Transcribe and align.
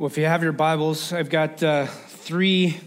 Well, 0.00 0.06
if 0.06 0.16
you 0.16 0.24
have 0.24 0.42
your 0.42 0.52
Bibles, 0.52 1.12
I've 1.12 1.28
got 1.28 1.62
uh, 1.62 1.84
three 1.84 2.80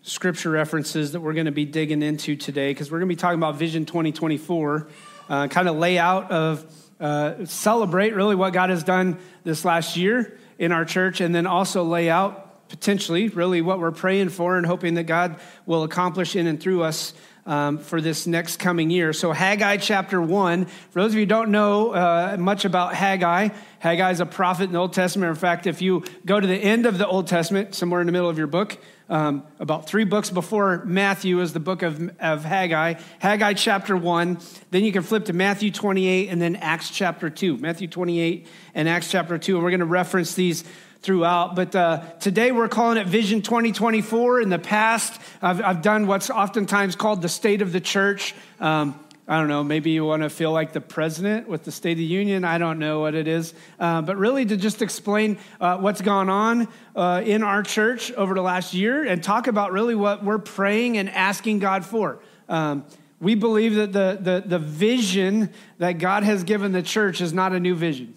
scripture 0.00 0.48
references 0.48 1.12
that 1.12 1.20
we're 1.20 1.34
going 1.34 1.44
to 1.44 1.52
be 1.52 1.66
digging 1.66 2.00
into 2.00 2.36
today 2.36 2.70
because 2.70 2.90
we're 2.90 3.00
going 3.00 3.10
to 3.10 3.14
be 3.14 3.20
talking 3.20 3.38
about 3.38 3.56
Vision 3.56 3.84
2024, 3.84 4.88
uh, 5.28 5.48
kind 5.48 5.68
of 5.68 5.76
layout 5.76 6.30
of 6.30 6.64
uh, 6.98 7.44
celebrate 7.44 8.14
really 8.14 8.34
what 8.34 8.54
God 8.54 8.70
has 8.70 8.82
done 8.82 9.18
this 9.42 9.66
last 9.66 9.98
year 9.98 10.38
in 10.58 10.72
our 10.72 10.86
church, 10.86 11.20
and 11.20 11.34
then 11.34 11.46
also 11.46 11.84
lay 11.84 12.08
out 12.08 12.43
potentially 12.68 13.28
really 13.28 13.60
what 13.60 13.78
we're 13.78 13.92
praying 13.92 14.30
for 14.30 14.56
and 14.56 14.66
hoping 14.66 14.94
that 14.94 15.04
God 15.04 15.40
will 15.66 15.82
accomplish 15.82 16.36
in 16.36 16.46
and 16.46 16.60
through 16.60 16.82
us 16.82 17.14
um, 17.46 17.78
for 17.78 18.00
this 18.00 18.26
next 18.26 18.58
coming 18.58 18.90
year. 18.90 19.12
So, 19.12 19.32
Haggai 19.32 19.76
chapter 19.76 20.20
1, 20.20 20.64
for 20.64 21.02
those 21.02 21.10
of 21.10 21.14
you 21.14 21.20
who 21.20 21.26
don't 21.26 21.50
know 21.50 21.90
uh, 21.92 22.36
much 22.38 22.64
about 22.64 22.94
Haggai, 22.94 23.50
Haggai 23.80 24.10
is 24.10 24.20
a 24.20 24.26
prophet 24.26 24.64
in 24.64 24.72
the 24.72 24.78
Old 24.78 24.94
Testament. 24.94 25.30
In 25.30 25.36
fact, 25.36 25.66
if 25.66 25.82
you 25.82 26.04
go 26.24 26.40
to 26.40 26.46
the 26.46 26.56
end 26.56 26.86
of 26.86 26.96
the 26.96 27.06
Old 27.06 27.26
Testament, 27.26 27.74
somewhere 27.74 28.00
in 28.00 28.06
the 28.06 28.12
middle 28.12 28.30
of 28.30 28.38
your 28.38 28.46
book, 28.46 28.78
um, 29.10 29.44
about 29.58 29.86
three 29.86 30.04
books 30.04 30.30
before 30.30 30.82
Matthew 30.86 31.38
is 31.40 31.52
the 31.52 31.60
book 31.60 31.82
of, 31.82 32.10
of 32.20 32.44
Haggai, 32.44 32.94
Haggai 33.18 33.52
chapter 33.52 33.94
1. 33.94 34.38
Then 34.70 34.82
you 34.82 34.92
can 34.92 35.02
flip 35.02 35.26
to 35.26 35.34
Matthew 35.34 35.70
28 35.70 36.30
and 36.30 36.40
then 36.40 36.56
Acts 36.56 36.88
chapter 36.88 37.28
2. 37.28 37.58
Matthew 37.58 37.86
28 37.86 38.46
and 38.74 38.88
Acts 38.88 39.10
chapter 39.10 39.36
2. 39.36 39.56
And 39.56 39.62
we're 39.62 39.70
going 39.70 39.80
to 39.80 39.86
reference 39.86 40.34
these 40.34 40.64
throughout. 41.04 41.54
But 41.54 41.76
uh, 41.76 42.00
today 42.18 42.50
we're 42.50 42.68
calling 42.68 42.96
it 42.96 43.06
Vision 43.06 43.42
2024. 43.42 44.40
In 44.40 44.48
the 44.48 44.58
past, 44.58 45.20
I've, 45.42 45.60
I've, 45.60 45.82
done 45.82 46.06
what's 46.06 46.30
oftentimes 46.30 46.96
called 46.96 47.20
the 47.20 47.28
state 47.28 47.60
of 47.60 47.72
the 47.72 47.80
church. 47.80 48.34
Um, 48.58 48.98
I 49.28 49.38
don't 49.38 49.48
know, 49.48 49.62
maybe 49.62 49.90
you 49.90 50.04
want 50.04 50.22
to 50.22 50.30
feel 50.30 50.50
like 50.50 50.72
the 50.72 50.80
president 50.80 51.46
with 51.46 51.64
the 51.64 51.72
State 51.72 51.92
of 51.92 51.98
the 51.98 52.04
Union. 52.04 52.44
I 52.44 52.58
don't 52.58 52.78
know 52.78 53.00
what 53.00 53.14
it 53.14 53.28
is. 53.28 53.54
Uh, 53.78 54.02
but 54.02 54.16
really 54.16 54.44
to 54.44 54.56
just 54.56 54.82
explain 54.82 55.38
uh, 55.60 55.78
what's 55.78 56.02
gone 56.02 56.28
on 56.28 56.68
uh, 56.94 57.22
in 57.24 57.42
our 57.42 57.62
church 57.62 58.12
over 58.12 58.34
the 58.34 58.42
last 58.42 58.74
year 58.74 59.04
and 59.04 59.22
talk 59.22 59.46
about 59.46 59.72
really 59.72 59.94
what 59.94 60.24
we're 60.24 60.38
praying 60.38 60.98
and 60.98 61.08
asking 61.08 61.58
God 61.58 61.84
for. 61.84 62.20
Um, 62.50 62.84
we 63.20 63.34
believe 63.34 63.74
that 63.76 63.92
the, 63.92 64.18
the, 64.20 64.42
the 64.46 64.58
vision 64.58 65.50
that 65.78 65.92
God 65.92 66.22
has 66.22 66.44
given 66.44 66.72
the 66.72 66.82
church 66.82 67.22
is 67.22 67.32
not 67.32 67.52
a 67.52 67.60
new 67.60 67.74
vision, 67.74 68.14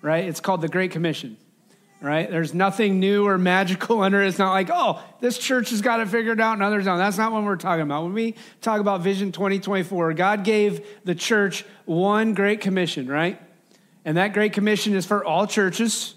right? 0.00 0.24
It's 0.24 0.40
called 0.40 0.60
the 0.60 0.68
Great 0.68 0.92
Commission 0.92 1.36
right? 2.00 2.30
There's 2.30 2.54
nothing 2.54 3.00
new 3.00 3.26
or 3.26 3.38
magical 3.38 4.00
under 4.02 4.22
it. 4.22 4.28
It's 4.28 4.38
not 4.38 4.52
like, 4.52 4.70
oh, 4.72 5.02
this 5.20 5.38
church 5.38 5.70
has 5.70 5.80
got 5.80 6.00
it 6.00 6.08
figured 6.08 6.40
out 6.40 6.54
and 6.54 6.62
others 6.62 6.84
don't. 6.84 6.98
That's 6.98 7.18
not 7.18 7.32
what 7.32 7.44
we're 7.44 7.56
talking 7.56 7.82
about. 7.82 8.04
When 8.04 8.12
we 8.12 8.34
talk 8.60 8.80
about 8.80 9.00
Vision 9.00 9.32
2024, 9.32 10.14
God 10.14 10.44
gave 10.44 10.86
the 11.04 11.14
church 11.14 11.64
one 11.84 12.34
great 12.34 12.60
commission, 12.60 13.08
right? 13.08 13.40
And 14.04 14.16
that 14.16 14.32
great 14.32 14.52
commission 14.52 14.94
is 14.94 15.04
for 15.04 15.24
all 15.24 15.46
churches, 15.46 16.14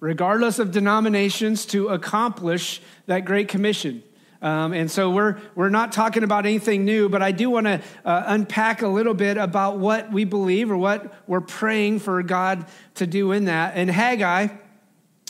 regardless 0.00 0.58
of 0.58 0.70
denominations, 0.70 1.64
to 1.66 1.88
accomplish 1.88 2.82
that 3.06 3.24
great 3.24 3.48
commission. 3.48 4.02
Um, 4.42 4.72
and 4.72 4.90
so 4.90 5.08
we're, 5.10 5.38
we're 5.54 5.68
not 5.68 5.92
talking 5.92 6.24
about 6.24 6.46
anything 6.46 6.84
new, 6.84 7.08
but 7.08 7.22
I 7.22 7.30
do 7.30 7.48
want 7.48 7.66
to 7.66 7.80
uh, 8.04 8.24
unpack 8.26 8.82
a 8.82 8.88
little 8.88 9.14
bit 9.14 9.36
about 9.36 9.78
what 9.78 10.10
we 10.10 10.24
believe 10.24 10.72
or 10.72 10.76
what 10.76 11.14
we're 11.28 11.40
praying 11.40 12.00
for 12.00 12.20
God 12.24 12.66
to 12.96 13.06
do 13.06 13.30
in 13.30 13.44
that. 13.44 13.76
And 13.76 13.88
Haggai, 13.88 14.48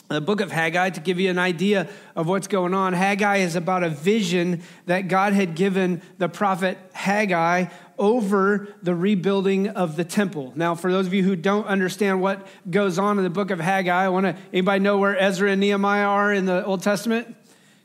the 0.09 0.21
book 0.21 0.41
of 0.41 0.51
Haggai, 0.51 0.91
to 0.91 0.99
give 0.99 1.19
you 1.19 1.29
an 1.29 1.39
idea 1.39 1.89
of 2.15 2.27
what's 2.27 2.47
going 2.47 2.73
on, 2.73 2.93
Haggai 2.93 3.37
is 3.37 3.55
about 3.55 3.83
a 3.83 3.89
vision 3.89 4.61
that 4.85 5.07
God 5.07 5.33
had 5.33 5.55
given 5.55 6.01
the 6.17 6.29
prophet 6.29 6.77
Haggai 6.93 7.67
over 7.97 8.67
the 8.81 8.93
rebuilding 8.93 9.69
of 9.69 9.95
the 9.95 10.03
temple. 10.03 10.51
Now, 10.55 10.75
for 10.75 10.91
those 10.91 11.07
of 11.07 11.13
you 11.13 11.23
who 11.23 11.35
don't 11.35 11.65
understand 11.67 12.21
what 12.21 12.45
goes 12.69 12.99
on 12.99 13.17
in 13.17 13.23
the 13.23 13.29
book 13.29 13.51
of 13.51 13.59
Haggai, 13.59 14.05
I 14.05 14.09
want 14.09 14.25
to 14.25 14.35
anybody 14.51 14.79
know 14.79 14.97
where 14.97 15.17
Ezra 15.17 15.51
and 15.51 15.61
Nehemiah 15.61 16.05
are 16.05 16.33
in 16.33 16.45
the 16.45 16.65
Old 16.65 16.83
Testament? 16.83 17.35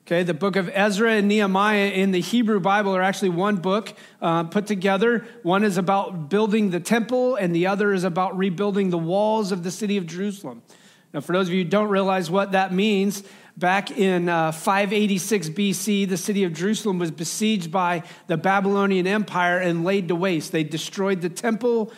Okay, 0.07 0.23
the 0.23 0.33
book 0.33 0.57
of 0.57 0.71
Ezra 0.73 1.13
and 1.13 1.29
Nehemiah 1.29 1.91
in 1.91 2.13
the 2.13 2.21
Hebrew 2.21 2.61
Bible 2.61 2.97
are 2.97 3.03
actually 3.03 3.29
one 3.29 3.57
book 3.57 3.93
uh, 4.23 4.45
put 4.45 4.67
together. 4.67 5.27
One 5.43 5.65
is 5.65 5.77
about 5.77 6.31
building 6.31 6.71
the 6.71 6.81
temple, 6.81 7.37
and 7.37 7.55
the 7.55 7.67
other 7.67 7.93
is 7.93 8.05
about 8.05 8.39
rebuilding 8.39 8.89
the 8.89 8.97
walls 8.97 9.53
of 9.53 9.65
the 9.65 9.71
city 9.71 9.99
of 9.99 10.07
Jerusalem. 10.07 10.63
Now, 11.13 11.21
for 11.21 11.33
those 11.33 11.49
of 11.49 11.55
you 11.55 11.65
who 11.65 11.71
don't 11.71 11.89
realize 11.89 12.31
what 12.31 12.53
that 12.53 12.73
means, 12.73 13.23
back 13.57 13.91
in 13.91 14.29
uh, 14.29 14.53
586 14.53 15.49
BC, 15.51 16.09
the 16.09 16.17
city 16.17 16.45
of 16.45 16.53
Jerusalem 16.53 16.99
was 16.99 17.11
besieged 17.11 17.73
by 17.73 18.03
the 18.27 18.37
Babylonian 18.37 19.07
Empire 19.07 19.59
and 19.59 19.85
laid 19.85 20.09
to 20.09 20.15
waste. 20.15 20.53
They 20.53 20.65
destroyed 20.65 21.21
the 21.23 21.29
temple, 21.29 21.93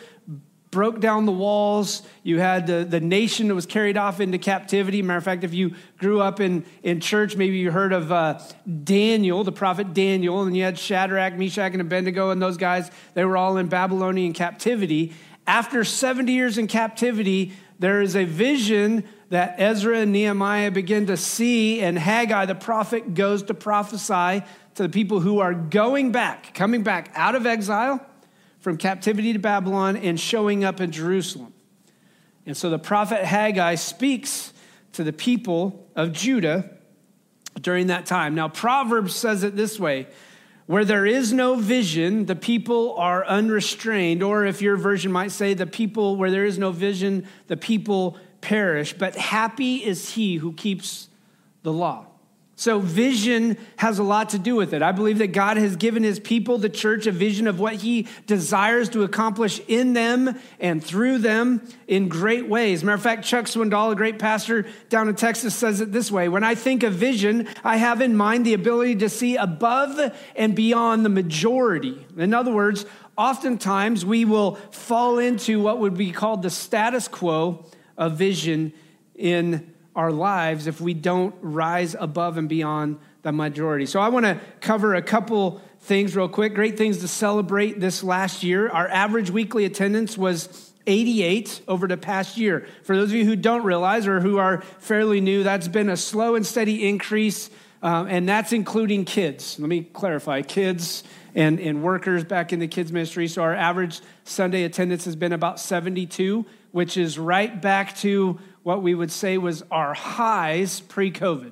broke 0.71 1.01
down 1.01 1.25
the 1.25 1.31
walls. 1.31 2.01
You 2.23 2.39
had 2.39 2.65
the, 2.65 2.85
the 2.85 3.01
nation 3.01 3.49
that 3.49 3.55
was 3.55 3.65
carried 3.65 3.97
off 3.97 4.21
into 4.21 4.37
captivity. 4.37 5.01
Matter 5.01 5.17
of 5.17 5.23
fact, 5.23 5.43
if 5.43 5.53
you 5.53 5.75
grew 5.97 6.21
up 6.21 6.39
in, 6.39 6.65
in 6.81 7.01
church, 7.01 7.35
maybe 7.35 7.57
you 7.57 7.69
heard 7.69 7.93
of 7.93 8.11
uh, 8.11 8.39
Daniel, 8.83 9.43
the 9.43 9.51
prophet 9.51 9.93
Daniel, 9.93 10.41
and 10.41 10.55
you 10.55 10.63
had 10.63 10.79
Shadrach, 10.79 11.37
Meshach, 11.37 11.73
and 11.73 11.81
Abednego, 11.81 12.31
and 12.31 12.41
those 12.41 12.57
guys. 12.57 12.89
They 13.13 13.25
were 13.25 13.35
all 13.37 13.57
in 13.57 13.67
Babylonian 13.67 14.31
captivity. 14.33 15.13
After 15.45 15.83
70 15.83 16.31
years 16.31 16.57
in 16.57 16.67
captivity, 16.67 17.51
there 17.81 17.99
is 17.99 18.15
a 18.15 18.25
vision 18.25 19.03
that 19.29 19.55
Ezra 19.57 20.01
and 20.01 20.11
Nehemiah 20.11 20.69
begin 20.69 21.07
to 21.07 21.17
see, 21.17 21.81
and 21.81 21.97
Haggai 21.97 22.45
the 22.45 22.53
prophet 22.53 23.15
goes 23.15 23.41
to 23.43 23.55
prophesy 23.55 24.45
to 24.75 24.83
the 24.83 24.89
people 24.89 25.19
who 25.19 25.39
are 25.39 25.55
going 25.55 26.11
back, 26.11 26.53
coming 26.53 26.83
back 26.83 27.11
out 27.15 27.33
of 27.33 27.47
exile 27.47 28.05
from 28.59 28.77
captivity 28.77 29.33
to 29.33 29.39
Babylon 29.39 29.97
and 29.97 30.19
showing 30.19 30.63
up 30.63 30.79
in 30.79 30.91
Jerusalem. 30.91 31.53
And 32.45 32.55
so 32.55 32.69
the 32.69 32.77
prophet 32.77 33.25
Haggai 33.25 33.73
speaks 33.75 34.53
to 34.93 35.03
the 35.03 35.13
people 35.13 35.89
of 35.95 36.11
Judah 36.11 36.69
during 37.59 37.87
that 37.87 38.05
time. 38.05 38.35
Now, 38.35 38.47
Proverbs 38.47 39.15
says 39.15 39.43
it 39.43 39.55
this 39.55 39.79
way 39.79 40.05
where 40.71 40.85
there 40.85 41.05
is 41.05 41.33
no 41.33 41.55
vision, 41.55 42.27
the 42.27 42.35
people 42.35 42.95
are 42.95 43.25
unrestrained. 43.25 44.23
Or 44.23 44.45
if 44.45 44.61
your 44.61 44.77
version 44.77 45.11
might 45.11 45.33
say, 45.33 45.53
the 45.53 45.67
people, 45.67 46.15
where 46.15 46.31
there 46.31 46.45
is 46.45 46.57
no 46.57 46.71
vision, 46.71 47.27
the 47.47 47.57
people 47.57 48.17
perish. 48.39 48.93
But 48.93 49.17
happy 49.17 49.83
is 49.83 50.13
he 50.13 50.37
who 50.37 50.53
keeps 50.53 51.09
the 51.63 51.73
law. 51.73 52.05
So, 52.61 52.77
vision 52.77 53.57
has 53.77 53.97
a 53.97 54.03
lot 54.03 54.29
to 54.29 54.37
do 54.37 54.55
with 54.55 54.75
it. 54.75 54.83
I 54.83 54.91
believe 54.91 55.17
that 55.17 55.31
God 55.31 55.57
has 55.57 55.75
given 55.75 56.03
his 56.03 56.19
people, 56.19 56.59
the 56.59 56.69
church, 56.69 57.07
a 57.07 57.11
vision 57.11 57.47
of 57.47 57.59
what 57.59 57.73
he 57.73 58.07
desires 58.27 58.87
to 58.89 59.01
accomplish 59.01 59.59
in 59.67 59.93
them 59.93 60.39
and 60.59 60.83
through 60.83 61.17
them 61.17 61.67
in 61.87 62.07
great 62.07 62.47
ways. 62.47 62.83
Matter 62.83 62.93
of 62.93 63.01
fact, 63.01 63.25
Chuck 63.25 63.45
Swindoll, 63.45 63.93
a 63.93 63.95
great 63.95 64.19
pastor 64.19 64.67
down 64.89 65.09
in 65.09 65.15
Texas, 65.15 65.55
says 65.55 65.81
it 65.81 65.91
this 65.91 66.11
way 66.11 66.29
When 66.29 66.43
I 66.43 66.53
think 66.53 66.83
of 66.83 66.93
vision, 66.93 67.47
I 67.63 67.77
have 67.77 67.99
in 67.99 68.15
mind 68.15 68.45
the 68.45 68.53
ability 68.53 68.97
to 68.97 69.09
see 69.09 69.37
above 69.37 70.13
and 70.35 70.53
beyond 70.53 71.03
the 71.03 71.09
majority. 71.09 72.05
In 72.15 72.31
other 72.31 72.53
words, 72.53 72.85
oftentimes 73.17 74.05
we 74.05 74.23
will 74.23 74.53
fall 74.69 75.17
into 75.17 75.59
what 75.59 75.79
would 75.79 75.97
be 75.97 76.11
called 76.11 76.43
the 76.43 76.51
status 76.51 77.07
quo 77.07 77.65
of 77.97 78.19
vision 78.19 78.71
in 79.15 79.73
our 79.95 80.11
lives 80.11 80.67
if 80.67 80.79
we 80.79 80.93
don't 80.93 81.35
rise 81.41 81.95
above 81.99 82.37
and 82.37 82.47
beyond 82.47 82.99
the 83.23 83.31
majority. 83.31 83.85
So 83.85 83.99
I 83.99 84.09
want 84.09 84.25
to 84.25 84.39
cover 84.61 84.95
a 84.95 85.01
couple 85.01 85.61
things 85.81 86.15
real 86.15 86.29
quick. 86.29 86.53
Great 86.53 86.77
things 86.77 86.99
to 86.99 87.07
celebrate 87.07 87.79
this 87.79 88.03
last 88.03 88.43
year. 88.43 88.69
Our 88.69 88.87
average 88.87 89.29
weekly 89.29 89.65
attendance 89.65 90.17
was 90.17 90.71
88 90.87 91.61
over 91.67 91.87
the 91.87 91.97
past 91.97 92.37
year. 92.37 92.67
For 92.83 92.95
those 92.95 93.09
of 93.09 93.15
you 93.15 93.25
who 93.25 93.35
don't 93.35 93.63
realize 93.63 94.07
or 94.07 94.19
who 94.19 94.37
are 94.37 94.61
fairly 94.79 95.21
new, 95.21 95.43
that's 95.43 95.67
been 95.67 95.89
a 95.89 95.97
slow 95.97 96.35
and 96.35 96.45
steady 96.45 96.87
increase, 96.87 97.49
um, 97.83 98.07
and 98.07 98.27
that's 98.27 98.53
including 98.53 99.05
kids. 99.05 99.59
Let 99.59 99.69
me 99.69 99.83
clarify 99.83 100.41
kids 100.41 101.03
and, 101.35 101.59
and 101.59 101.83
workers 101.83 102.23
back 102.23 102.51
in 102.51 102.59
the 102.59 102.67
kids' 102.67 102.91
ministry. 102.91 103.27
So 103.27 103.43
our 103.43 103.55
average 103.55 104.01
Sunday 104.23 104.63
attendance 104.63 105.05
has 105.05 105.15
been 105.15 105.33
about 105.33 105.59
72, 105.59 106.45
which 106.71 106.97
is 106.97 107.17
right 107.17 107.61
back 107.61 107.95
to 107.97 108.39
what 108.63 108.81
we 108.81 108.93
would 108.93 109.11
say 109.11 109.37
was 109.37 109.63
our 109.71 109.93
highs 109.93 110.81
pre 110.81 111.11
COVID. 111.11 111.51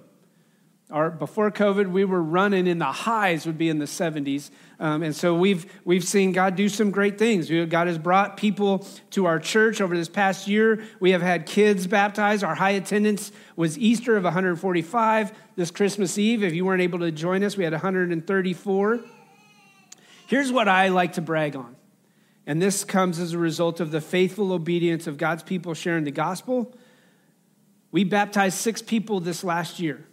Our, 0.91 1.11
before 1.11 1.51
COVID, 1.51 1.91
we 1.91 2.03
were 2.03 2.21
running 2.21 2.65
in 2.65 2.79
the 2.79 2.85
highs 2.85 3.45
would 3.45 3.59
be 3.59 3.69
in 3.69 3.77
the 3.77 3.85
70s. 3.85 4.49
Um, 4.79 5.03
and 5.03 5.15
so 5.15 5.35
we've, 5.35 5.71
we've 5.85 6.03
seen 6.03 6.31
God 6.31 6.55
do 6.55 6.67
some 6.67 6.89
great 6.89 7.19
things. 7.19 7.47
God 7.69 7.85
has 7.85 7.99
brought 7.99 8.37
people 8.37 8.87
to 9.11 9.27
our 9.27 9.39
church 9.39 9.81
over 9.81 9.95
this 9.95 10.09
past 10.09 10.47
year. 10.47 10.83
We 10.99 11.11
have 11.11 11.21
had 11.21 11.45
kids 11.45 11.85
baptized. 11.85 12.43
Our 12.43 12.55
high 12.55 12.71
attendance 12.71 13.31
was 13.55 13.77
Easter 13.77 14.17
of 14.17 14.23
145. 14.23 15.31
This 15.55 15.69
Christmas 15.69 16.17
Eve, 16.17 16.43
if 16.43 16.53
you 16.53 16.65
weren't 16.65 16.81
able 16.81 16.99
to 16.99 17.11
join 17.11 17.43
us, 17.43 17.55
we 17.55 17.63
had 17.63 17.73
134. 17.73 18.99
Here's 20.25 20.51
what 20.51 20.67
I 20.67 20.87
like 20.87 21.13
to 21.13 21.21
brag 21.21 21.55
on. 21.55 21.75
And 22.47 22.59
this 22.59 22.83
comes 22.83 23.19
as 23.19 23.33
a 23.33 23.37
result 23.37 23.79
of 23.79 23.91
the 23.91 24.01
faithful 24.01 24.51
obedience 24.53 25.05
of 25.05 25.19
God's 25.19 25.43
people 25.43 25.75
sharing 25.75 26.03
the 26.03 26.11
gospel 26.11 26.73
we 27.91 28.03
baptized 28.03 28.57
six 28.57 28.81
people 28.81 29.19
this 29.19 29.43
last 29.43 29.79
year. 29.79 30.05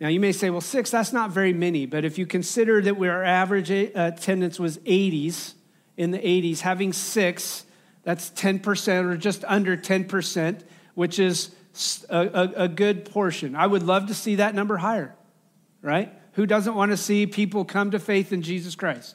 Now, 0.00 0.08
you 0.08 0.18
may 0.18 0.32
say, 0.32 0.50
well, 0.50 0.62
six, 0.62 0.90
that's 0.90 1.12
not 1.12 1.30
very 1.30 1.52
many. 1.52 1.86
But 1.86 2.04
if 2.04 2.16
you 2.16 2.26
consider 2.26 2.80
that 2.80 2.98
our 2.98 3.22
average 3.22 3.70
uh, 3.70 3.88
attendance 3.94 4.58
was 4.58 4.78
80s, 4.78 5.54
in 6.00 6.12
the 6.12 6.18
80s, 6.18 6.60
having 6.60 6.94
six, 6.94 7.66
that's 8.04 8.30
10% 8.30 9.12
or 9.12 9.18
just 9.18 9.44
under 9.46 9.76
10%, 9.76 10.62
which 10.94 11.18
is 11.18 11.54
a, 12.08 12.18
a, 12.18 12.64
a 12.64 12.68
good 12.68 13.04
portion. 13.04 13.54
I 13.54 13.66
would 13.66 13.82
love 13.82 14.06
to 14.06 14.14
see 14.14 14.36
that 14.36 14.54
number 14.54 14.78
higher, 14.78 15.14
right? 15.82 16.10
Who 16.32 16.46
doesn't 16.46 16.74
want 16.74 16.90
to 16.92 16.96
see 16.96 17.26
people 17.26 17.66
come 17.66 17.90
to 17.90 17.98
faith 17.98 18.32
in 18.32 18.40
Jesus 18.40 18.74
Christ? 18.74 19.14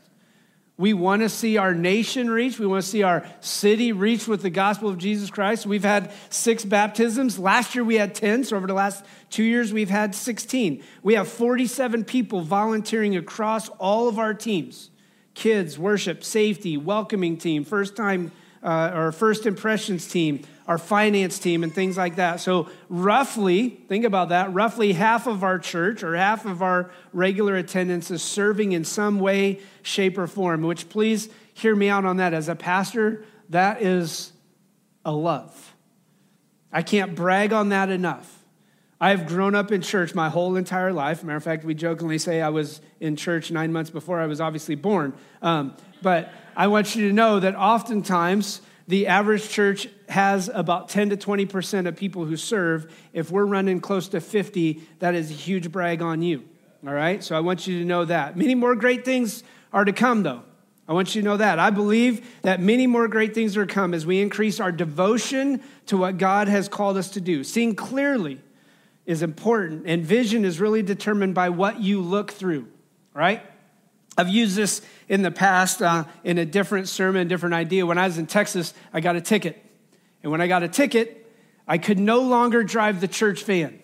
We 0.77 0.94
want 0.94 1.22
to 1.22 1.30
see 1.30 1.56
our 1.57 1.74
nation 1.74 2.30
reach. 2.30 2.60
We 2.60 2.66
want 2.66 2.83
to 2.83 2.89
see 2.89 3.04
our 3.04 3.25
city 3.39 3.94
reach 3.94 4.27
with 4.27 4.42
the 4.42 4.50
gospel 4.50 4.89
of 4.89 4.98
Jesus 4.98 5.30
Christ. 5.30 5.66
We've 5.66 5.86
had 5.86 6.12
six 6.30 6.66
baptisms. 6.66 7.39
Last 7.39 7.75
year 7.75 7.83
we 7.86 7.95
had 7.95 8.13
10. 8.13 8.44
So 8.44 8.57
over 8.57 8.68
the 8.68 8.74
last 8.74 9.06
two 9.30 9.44
years, 9.44 9.72
we've 9.72 9.89
had 9.89 10.13
16. 10.13 10.83
We 11.01 11.13
have 11.13 11.30
47 11.30 12.04
people 12.04 12.42
volunteering 12.42 13.16
across 13.16 13.69
all 13.69 14.10
of 14.10 14.19
our 14.19 14.33
teams 14.33 14.89
kids, 15.33 15.77
worship, 15.77 16.24
safety, 16.24 16.78
welcoming 16.78 17.38
team, 17.38 17.66
first 17.66 17.95
time 17.95 18.31
uh, 18.63 18.92
or 18.94 19.12
first 19.12 19.45
impressions 19.45 20.07
team, 20.07 20.42
our 20.67 20.77
finance 20.77 21.38
team, 21.38 21.63
and 21.63 21.73
things 21.73 21.97
like 21.97 22.15
that. 22.15 22.39
So, 22.39 22.69
roughly, 22.89 23.69
think 23.88 24.03
about 24.03 24.29
that, 24.29 24.53
roughly 24.53 24.94
half 24.94 25.27
of 25.27 25.44
our 25.44 25.59
church 25.59 26.03
or 26.03 26.15
half 26.15 26.45
of 26.45 26.62
our 26.62 26.89
regular 27.13 27.56
attendance 27.56 28.09
is 28.09 28.23
serving 28.23 28.71
in 28.71 28.83
some 28.83 29.19
way, 29.19 29.59
shape, 29.83 30.17
or 30.17 30.27
form, 30.27 30.63
which 30.63 30.89
please 30.89 31.29
hear 31.53 31.75
me 31.75 31.89
out 31.89 32.06
on 32.06 32.17
that. 32.17 32.33
As 32.33 32.50
a 32.50 32.56
pastor, 32.56 33.23
that 33.50 33.81
is 33.81 34.33
a 35.03 35.12
love. 35.12 35.75
I 36.71 36.81
can't 36.81 37.15
brag 37.15 37.53
on 37.53 37.69
that 37.69 37.89
enough. 37.89 38.44
I've 39.00 39.27
grown 39.27 39.56
up 39.56 39.71
in 39.71 39.81
church 39.81 40.15
my 40.15 40.29
whole 40.29 40.56
entire 40.56 40.91
life. 40.91 41.23
Matter 41.23 41.38
of 41.38 41.44
fact, 41.44 41.63
we 41.63 41.73
jokingly 41.73 42.18
say 42.18 42.41
I 42.41 42.50
was 42.50 42.81
in 43.00 43.15
church 43.15 43.51
nine 43.51 43.71
months 43.71 43.89
before 43.89 44.19
I 44.19 44.25
was 44.25 44.41
obviously 44.41 44.75
born. 44.75 45.13
Um, 45.41 45.75
but 46.01 46.33
I 46.56 46.68
want 46.68 46.95
you 46.95 47.07
to 47.07 47.13
know 47.13 47.39
that 47.39 47.56
oftentimes 47.56 48.61
the 48.87 49.07
average 49.07 49.49
church 49.49 49.87
has 50.09 50.49
about 50.53 50.89
10 50.89 51.09
to 51.09 51.17
20% 51.17 51.87
of 51.87 51.95
people 51.95 52.25
who 52.25 52.37
serve. 52.37 52.93
If 53.13 53.31
we're 53.31 53.45
running 53.45 53.79
close 53.79 54.07
to 54.09 54.21
50, 54.21 54.81
that 54.99 55.15
is 55.15 55.31
a 55.31 55.33
huge 55.33 55.71
brag 55.71 56.01
on 56.01 56.21
you. 56.21 56.43
All 56.85 56.93
right? 56.93 57.23
So 57.23 57.35
I 57.35 57.39
want 57.39 57.65
you 57.65 57.79
to 57.79 57.85
know 57.85 58.05
that. 58.05 58.37
Many 58.37 58.53
more 58.53 58.75
great 58.75 59.03
things 59.03 59.43
are 59.73 59.85
to 59.85 59.93
come, 59.93 60.23
though. 60.23 60.43
I 60.87 60.93
want 60.93 61.15
you 61.15 61.21
to 61.21 61.27
know 61.27 61.37
that. 61.37 61.57
I 61.57 61.71
believe 61.71 62.27
that 62.43 62.59
many 62.59 62.85
more 62.85 63.07
great 63.07 63.33
things 63.33 63.57
are 63.57 63.65
to 63.65 63.73
come 63.73 63.95
as 63.95 64.05
we 64.05 64.21
increase 64.21 64.59
our 64.59 64.71
devotion 64.71 65.63
to 65.87 65.97
what 65.97 66.19
God 66.19 66.47
has 66.47 66.69
called 66.69 66.95
us 66.97 67.09
to 67.11 67.21
do. 67.21 67.43
Seeing 67.43 67.75
clearly 67.75 68.39
is 69.07 69.23
important, 69.23 69.83
and 69.87 70.05
vision 70.05 70.45
is 70.45 70.59
really 70.59 70.83
determined 70.83 71.33
by 71.33 71.49
what 71.49 71.79
you 71.79 72.01
look 72.01 72.31
through, 72.31 72.67
right? 73.13 73.41
I've 74.17 74.29
used 74.29 74.56
this 74.56 74.81
in 75.09 75.21
the 75.21 75.31
past 75.31 75.81
uh, 75.81 76.06
in 76.23 76.38
a 76.38 76.45
different 76.45 76.88
sermon, 76.88 77.27
different 77.27 77.56
idea. 77.56 77.85
When 77.85 77.97
I 77.97 78.07
was 78.07 78.17
in 78.17 78.27
Texas, 78.27 78.73
I 78.94 79.01
got 79.01 79.15
a 79.15 79.21
ticket. 79.21 79.62
And 80.23 80.31
when 80.31 80.41
I 80.41 80.47
got 80.47 80.63
a 80.63 80.67
ticket, 80.67 81.29
I 81.67 81.77
could 81.77 82.00
no 82.00 82.21
longer 82.21 82.63
drive 82.63 83.01
the 83.01 83.07
church 83.07 83.44
van 83.44 83.79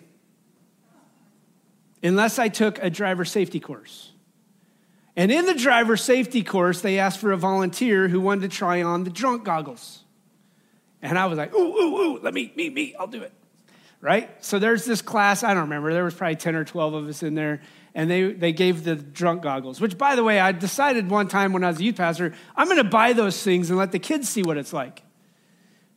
unless 2.02 2.38
I 2.38 2.48
took 2.48 2.82
a 2.82 2.90
driver 2.90 3.24
safety 3.24 3.60
course. 3.60 4.12
And 5.14 5.30
in 5.30 5.46
the 5.46 5.54
driver 5.54 5.96
safety 5.96 6.42
course, 6.42 6.80
they 6.80 6.98
asked 6.98 7.20
for 7.20 7.32
a 7.32 7.36
volunteer 7.36 8.08
who 8.08 8.20
wanted 8.20 8.50
to 8.50 8.56
try 8.56 8.82
on 8.82 9.04
the 9.04 9.10
drunk 9.10 9.44
goggles. 9.44 10.02
And 11.02 11.18
I 11.18 11.26
was 11.26 11.36
like, 11.36 11.54
ooh, 11.54 11.58
ooh, 11.58 11.96
ooh, 11.96 12.18
let 12.20 12.32
me, 12.32 12.52
me, 12.56 12.70
me, 12.70 12.94
I'll 12.98 13.06
do 13.06 13.22
it. 13.22 13.32
Right? 14.02 14.44
So 14.44 14.58
there's 14.58 14.84
this 14.84 15.00
class, 15.00 15.42
I 15.42 15.54
don't 15.54 15.62
remember, 15.62 15.94
there 15.94 16.04
was 16.04 16.12
probably 16.12 16.36
10 16.36 16.56
or 16.56 16.64
12 16.64 16.94
of 16.94 17.08
us 17.08 17.22
in 17.22 17.34
there 17.34 17.62
and 17.94 18.10
they, 18.10 18.32
they 18.32 18.52
gave 18.52 18.84
the 18.84 18.96
drunk 18.96 19.42
goggles, 19.42 19.80
which, 19.80 19.96
by 19.96 20.16
the 20.16 20.24
way, 20.24 20.40
I 20.40 20.52
decided 20.52 21.08
one 21.08 21.28
time 21.28 21.52
when 21.52 21.62
I 21.62 21.68
was 21.68 21.78
a 21.78 21.84
youth 21.84 21.96
pastor, 21.96 22.34
I'm 22.56 22.66
to 22.76 22.84
buy 22.84 23.12
those 23.12 23.42
things 23.42 23.70
and 23.70 23.78
let 23.78 23.92
the 23.92 23.98
kids 23.98 24.28
see 24.28 24.42
what 24.42 24.56
it's 24.56 24.72
like. 24.72 25.02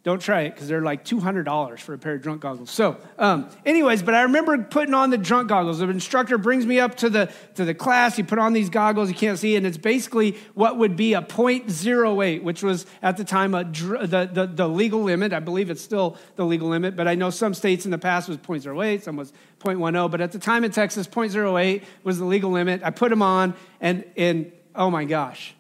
Don't 0.06 0.22
try 0.22 0.42
it 0.42 0.54
because 0.54 0.68
they're 0.68 0.84
like 0.84 1.04
$200 1.04 1.80
for 1.80 1.96
a 1.96 1.98
pair 1.98 2.14
of 2.14 2.22
drunk 2.22 2.42
goggles. 2.42 2.70
So, 2.70 2.98
um, 3.18 3.50
anyways, 3.66 4.04
but 4.04 4.14
I 4.14 4.22
remember 4.22 4.56
putting 4.60 4.94
on 4.94 5.10
the 5.10 5.18
drunk 5.18 5.50
goggles. 5.50 5.80
The 5.80 5.90
instructor 5.90 6.38
brings 6.38 6.64
me 6.64 6.80
up 6.80 6.94
to 6.98 7.10
the, 7.10 7.32
to 7.56 7.66
the 7.66 7.74
class. 7.74 8.16
You 8.20 8.24
put 8.24 8.38
on 8.38 8.54
these 8.54 8.70
goggles, 8.70 9.10
you 9.10 9.16
can't 9.16 9.40
see, 9.40 9.56
and 9.56 9.66
it's 9.66 9.80
basically 9.80 10.38
what 10.54 10.78
would 10.78 10.96
be 10.96 11.16
a 11.16 11.24
0.08, 11.24 12.44
which 12.44 12.62
was 12.62 12.86
at 13.02 13.18
the 13.18 13.24
time 13.24 13.56
a, 13.56 13.64
the, 13.64 14.30
the, 14.32 14.46
the 14.46 14.70
legal 14.70 15.02
limit. 15.02 15.34
I 15.34 15.40
believe 15.40 15.72
it's 15.72 15.82
still 15.82 16.18
the 16.36 16.46
legal 16.46 16.70
limit, 16.70 16.96
but 16.96 17.08
I 17.08 17.16
know 17.16 17.32
some 17.32 17.56
states 17.56 17.86
in 17.86 17.90
the 17.90 17.98
past 17.98 18.30
was 18.30 18.38
0.08, 18.38 19.02
some 19.02 19.16
was 19.16 19.34
0.10. 19.60 20.12
But 20.12 20.22
at 20.22 20.32
the 20.32 20.38
time 20.38 20.64
in 20.64 20.70
Texas, 20.70 21.08
0.08 21.08 21.84
was 22.04 22.20
the 22.20 22.26
legal 22.26 22.52
limit. 22.52 22.84
I 22.84 22.92
put 22.92 23.10
them 23.10 23.24
on, 23.24 23.56
and, 23.82 24.06
and 24.16 24.52
oh 24.76 24.92
my 24.92 25.06
gosh 25.06 25.56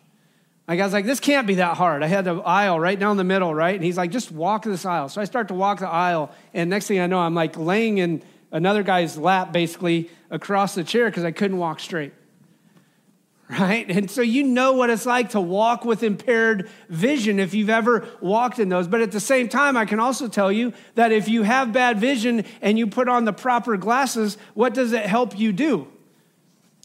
like 0.68 0.80
I 0.80 0.84
was 0.84 0.94
like, 0.94 1.06
this 1.06 1.20
can't 1.20 1.46
be 1.46 1.56
that 1.56 1.78
hard. 1.78 2.02
I 2.02 2.08
had 2.08 2.26
the 2.26 2.38
aisle 2.38 2.80
right 2.80 2.98
down 2.98 3.18
the 3.18 3.24
middle, 3.24 3.54
right? 3.54 3.76
And 3.76 3.84
he's 3.84 3.98
like, 3.98 4.10
just 4.10 4.32
walk 4.32 4.64
this 4.64 4.86
aisle. 4.86 5.10
So 5.10 5.22
I 5.22 5.26
start 5.26 5.50
to 5.50 5.54
walk 5.54 5.80
the 5.80 5.88
aisle, 5.88 6.32
and 6.54 6.70
next 6.70 6.88
thing 6.88 7.00
I 7.00 7.08
know, 7.08 7.20
I'm 7.20 7.36
like 7.36 7.56
laying 7.56 8.00
in 8.00 8.24
another 8.52 8.82
guy's 8.82 9.18
lap 9.18 9.52
basically 9.52 10.10
across 10.32 10.74
the 10.74 10.84
chair 10.84 11.06
because 11.06 11.24
I 11.24 11.32
couldn't 11.32 11.58
walk 11.58 11.80
straight. 11.80 12.14
Right? 13.48 13.88
And 13.92 14.10
so 14.10 14.24
you 14.24 14.42
know 14.42 14.74
what 14.74 14.90
it's 14.90 15.06
like 15.06 15.30
to 15.30 15.40
walk 15.40 15.86
with 15.86 16.02
impaired 16.02 16.68
vision 16.90 17.40
if 17.40 17.54
you've 17.54 17.70
ever 17.70 18.08
walked 18.20 18.58
in 18.58 18.70
those. 18.70 18.88
But 18.88 19.02
at 19.02 19.12
the 19.12 19.20
same 19.20 19.50
time, 19.50 19.78
I 19.78 19.86
can 19.86 20.00
also 20.00 20.28
tell 20.28 20.52
you 20.52 20.74
that 20.96 21.12
if 21.12 21.30
you 21.30 21.44
have 21.44 21.72
bad 21.72 22.00
vision 22.00 22.44
and 22.60 22.80
you 22.80 22.88
put 22.88 23.08
on 23.08 23.26
the 23.26 23.34
proper 23.34 23.78
glasses, 23.78 24.40
what 24.56 24.74
does 24.74 24.94
it 24.94 25.06
help 25.06 25.38
you 25.38 25.54
do? 25.54 25.88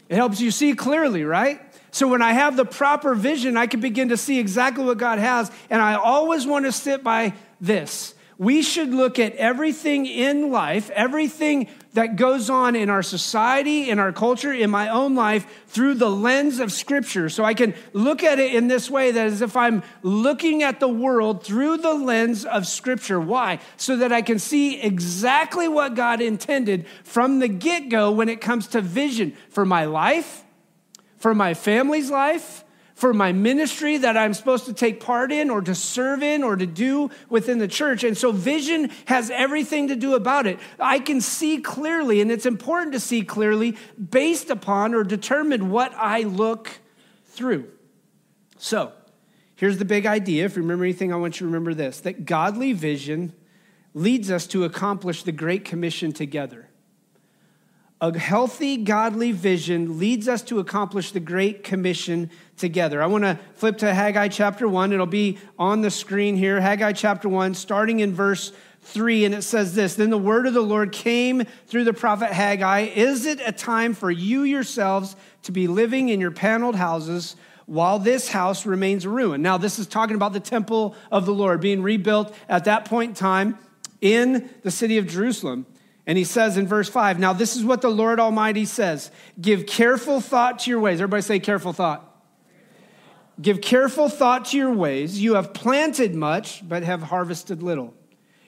It 0.07 0.17
helps 0.17 0.39
you 0.39 0.51
see 0.51 0.75
clearly, 0.75 1.23
right? 1.23 1.59
So 1.91 2.07
when 2.07 2.21
I 2.21 2.31
have 2.31 2.55
the 2.55 2.65
proper 2.65 3.13
vision, 3.13 3.57
I 3.57 3.67
can 3.67 3.81
begin 3.81 4.09
to 4.09 4.17
see 4.17 4.39
exactly 4.39 4.83
what 4.85 4.97
God 4.97 5.19
has. 5.19 5.51
And 5.69 5.81
I 5.81 5.95
always 5.95 6.47
want 6.47 6.65
to 6.65 6.71
sit 6.71 7.03
by 7.03 7.33
this. 7.59 8.15
We 8.37 8.63
should 8.63 8.89
look 8.89 9.19
at 9.19 9.35
everything 9.35 10.07
in 10.07 10.49
life, 10.49 10.89
everything 10.91 11.67
that 11.93 12.15
goes 12.15 12.49
on 12.49 12.75
in 12.75 12.89
our 12.89 13.03
society, 13.03 13.89
in 13.89 13.99
our 13.99 14.11
culture, 14.11 14.51
in 14.51 14.71
my 14.71 14.87
own 14.87 15.13
life 15.13 15.45
through 15.67 15.95
the 15.95 16.09
lens 16.09 16.59
of 16.59 16.71
Scripture. 16.71 17.29
So 17.29 17.43
I 17.43 17.53
can 17.53 17.75
look 17.93 18.23
at 18.23 18.39
it 18.39 18.55
in 18.55 18.67
this 18.67 18.89
way 18.89 19.11
that 19.11 19.27
as 19.27 19.41
if 19.41 19.55
I'm 19.55 19.83
looking 20.01 20.63
at 20.63 20.79
the 20.79 20.87
world 20.87 21.43
through 21.43 21.77
the 21.77 21.93
lens 21.93 22.45
of 22.45 22.65
Scripture. 22.65 23.19
Why? 23.19 23.59
So 23.77 23.97
that 23.97 24.11
I 24.11 24.21
can 24.21 24.39
see 24.39 24.81
exactly 24.81 25.67
what 25.67 25.93
God 25.93 26.21
intended 26.21 26.87
from 27.03 27.39
the 27.39 27.49
get 27.49 27.89
go 27.89 28.11
when 28.11 28.29
it 28.29 28.41
comes 28.41 28.67
to 28.67 28.81
vision 28.81 29.35
for 29.49 29.65
my 29.65 29.85
life 29.85 30.45
for 31.21 31.35
my 31.35 31.53
family's 31.53 32.09
life, 32.09 32.65
for 32.95 33.13
my 33.13 33.31
ministry 33.31 33.97
that 33.97 34.17
I'm 34.17 34.33
supposed 34.33 34.65
to 34.65 34.73
take 34.73 34.99
part 34.99 35.31
in 35.31 35.51
or 35.51 35.61
to 35.61 35.75
serve 35.75 36.23
in 36.23 36.41
or 36.43 36.55
to 36.55 36.65
do 36.65 37.11
within 37.29 37.59
the 37.59 37.67
church. 37.67 38.03
And 38.03 38.17
so 38.17 38.31
vision 38.31 38.89
has 39.05 39.29
everything 39.29 39.89
to 39.89 39.95
do 39.95 40.15
about 40.15 40.47
it. 40.47 40.57
I 40.79 40.97
can 40.97 41.21
see 41.21 41.59
clearly, 41.59 42.21
and 42.21 42.31
it's 42.31 42.47
important 42.47 42.93
to 42.93 42.99
see 42.99 43.21
clearly 43.21 43.77
based 43.97 44.49
upon 44.49 44.95
or 44.95 45.03
determine 45.03 45.69
what 45.69 45.93
I 45.95 46.23
look 46.23 46.79
through. 47.25 47.69
So, 48.57 48.91
here's 49.55 49.77
the 49.77 49.85
big 49.85 50.07
idea. 50.07 50.45
If 50.45 50.55
you 50.55 50.63
remember 50.63 50.85
anything, 50.85 51.13
I 51.13 51.17
want 51.17 51.35
you 51.35 51.45
to 51.45 51.51
remember 51.51 51.75
this 51.75 51.99
that 51.99 52.25
godly 52.25 52.73
vision 52.73 53.33
leads 53.93 54.31
us 54.31 54.47
to 54.47 54.63
accomplish 54.63 55.21
the 55.21 55.31
Great 55.31 55.65
Commission 55.65 56.13
together. 56.13 56.70
A 58.03 58.17
healthy, 58.17 58.77
godly 58.77 59.31
vision 59.31 59.99
leads 59.99 60.27
us 60.27 60.41
to 60.43 60.57
accomplish 60.57 61.11
the 61.11 61.19
Great 61.19 61.63
Commission 61.63 62.31
together. 62.57 62.99
I 62.99 63.05
want 63.05 63.25
to 63.25 63.37
flip 63.53 63.77
to 63.77 63.93
Haggai 63.93 64.29
chapter 64.29 64.67
1. 64.67 64.91
It'll 64.91 65.05
be 65.05 65.37
on 65.59 65.81
the 65.81 65.91
screen 65.91 66.35
here. 66.35 66.59
Haggai 66.59 66.93
chapter 66.93 67.29
1, 67.29 67.53
starting 67.53 67.99
in 67.99 68.11
verse 68.11 68.53
3, 68.81 69.25
and 69.25 69.35
it 69.35 69.43
says 69.43 69.75
this 69.75 69.93
Then 69.93 70.09
the 70.09 70.17
word 70.17 70.47
of 70.47 70.55
the 70.55 70.61
Lord 70.61 70.91
came 70.91 71.43
through 71.67 71.83
the 71.83 71.93
prophet 71.93 72.31
Haggai 72.31 72.89
Is 72.95 73.27
it 73.27 73.39
a 73.45 73.51
time 73.51 73.93
for 73.93 74.09
you 74.09 74.41
yourselves 74.41 75.15
to 75.43 75.51
be 75.51 75.67
living 75.67 76.09
in 76.09 76.19
your 76.19 76.31
paneled 76.31 76.77
houses? 76.77 77.35
While 77.67 77.99
this 77.99 78.29
house 78.29 78.65
remains 78.65 79.05
ruined. 79.05 79.43
Now, 79.43 79.59
this 79.59 79.77
is 79.77 79.85
talking 79.85 80.15
about 80.15 80.33
the 80.33 80.39
temple 80.39 80.95
of 81.11 81.27
the 81.27 81.33
Lord 81.33 81.61
being 81.61 81.83
rebuilt 81.83 82.35
at 82.49 82.65
that 82.65 82.85
point 82.85 83.09
in 83.09 83.15
time 83.15 83.59
in 84.01 84.49
the 84.63 84.71
city 84.71 84.97
of 84.97 85.05
Jerusalem. 85.05 85.67
And 86.07 86.17
he 86.17 86.23
says 86.23 86.57
in 86.57 86.67
verse 86.67 86.89
5, 86.89 87.19
now 87.19 87.33
this 87.33 87.55
is 87.55 87.63
what 87.63 87.81
the 87.81 87.89
Lord 87.89 88.19
Almighty 88.19 88.65
says 88.65 89.11
Give 89.39 89.65
careful 89.65 90.19
thought 90.19 90.59
to 90.59 90.69
your 90.69 90.79
ways. 90.79 90.99
Everybody 90.99 91.21
say 91.21 91.39
careful 91.39 91.73
thought. 91.73 92.07
Give 93.41 93.61
careful 93.61 94.09
thought 94.09 94.45
to 94.45 94.57
your 94.57 94.73
ways. 94.73 95.21
You 95.21 95.35
have 95.35 95.53
planted 95.53 96.13
much, 96.13 96.67
but 96.67 96.83
have 96.83 97.01
harvested 97.01 97.63
little. 97.63 97.93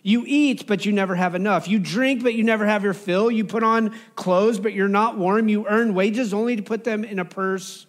You 0.06 0.26
eat, 0.28 0.68
but 0.68 0.86
you 0.86 0.92
never 0.92 1.16
have 1.16 1.34
enough. 1.34 1.68
You 1.68 1.80
drink, 1.80 2.24
but 2.24 2.34
you 2.34 2.44
never 2.44 2.66
have 2.66 2.84
your 2.84 2.94
fill. 2.94 3.32
You 3.32 3.46
put 3.46 3.64
on 3.64 3.96
clothes, 4.16 4.60
but 4.60 4.74
you're 4.74 4.90
not 4.90 5.18
warm. 5.18 5.48
You 5.48 5.66
earn 5.68 5.94
wages 5.94 6.34
only 6.34 6.58
to 6.58 6.62
put 6.62 6.84
them 6.84 7.06
in 7.06 7.20
a 7.20 7.26
purse 7.26 7.86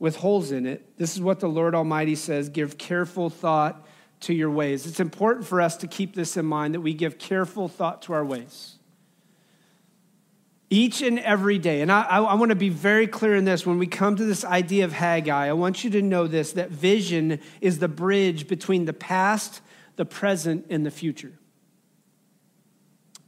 with 0.00 0.16
holes 0.16 0.50
in 0.50 0.66
it. 0.66 0.98
This 0.98 1.14
is 1.14 1.22
what 1.22 1.38
the 1.38 1.48
Lord 1.48 1.74
Almighty 1.74 2.16
says 2.16 2.48
Give 2.48 2.76
careful 2.76 3.30
thought 3.30 3.86
to 4.20 4.34
your 4.34 4.50
ways. 4.50 4.86
It's 4.86 5.00
important 5.00 5.46
for 5.46 5.60
us 5.60 5.76
to 5.78 5.86
keep 5.86 6.14
this 6.14 6.36
in 6.36 6.44
mind 6.44 6.74
that 6.74 6.80
we 6.80 6.92
give 6.92 7.18
careful 7.18 7.68
thought 7.68 8.02
to 8.02 8.12
our 8.12 8.24
ways 8.24 8.76
each 10.74 11.02
and 11.02 11.20
every 11.20 11.56
day. 11.56 11.82
And 11.82 11.92
I, 11.92 12.02
I, 12.02 12.20
I 12.20 12.34
want 12.34 12.48
to 12.48 12.56
be 12.56 12.68
very 12.68 13.06
clear 13.06 13.36
in 13.36 13.44
this 13.44 13.64
when 13.64 13.78
we 13.78 13.86
come 13.86 14.16
to 14.16 14.24
this 14.24 14.44
idea 14.44 14.84
of 14.84 14.92
Haggai, 14.92 15.46
I 15.46 15.52
want 15.52 15.84
you 15.84 15.90
to 15.90 16.02
know 16.02 16.26
this 16.26 16.50
that 16.52 16.70
vision 16.70 17.38
is 17.60 17.78
the 17.78 17.86
bridge 17.86 18.48
between 18.48 18.84
the 18.84 18.92
past, 18.92 19.60
the 19.94 20.04
present, 20.04 20.66
and 20.70 20.84
the 20.84 20.90
future. 20.90 21.32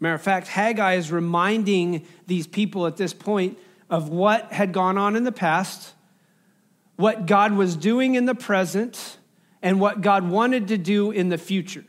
Matter 0.01 0.17
of 0.17 0.23
fact, 0.23 0.49
Haggai 0.49 0.95
is 0.95 1.13
reminding 1.13 2.05
these 2.27 2.49
people 2.49 2.85
at 2.85 2.97
this 2.97 3.15
point 3.15 3.59
of 3.89 4.09
what 4.09 4.53
had 4.53 4.73
gone 4.73 4.99
on 4.99 5.15
in 5.15 5.23
the 5.23 5.31
past, 5.31 5.95
what 6.97 7.27
God 7.27 7.53
was 7.53 7.77
doing 7.77 8.17
in 8.17 8.25
the 8.25 8.35
present, 8.35 9.19
and 9.63 9.81
what 9.81 10.01
God 10.01 10.29
wanted 10.29 10.67
to 10.69 10.79
do 10.79 11.13
in 11.13 11.29
the 11.29 11.39
future. 11.39 11.85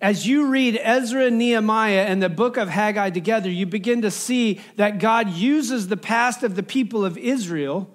As 0.00 0.26
you 0.26 0.46
read 0.46 0.80
Ezra 0.82 1.30
Nehemiah 1.30 2.04
and 2.06 2.22
the 2.22 2.30
book 2.30 2.56
of 2.56 2.70
Haggai 2.70 3.10
together, 3.10 3.50
you 3.50 3.66
begin 3.66 4.00
to 4.02 4.10
see 4.10 4.60
that 4.76 4.98
God 4.98 5.28
uses 5.28 5.88
the 5.88 5.96
past 5.96 6.42
of 6.42 6.54
the 6.56 6.62
people 6.62 7.04
of 7.04 7.18
Israel 7.18 7.90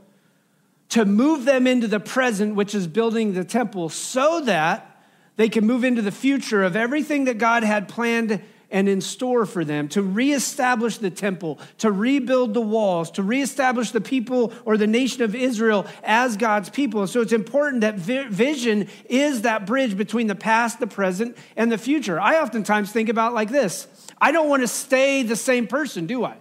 to 0.90 1.04
move 1.04 1.46
them 1.46 1.66
into 1.66 1.88
the 1.88 2.00
present, 2.00 2.54
which 2.54 2.76
is 2.76 2.86
building 2.86 3.34
the 3.34 3.44
temple, 3.44 3.90
so 3.90 4.40
that 4.42 5.04
they 5.36 5.50
can 5.50 5.66
move 5.66 5.84
into 5.84 6.04
the 6.04 6.12
future 6.12 6.64
of 6.64 6.76
everything 6.76 7.26
that 7.26 7.40
God 7.40 7.64
had 7.64 7.88
planned 7.88 8.40
and 8.76 8.90
in 8.90 9.00
store 9.00 9.46
for 9.46 9.64
them 9.64 9.88
to 9.88 10.02
reestablish 10.02 10.98
the 10.98 11.10
temple, 11.10 11.58
to 11.78 11.90
rebuild 11.90 12.54
the 12.54 12.60
walls, 12.60 13.10
to 13.10 13.24
reestablish 13.24 13.92
the 13.92 14.02
people 14.02 14.52
or 14.66 14.76
the 14.76 14.86
nation 14.86 15.22
of 15.22 15.34
Israel 15.34 15.88
as 16.04 16.36
God's 16.36 16.70
people. 16.70 17.08
So 17.08 17.22
it's 17.22 17.32
important 17.32 17.82
that 17.82 17.96
vision 17.96 18.90
is 19.06 19.44
that 19.44 19.66
bridge 19.66 19.96
between 19.96 20.28
the 20.28 20.36
past, 20.36 20.82
the 20.82 20.88
present, 20.88 21.38
and 21.56 21.72
the 21.72 21.78
future. 21.78 22.20
I 22.20 22.42
oftentimes 22.42 22.92
think 22.92 23.08
about 23.08 23.34
like 23.34 23.50
this 23.50 23.88
I 24.20 24.34
don't 24.34 24.50
want 24.50 24.62
to 24.62 24.68
stay 24.68 25.24
the 25.24 25.38
same 25.38 25.68
person, 25.68 26.06
do 26.06 26.26
I? 26.26 26.36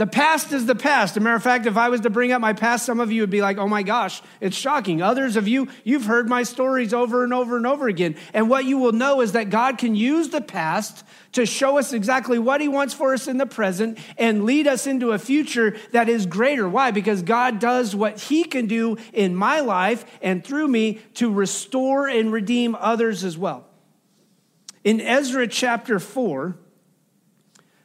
The 0.00 0.06
past 0.06 0.54
is 0.54 0.64
the 0.64 0.74
past. 0.74 1.12
As 1.12 1.16
a 1.18 1.20
matter 1.20 1.36
of 1.36 1.42
fact, 1.42 1.66
if 1.66 1.76
I 1.76 1.90
was 1.90 2.00
to 2.00 2.08
bring 2.08 2.32
up 2.32 2.40
my 2.40 2.54
past, 2.54 2.86
some 2.86 3.00
of 3.00 3.12
you 3.12 3.20
would 3.20 3.28
be 3.28 3.42
like, 3.42 3.58
oh 3.58 3.68
my 3.68 3.82
gosh, 3.82 4.22
it's 4.40 4.56
shocking. 4.56 5.02
Others 5.02 5.36
of 5.36 5.46
you, 5.46 5.68
you've 5.84 6.06
heard 6.06 6.26
my 6.26 6.42
stories 6.42 6.94
over 6.94 7.22
and 7.22 7.34
over 7.34 7.58
and 7.58 7.66
over 7.66 7.86
again. 7.86 8.16
And 8.32 8.48
what 8.48 8.64
you 8.64 8.78
will 8.78 8.92
know 8.92 9.20
is 9.20 9.32
that 9.32 9.50
God 9.50 9.76
can 9.76 9.94
use 9.94 10.30
the 10.30 10.40
past 10.40 11.04
to 11.32 11.44
show 11.44 11.76
us 11.76 11.92
exactly 11.92 12.38
what 12.38 12.62
He 12.62 12.66
wants 12.66 12.94
for 12.94 13.12
us 13.12 13.28
in 13.28 13.36
the 13.36 13.44
present 13.44 13.98
and 14.16 14.46
lead 14.46 14.66
us 14.66 14.86
into 14.86 15.12
a 15.12 15.18
future 15.18 15.76
that 15.92 16.08
is 16.08 16.24
greater. 16.24 16.66
Why? 16.66 16.92
Because 16.92 17.20
God 17.20 17.58
does 17.58 17.94
what 17.94 18.18
He 18.18 18.44
can 18.44 18.68
do 18.68 18.96
in 19.12 19.34
my 19.36 19.60
life 19.60 20.06
and 20.22 20.42
through 20.42 20.68
me 20.68 20.94
to 21.16 21.30
restore 21.30 22.08
and 22.08 22.32
redeem 22.32 22.74
others 22.74 23.22
as 23.22 23.36
well. 23.36 23.66
In 24.82 24.98
Ezra 24.98 25.46
chapter 25.46 26.00
4, 26.00 26.56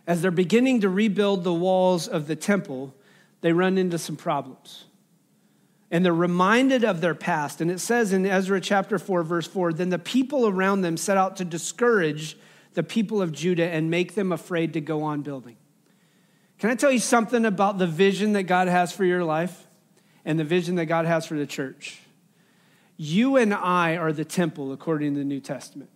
as 0.08 0.22
they're 0.22 0.32
beginning 0.32 0.82
to 0.82 0.90
rebuild 0.90 1.44
the 1.44 1.54
walls 1.54 2.08
of 2.08 2.28
the 2.28 2.36
temple, 2.36 2.94
they 3.42 3.54
run 3.54 3.78
into 3.78 3.98
some 3.98 4.16
problems. 4.16 4.86
And 5.92 6.04
they're 6.04 6.14
reminded 6.14 6.84
of 6.84 7.02
their 7.02 7.16
past. 7.16 7.62
And 7.62 7.72
it 7.72 7.80
says 7.80 8.12
in 8.12 8.26
Ezra 8.26 8.60
chapter 8.60 9.00
4, 9.00 9.24
verse 9.24 9.48
4 9.48 9.74
Then 9.74 9.90
the 9.90 10.00
people 10.00 10.48
around 10.48 10.82
them 10.82 10.98
set 10.98 11.18
out 11.18 11.38
to 11.38 11.46
discourage 11.46 12.38
the 12.74 12.84
people 12.84 13.22
of 13.22 13.32
Judah 13.32 13.68
and 13.68 13.90
make 13.90 14.16
them 14.16 14.32
afraid 14.32 14.74
to 14.74 14.82
go 14.82 15.04
on 15.04 15.22
building. 15.22 15.58
Can 16.60 16.70
I 16.70 16.76
tell 16.76 16.92
you 16.92 17.00
something 17.00 17.46
about 17.46 17.78
the 17.78 17.88
vision 17.88 18.34
that 18.34 18.44
God 18.44 18.68
has 18.68 18.92
for 18.92 19.06
your 19.06 19.24
life 19.24 19.68
and 20.24 20.40
the 20.40 20.44
vision 20.44 20.76
that 20.76 20.86
God 20.86 21.06
has 21.06 21.26
for 21.26 21.36
the 21.36 21.46
church? 21.46 22.00
You 22.98 23.38
and 23.38 23.54
I 23.54 23.98
are 23.98 24.14
the 24.14 24.26
temple 24.26 24.72
according 24.72 25.14
to 25.14 25.20
the 25.20 25.26
New 25.26 25.42
Testament 25.42 25.90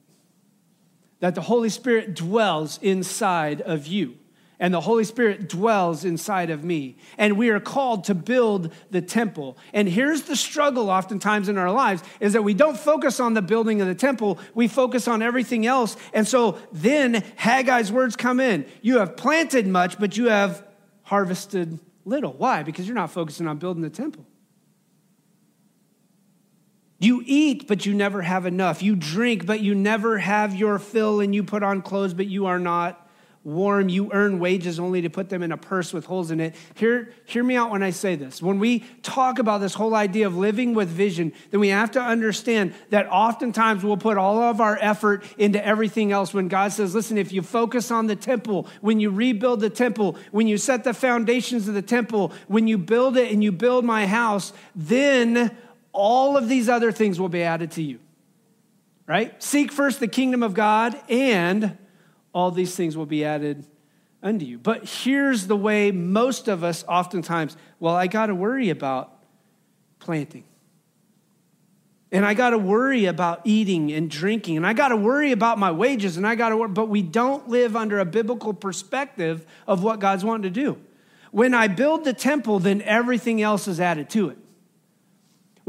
that 1.20 1.36
the 1.36 1.42
Holy 1.42 1.70
Spirit 1.70 2.16
dwells 2.16 2.80
inside 2.82 3.62
of 3.62 3.88
you. 3.88 4.16
And 4.62 4.74
the 4.74 4.82
Holy 4.82 5.06
Spirit 5.06 5.48
dwells 5.48 6.04
inside 6.04 6.50
of 6.50 6.66
me. 6.66 6.98
And 7.18 7.38
we 7.38 7.50
are 7.50 7.62
called 7.62 8.04
to 8.06 8.16
build 8.16 8.74
the 8.92 9.02
temple. 9.02 9.58
And 9.74 9.88
here's 9.88 10.24
the 10.24 10.36
struggle 10.36 10.90
oftentimes 10.90 11.48
in 11.48 11.58
our 11.58 11.72
lives 11.72 12.04
is 12.20 12.34
that 12.34 12.44
we 12.44 12.54
don't 12.54 12.78
focus 12.78 13.22
on 13.22 13.36
the 13.36 13.42
building 13.42 13.80
of 13.80 13.88
the 13.88 13.96
temple, 13.96 14.38
we 14.54 14.68
focus 14.68 15.08
on 15.08 15.22
everything 15.22 15.66
else. 15.66 15.96
And 16.14 16.28
so 16.28 16.58
then 16.74 17.16
Haggai's 17.38 17.90
words 17.90 18.18
come 18.18 18.42
in. 18.42 18.66
You 18.82 19.00
have 19.00 19.16
planted 19.16 19.66
much, 19.66 19.98
but 19.98 20.18
you 20.18 20.28
have 20.28 20.66
harvested 21.04 21.80
little. 22.04 22.34
Why? 22.34 22.64
Because 22.64 22.86
you're 22.86 22.96
not 22.96 23.12
focusing 23.12 23.48
on 23.48 23.60
building 23.60 23.82
the 23.82 23.90
temple. 23.90 24.26
You 27.00 27.24
eat, 27.26 27.68
but 27.68 27.86
you 27.86 27.94
never 27.94 28.22
have 28.22 28.46
enough. 28.46 28.84
You 28.84 28.96
drink, 28.96 29.46
but 29.46 29.62
you 29.62 29.74
never 29.74 30.18
have 30.18 30.54
your 30.54 30.78
fill, 30.80 31.22
and 31.22 31.34
you 31.34 31.44
put 31.44 31.64
on 31.64 31.82
clothes, 31.82 32.14
but 32.14 32.28
you 32.28 32.46
are 32.48 32.60
not 32.60 33.10
warm. 33.46 33.88
You 33.88 34.12
earn 34.12 34.38
wages 34.40 34.82
only 34.82 35.02
to 35.02 35.10
put 35.10 35.30
them 35.30 35.42
in 35.42 35.54
a 35.54 35.58
purse 35.58 35.94
with 35.94 36.06
holes 36.06 36.30
in 36.30 36.42
it. 36.42 36.56
Hear, 36.76 37.14
hear 37.26 37.42
me 37.42 37.56
out 37.56 37.72
when 37.72 37.82
I 37.82 37.92
say 37.92 38.16
this. 38.16 38.42
When 38.42 38.60
we 38.60 38.80
talk 39.02 39.40
about 39.40 39.62
this 39.62 39.74
whole 39.74 39.96
idea 39.96 40.28
of 40.28 40.36
living 40.36 40.74
with 40.74 40.90
vision, 40.90 41.32
then 41.52 41.62
we 41.62 41.70
have 41.70 41.92
to 41.92 42.02
understand 42.02 42.74
that 42.90 43.08
oftentimes 43.08 43.82
we'll 43.82 43.96
put 43.96 44.18
all 44.18 44.42
of 44.42 44.60
our 44.60 44.78
effort 44.82 45.24
into 45.38 45.66
everything 45.66 46.12
else 46.12 46.34
when 46.34 46.50
God 46.50 46.74
says, 46.74 46.94
listen, 46.94 47.18
if 47.18 47.32
you 47.32 47.42
focus 47.42 47.92
on 47.92 48.08
the 48.08 48.16
temple, 48.16 48.68
when 48.82 49.00
you 49.00 49.10
rebuild 49.10 49.62
the 49.62 49.70
temple, 49.70 50.18
when 50.32 50.48
you 50.48 50.58
set 50.58 50.84
the 50.84 50.94
foundations 50.94 51.68
of 51.70 51.74
the 51.74 51.82
temple, 51.82 52.34
when 52.48 52.68
you 52.68 52.78
build 52.78 53.16
it 53.16 53.32
and 53.32 53.42
you 53.42 53.54
build 53.54 53.86
my 53.86 54.06
house, 54.06 54.52
then 54.76 55.56
all 55.92 56.38
of 56.38 56.48
these 56.48 56.70
other 56.70 56.92
things 56.92 57.20
will 57.20 57.30
be 57.30 57.44
added 57.44 57.72
to 57.72 57.82
you. 57.82 58.00
Right? 59.08 59.42
Seek 59.42 59.72
first 59.72 60.00
the 60.00 60.08
kingdom 60.08 60.44
of 60.44 60.54
God, 60.54 61.00
and 61.10 61.78
all 62.34 62.52
these 62.52 62.76
things 62.76 62.96
will 62.96 63.08
be 63.08 63.26
added 63.26 63.66
unto 64.22 64.46
you. 64.46 64.58
But 64.58 64.86
here's 64.86 65.48
the 65.48 65.56
way 65.56 65.92
most 65.92 66.48
of 66.48 66.64
us 66.64 66.84
oftentimes, 66.88 67.58
well, 67.80 67.96
I 67.96 68.08
got 68.08 68.28
to 68.28 68.36
worry 68.36 68.70
about 68.70 69.12
planting. 70.00 70.44
And 72.12 72.26
I 72.26 72.34
got 72.34 72.52
to 72.52 72.58
worry 72.58 73.06
about 73.06 73.42
eating 73.44 73.92
and 73.92 74.10
drinking. 74.10 74.58
And 74.58 74.66
I 74.66 74.74
got 74.74 74.88
to 74.88 74.96
worry 74.96 75.32
about 75.32 75.60
my 75.60 75.72
wages. 75.72 76.18
And 76.18 76.26
I 76.26 76.36
got 76.36 76.50
to 76.50 76.58
worry, 76.58 76.70
but 76.70 76.90
we 76.90 77.04
don't 77.04 77.48
live 77.50 77.76
under 77.76 78.00
a 78.00 78.06
biblical 78.06 78.54
perspective 78.54 79.46
of 79.68 79.84
what 79.84 80.00
God's 80.00 80.26
wanting 80.26 80.52
to 80.52 80.62
do. 80.62 80.80
When 81.32 81.54
I 81.54 81.68
build 81.68 82.06
the 82.06 82.14
temple, 82.14 82.58
then 82.58 82.82
everything 82.82 83.42
else 83.42 83.68
is 83.68 83.80
added 83.80 84.10
to 84.12 84.30
it. 84.30 84.38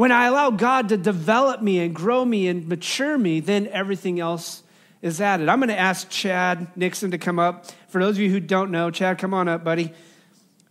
When 0.01 0.13
I 0.13 0.29
allow 0.29 0.49
God 0.49 0.89
to 0.89 0.97
develop 0.97 1.61
me 1.61 1.81
and 1.81 1.95
grow 1.95 2.25
me 2.25 2.49
and 2.49 2.67
mature 2.67 3.19
me, 3.19 3.41
then 3.41 3.67
everything 3.67 4.19
else 4.19 4.63
is 5.03 5.21
added. 5.21 5.51
I'm 5.51 5.59
going 5.59 5.69
to 5.69 5.79
ask 5.79 6.09
Chad 6.09 6.75
Nixon 6.75 7.11
to 7.11 7.19
come 7.19 7.39
up. 7.39 7.67
For 7.89 8.03
those 8.03 8.17
of 8.17 8.23
you 8.23 8.31
who 8.31 8.41
don't 8.41 8.71
know, 8.71 8.91
Chad, 8.91 9.19
come 9.19 9.35
on 9.35 9.47
up, 9.47 9.63
buddy. 9.63 9.93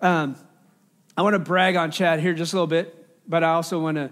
Um, 0.01 0.35
I 1.15 1.21
want 1.21 1.35
to 1.35 1.39
brag 1.39 1.75
on 1.75 1.91
Chad 1.91 2.19
here 2.21 2.33
just 2.33 2.53
a 2.53 2.55
little 2.55 2.65
bit, 2.65 3.07
but 3.27 3.43
I 3.43 3.51
also 3.51 3.77
want 3.77 3.97
to 3.97 4.09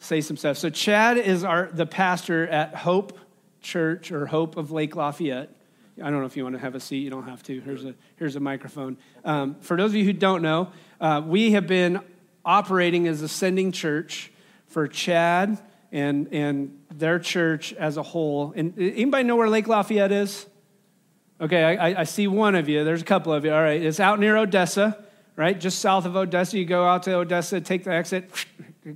say 0.00 0.20
some 0.20 0.36
stuff. 0.36 0.58
So 0.58 0.68
Chad 0.68 1.16
is 1.16 1.44
our 1.44 1.70
the 1.72 1.86
pastor 1.86 2.46
at 2.46 2.74
Hope 2.74 3.18
Church 3.62 4.12
or 4.12 4.26
Hope 4.26 4.58
of 4.58 4.70
Lake 4.70 4.94
Lafayette. 4.94 5.48
I 5.96 6.10
don't 6.10 6.20
know 6.20 6.26
if 6.26 6.36
you 6.36 6.42
want 6.42 6.56
to 6.56 6.60
have 6.60 6.74
a 6.74 6.80
seat. 6.80 6.98
You 6.98 7.08
don't 7.08 7.26
have 7.26 7.42
to. 7.44 7.58
Here's 7.62 7.86
a 7.86 7.94
here's 8.16 8.36
a 8.36 8.40
microphone. 8.40 8.98
Um, 9.24 9.56
for 9.62 9.78
those 9.78 9.92
of 9.92 9.94
you 9.94 10.04
who 10.04 10.12
don't 10.12 10.42
know, 10.42 10.72
uh, 11.00 11.22
we 11.24 11.52
have 11.52 11.66
been 11.66 12.00
operating 12.44 13.08
as 13.08 13.22
a 13.22 13.28
sending 13.28 13.72
church 13.72 14.30
for 14.68 14.86
Chad 14.86 15.58
and, 15.90 16.28
and 16.32 16.78
their 16.90 17.18
church 17.18 17.72
as 17.74 17.96
a 17.96 18.02
whole. 18.02 18.52
And 18.54 18.72
uh, 18.78 18.82
anybody 18.82 19.24
know 19.24 19.36
where 19.36 19.48
Lake 19.48 19.68
Lafayette 19.68 20.12
is? 20.12 20.46
Okay, 21.40 21.64
I, 21.64 22.00
I 22.00 22.04
see 22.04 22.26
one 22.26 22.54
of 22.54 22.68
you. 22.68 22.84
There's 22.84 23.02
a 23.02 23.06
couple 23.06 23.32
of 23.32 23.44
you. 23.44 23.52
All 23.52 23.62
right, 23.62 23.80
it's 23.80 24.00
out 24.00 24.18
near 24.18 24.36
Odessa, 24.36 25.04
right? 25.36 25.58
Just 25.58 25.78
south 25.78 26.04
of 26.04 26.16
Odessa. 26.16 26.58
You 26.58 26.64
go 26.64 26.84
out 26.84 27.04
to 27.04 27.14
Odessa, 27.14 27.60
take 27.60 27.84
the 27.84 27.92
exit, 27.92 28.30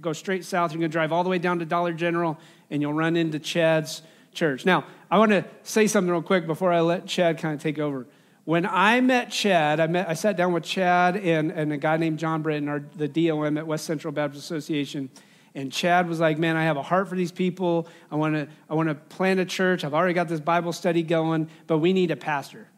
go 0.01 0.13
straight 0.13 0.45
south. 0.45 0.73
You're 0.73 0.81
going 0.81 0.91
to 0.91 0.93
drive 0.93 1.13
all 1.13 1.23
the 1.23 1.31
way 1.31 1.39
down 1.39 1.61
to 1.61 1.65
Dollar 1.65 1.93
General, 1.93 2.39
and 2.71 2.83
you'll 2.83 2.95
run 2.95 3.17
into 3.17 3.39
Chad's 3.39 4.03
church. 4.33 4.67
Now, 4.67 4.85
I 5.11 5.19
want 5.19 5.31
to 5.31 5.45
say 5.63 5.87
something 5.87 6.11
real 6.11 6.23
quick 6.23 6.47
before 6.47 6.73
I 6.73 6.81
let 6.81 7.07
Chad 7.07 7.39
kind 7.39 7.55
of 7.55 7.63
take 7.63 7.79
over. 7.79 8.07
When 8.45 8.67
I 8.67 9.01
met 9.01 9.31
Chad, 9.31 9.79
I, 9.79 9.87
met, 9.87 10.09
I 10.09 10.15
sat 10.15 10.37
down 10.37 10.53
with 10.53 10.65
Chad 10.65 11.17
and, 11.17 11.53
and 11.53 11.73
a 11.73 11.77
guy 11.77 11.97
named 11.97 12.19
John 12.19 12.43
Britton, 12.43 12.69
our, 12.69 12.83
the 12.97 13.07
DOM 13.07 13.57
at 13.57 13.67
West 13.69 13.85
Central 13.85 14.13
Baptist 14.13 14.45
Association. 14.45 15.11
And 15.55 15.71
Chad 15.71 16.09
was 16.09 16.19
like, 16.21 16.39
Man, 16.39 16.57
I 16.57 16.65
have 16.65 16.77
a 16.77 16.83
heart 16.83 17.09
for 17.09 17.15
these 17.15 17.33
people. 17.33 17.87
I 18.11 18.17
want 18.17 18.35
to 18.35 18.49
I 18.71 18.75
want 18.75 18.89
to 18.89 18.95
plant 18.95 19.41
a 19.41 19.45
church. 19.45 19.85
I've 19.85 19.95
already 19.95 20.15
got 20.15 20.29
this 20.29 20.41
Bible 20.41 20.73
study 20.73 21.03
going, 21.03 21.49
but 21.67 21.79
we 21.79 21.93
need 21.93 22.11
a 22.11 22.17
pastor. 22.17 22.69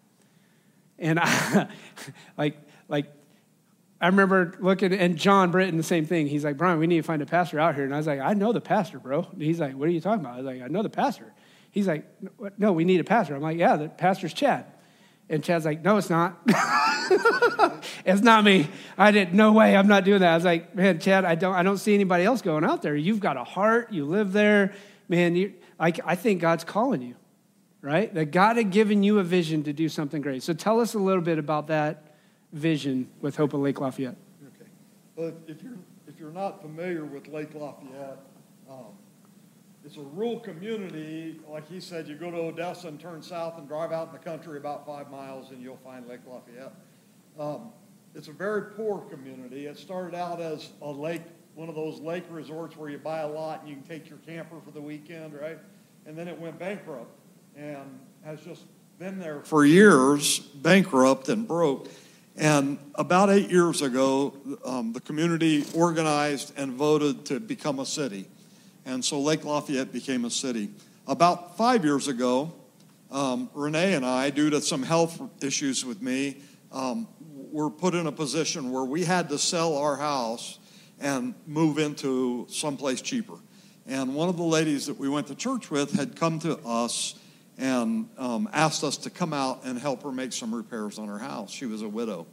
And 0.99 1.19
I, 1.21 1.69
like, 2.37 2.57
like, 2.89 3.07
I 4.01 4.09
remember 4.09 4.55
looking, 4.61 4.93
and 4.93 5.17
John 5.17 5.51
Britton, 5.51 5.77
the 5.77 5.83
same 5.83 6.05
thing. 6.05 6.27
He's 6.27 6.45
like, 6.45 6.57
Brian, 6.57 6.79
we 6.79 6.87
need 6.87 6.99
to 6.99 7.03
find 7.03 7.23
a 7.23 7.27
pastor 7.27 7.59
out 7.59 7.75
here. 7.75 7.85
And 7.85 7.95
I 7.95 7.97
was 7.97 8.07
like, 8.07 8.21
I 8.21 8.35
know 8.35 8.53
the 8.53 8.61
pastor, 8.61 8.99
bro. 8.99 9.27
And 9.33 9.43
he's 9.43 9.61
like, 9.61 9.75
What 9.75 9.89
are 9.89 9.93
you 9.93 10.01
talking 10.01 10.21
about? 10.21 10.35
I 10.35 10.37
was 10.39 10.47
like, 10.47 10.63
I 10.63 10.69
know 10.69 10.83
the 10.83 10.91
pastor. 10.91 11.33
He's 11.71 11.89
like, 11.89 12.05
No, 12.59 12.73
we 12.73 12.85
need 12.85 13.01
a 13.01 13.05
pastor. 13.05 13.35
I'm 13.35 13.43
like, 13.43 13.59
Yeah, 13.59 13.77
the 13.77 13.89
pastor's 13.89 14.35
Chad. 14.35 14.67
And 15.29 15.43
Chad's 15.43 15.65
like, 15.65 15.83
no, 15.83 15.97
it's 15.97 16.11
not. 16.11 16.39
it's 18.05 18.21
not 18.21 18.45
me. 18.45 18.69
I 18.99 19.11
didn't, 19.11 19.35
no 19.35 19.53
way, 19.53 19.75
I'm 19.77 19.89
not 19.89 20.05
doing 20.05 20.21
that. 20.21 20.33
I 20.33 20.35
was 20.35 20.45
like, 20.45 20.75
man, 20.75 20.99
Chad, 20.99 21.25
I 21.25 21.35
don't, 21.35 21.55
I 21.55 21.63
don't 21.63 21.79
see 21.79 21.95
anybody 21.95 22.25
else 22.25 22.43
going 22.43 22.65
out 22.65 22.83
there. 22.83 22.95
You've 22.95 23.21
got 23.21 23.37
a 23.37 23.45
heart, 23.45 23.93
you 23.93 24.05
live 24.05 24.33
there. 24.33 24.75
Man, 25.09 25.35
you, 25.35 25.55
I, 25.81 25.93
I 26.05 26.15
think 26.15 26.41
God's 26.41 26.65
calling 26.65 27.01
you, 27.03 27.15
right? 27.81 28.13
That 28.15 28.27
God 28.27 28.57
had 28.57 28.71
given 28.71 29.03
you 29.03 29.19
a 29.19 29.25
vision 29.25 29.63
to 29.65 29.73
do 29.73 29.89
something 29.89 30.21
great. 30.21 30.43
So 30.43 30.53
tell 30.53 30.81
us 30.81 30.95
a 30.95 30.99
little 30.99 31.23
bit 31.23 31.39
about 31.39 31.69
that 31.69 32.17
vision 32.53 33.09
with 33.21 33.37
Hope 33.37 33.55
of 33.55 33.61
Lake 33.61 33.81
Lafayette. 33.81 34.17
Okay. 34.47 34.71
Well, 35.17 35.33
if 35.47 35.63
you're, 35.63 35.79
if 36.07 36.21
you're 36.21 36.33
not 36.33 36.61
familiar 36.61 37.05
with 37.05 37.29
Lake 37.29 37.55
Lafayette, 37.55 38.19
it's 39.85 39.99
a 39.99 40.01
rural 40.01 40.41
community. 40.41 41.39
Like 41.49 41.69
he 41.69 41.79
said, 41.79 42.09
you 42.09 42.15
go 42.15 42.31
to 42.31 42.39
Odessa 42.39 42.89
and 42.89 42.99
turn 42.99 43.23
south 43.23 43.59
and 43.59 43.69
drive 43.69 43.93
out 43.93 44.09
in 44.09 44.13
the 44.15 44.19
country 44.19 44.57
about 44.57 44.87
five 44.87 45.11
miles, 45.11 45.51
and 45.51 45.63
you'll 45.63 45.77
find 45.85 46.09
Lake 46.09 46.21
Lafayette. 46.27 46.73
Um, 47.39 47.71
it's 48.15 48.29
a 48.29 48.33
very 48.33 48.73
poor 48.73 49.01
community. 49.11 49.67
It 49.67 49.77
started 49.77 50.17
out 50.17 50.41
as 50.41 50.71
a 50.81 50.91
lake, 50.91 51.23
one 51.55 51.69
of 51.69 51.75
those 51.75 52.01
lake 52.01 52.25
resorts 52.31 52.77
where 52.77 52.89
you 52.89 52.99
buy 52.99 53.21
a 53.21 53.29
lot 53.29 53.61
and 53.61 53.69
you 53.69 53.77
can 53.77 53.85
take 53.85 54.09
your 54.09 54.19
camper 54.19 54.57
for 54.65 54.71
the 54.71 54.81
weekend, 54.81 55.35
right? 55.35 55.59
And 56.07 56.17
then 56.17 56.29
it 56.29 56.39
went 56.39 56.59
bankrupt 56.59 57.11
and 57.57 57.99
has 58.25 58.41
just 58.41 58.63
been 58.99 59.19
there 59.19 59.43
for 59.43 59.67
years, 59.67 60.39
bankrupt 60.39 61.29
and 61.29 61.47
broke. 61.47 61.89
And 62.37 62.79
about 62.95 63.31
eight 63.31 63.51
years 63.51 63.83
ago, 63.83 64.35
um, 64.65 64.93
the 64.93 65.01
community 65.01 65.65
organized 65.75 66.53
and 66.57 66.73
voted 66.73 67.27
to 67.27 67.39
become 67.39 67.81
a 67.81 67.87
city. 67.87 68.29
And 68.87 69.05
so 69.05 69.21
Lake 69.21 69.45
Lafayette 69.45 69.93
became 69.93 70.25
a 70.25 70.31
city. 70.31 70.71
About 71.07 71.57
five 71.57 71.85
years 71.85 72.09
ago, 72.09 72.53
um, 73.11 73.49
Renee 73.55 73.95
and 73.95 74.05
I, 74.05 74.31
due 74.31 74.51
to 74.51 74.61
some 74.61 74.83
health 74.83 75.21
issues 75.43 75.85
with 75.85 76.03
me, 76.03 76.39
um, 76.73 77.07
were 77.53 77.71
put 77.71 77.95
in 77.95 78.07
a 78.07 78.13
position 78.13 78.73
where 78.73 78.85
we 78.85 79.05
had 79.05 79.29
to 79.29 79.39
sell 79.39 79.77
our 79.77 79.97
house 79.97 80.59
and 81.01 81.35
move 81.47 81.79
into 81.79 82.47
someplace 82.49 83.01
cheaper. 83.01 83.37
And 83.87 84.15
one 84.15 84.29
of 84.29 84.37
the 84.37 84.43
ladies 84.43 84.87
that 84.87 84.99
we 84.99 85.09
went 85.09 85.27
to 85.29 85.35
church 85.35 85.71
with 85.71 85.93
had 85.93 86.17
come 86.17 86.39
to 86.41 86.59
us 86.67 87.15
and 87.59 88.09
um, 88.19 88.49
asked 88.53 88.83
us 88.83 88.97
to 88.99 89.11
come 89.11 89.33
out 89.33 89.61
and 89.65 89.79
help 89.79 90.03
her 90.03 90.11
make 90.11 90.33
some 90.33 90.55
repairs 90.55 90.99
on 90.99 91.09
her 91.09 91.19
house. 91.19 91.51
She 91.51 91.67
was 91.67 91.83
a 91.83 91.89
widow. 91.89 92.27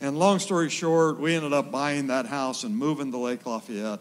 And 0.00 0.16
long 0.18 0.38
story 0.38 0.68
short, 0.68 1.18
we 1.18 1.34
ended 1.34 1.52
up 1.52 1.72
buying 1.72 2.06
that 2.08 2.26
house 2.26 2.62
and 2.62 2.76
moving 2.76 3.10
to 3.10 3.18
Lake 3.18 3.44
Lafayette 3.44 4.00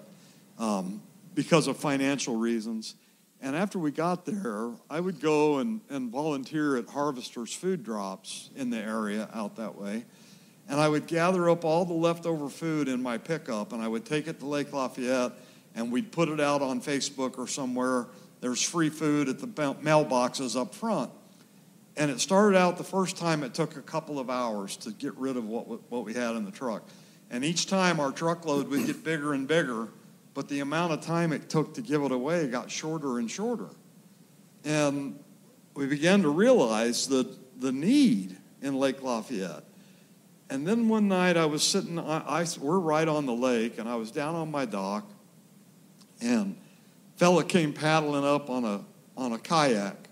um, 0.59 1.01
because 1.38 1.67
of 1.67 1.77
financial 1.77 2.36
reasons. 2.36 2.96
And 3.44 3.56
after 3.56 3.77
we 3.77 3.91
got 3.91 4.25
there, 4.25 4.72
I 4.89 5.00
would 5.00 5.22
go 5.22 5.60
and, 5.60 5.82
and 5.88 6.12
volunteer 6.12 6.77
at 6.77 6.89
Harvesters 6.89 7.53
Food 7.53 7.84
Drops 7.84 8.50
in 8.56 8.72
the 8.72 8.79
area 8.79 9.29
out 9.32 9.56
that 9.58 9.75
way. 9.75 10.03
And 10.67 10.79
I 10.79 10.89
would 10.89 11.06
gather 11.06 11.48
up 11.48 11.63
all 11.63 11.86
the 11.86 11.94
leftover 11.94 12.50
food 12.50 12.88
in 12.88 13.03
my 13.03 13.20
pickup 13.20 13.72
and 13.72 13.84
I 13.84 13.88
would 13.88 14.03
take 14.03 14.27
it 14.27 14.39
to 14.39 14.48
Lake 14.48 14.74
Lafayette 14.74 15.34
and 15.75 15.91
we'd 15.91 16.12
put 16.12 16.27
it 16.27 16.41
out 16.41 16.63
on 16.63 16.82
Facebook 16.82 17.38
or 17.38 17.48
somewhere. 17.48 18.08
There's 18.41 18.63
free 18.63 18.89
food 18.89 19.29
at 19.29 19.38
the 19.38 19.48
mailboxes 19.48 20.60
up 20.60 20.74
front. 20.74 21.12
And 21.98 22.10
it 22.10 22.20
started 22.20 22.58
out 22.58 22.79
the 22.79 22.84
first 22.84 23.15
time 23.15 23.44
it 23.44 23.53
took 23.53 23.77
a 23.77 23.82
couple 23.84 24.17
of 24.17 24.32
hours 24.32 24.75
to 24.77 24.91
get 24.91 25.15
rid 25.17 25.38
of 25.38 25.46
what, 25.46 25.67
what 25.91 26.03
we 26.03 26.15
had 26.15 26.36
in 26.36 26.46
the 26.46 26.51
truck. 26.51 26.82
And 27.29 27.46
each 27.46 27.67
time 27.67 28.00
our 28.00 28.12
truckload 28.12 28.70
would 28.70 28.88
get 28.88 29.03
bigger 29.03 29.34
and 29.34 29.48
bigger, 29.48 29.89
but 30.38 30.48
the 30.50 30.60
amount 30.60 30.94
of 30.94 31.01
time 31.01 31.34
it 31.34 31.50
took 31.50 31.74
to 31.74 31.82
give 31.82 32.03
it 32.03 32.12
away 32.12 32.46
got 32.46 32.70
shorter 32.70 33.17
and 33.17 33.29
shorter. 33.29 33.70
And 34.63 35.17
we 35.74 35.88
began 35.88 36.22
to 36.22 36.29
realize 36.29 37.08
the, 37.08 37.27
the 37.60 37.72
need 37.72 38.38
in 38.62 38.75
Lake 38.75 39.01
Lafayette. 39.01 39.63
And 40.51 40.67
then 40.67 40.89
one 40.89 41.08
night 41.08 41.38
I 41.38 41.48
was 41.48 41.63
sitting, 41.63 41.98
I, 41.98 42.20
I, 42.20 42.46
we're 42.62 42.77
right 42.77 43.08
on 43.08 43.25
the 43.25 43.34
lake, 43.34 43.79
and 43.79 43.89
I 43.89 43.96
was 43.96 44.12
down 44.12 44.36
on 44.36 44.51
my 44.51 44.65
dock, 44.65 45.10
and 46.22 46.56
fella 47.15 47.44
came 47.44 47.74
paddling 47.74 48.24
up 48.24 48.51
on 48.51 48.63
a, 48.63 48.82
on 49.17 49.32
a 49.32 49.39
kayak. 49.39 50.08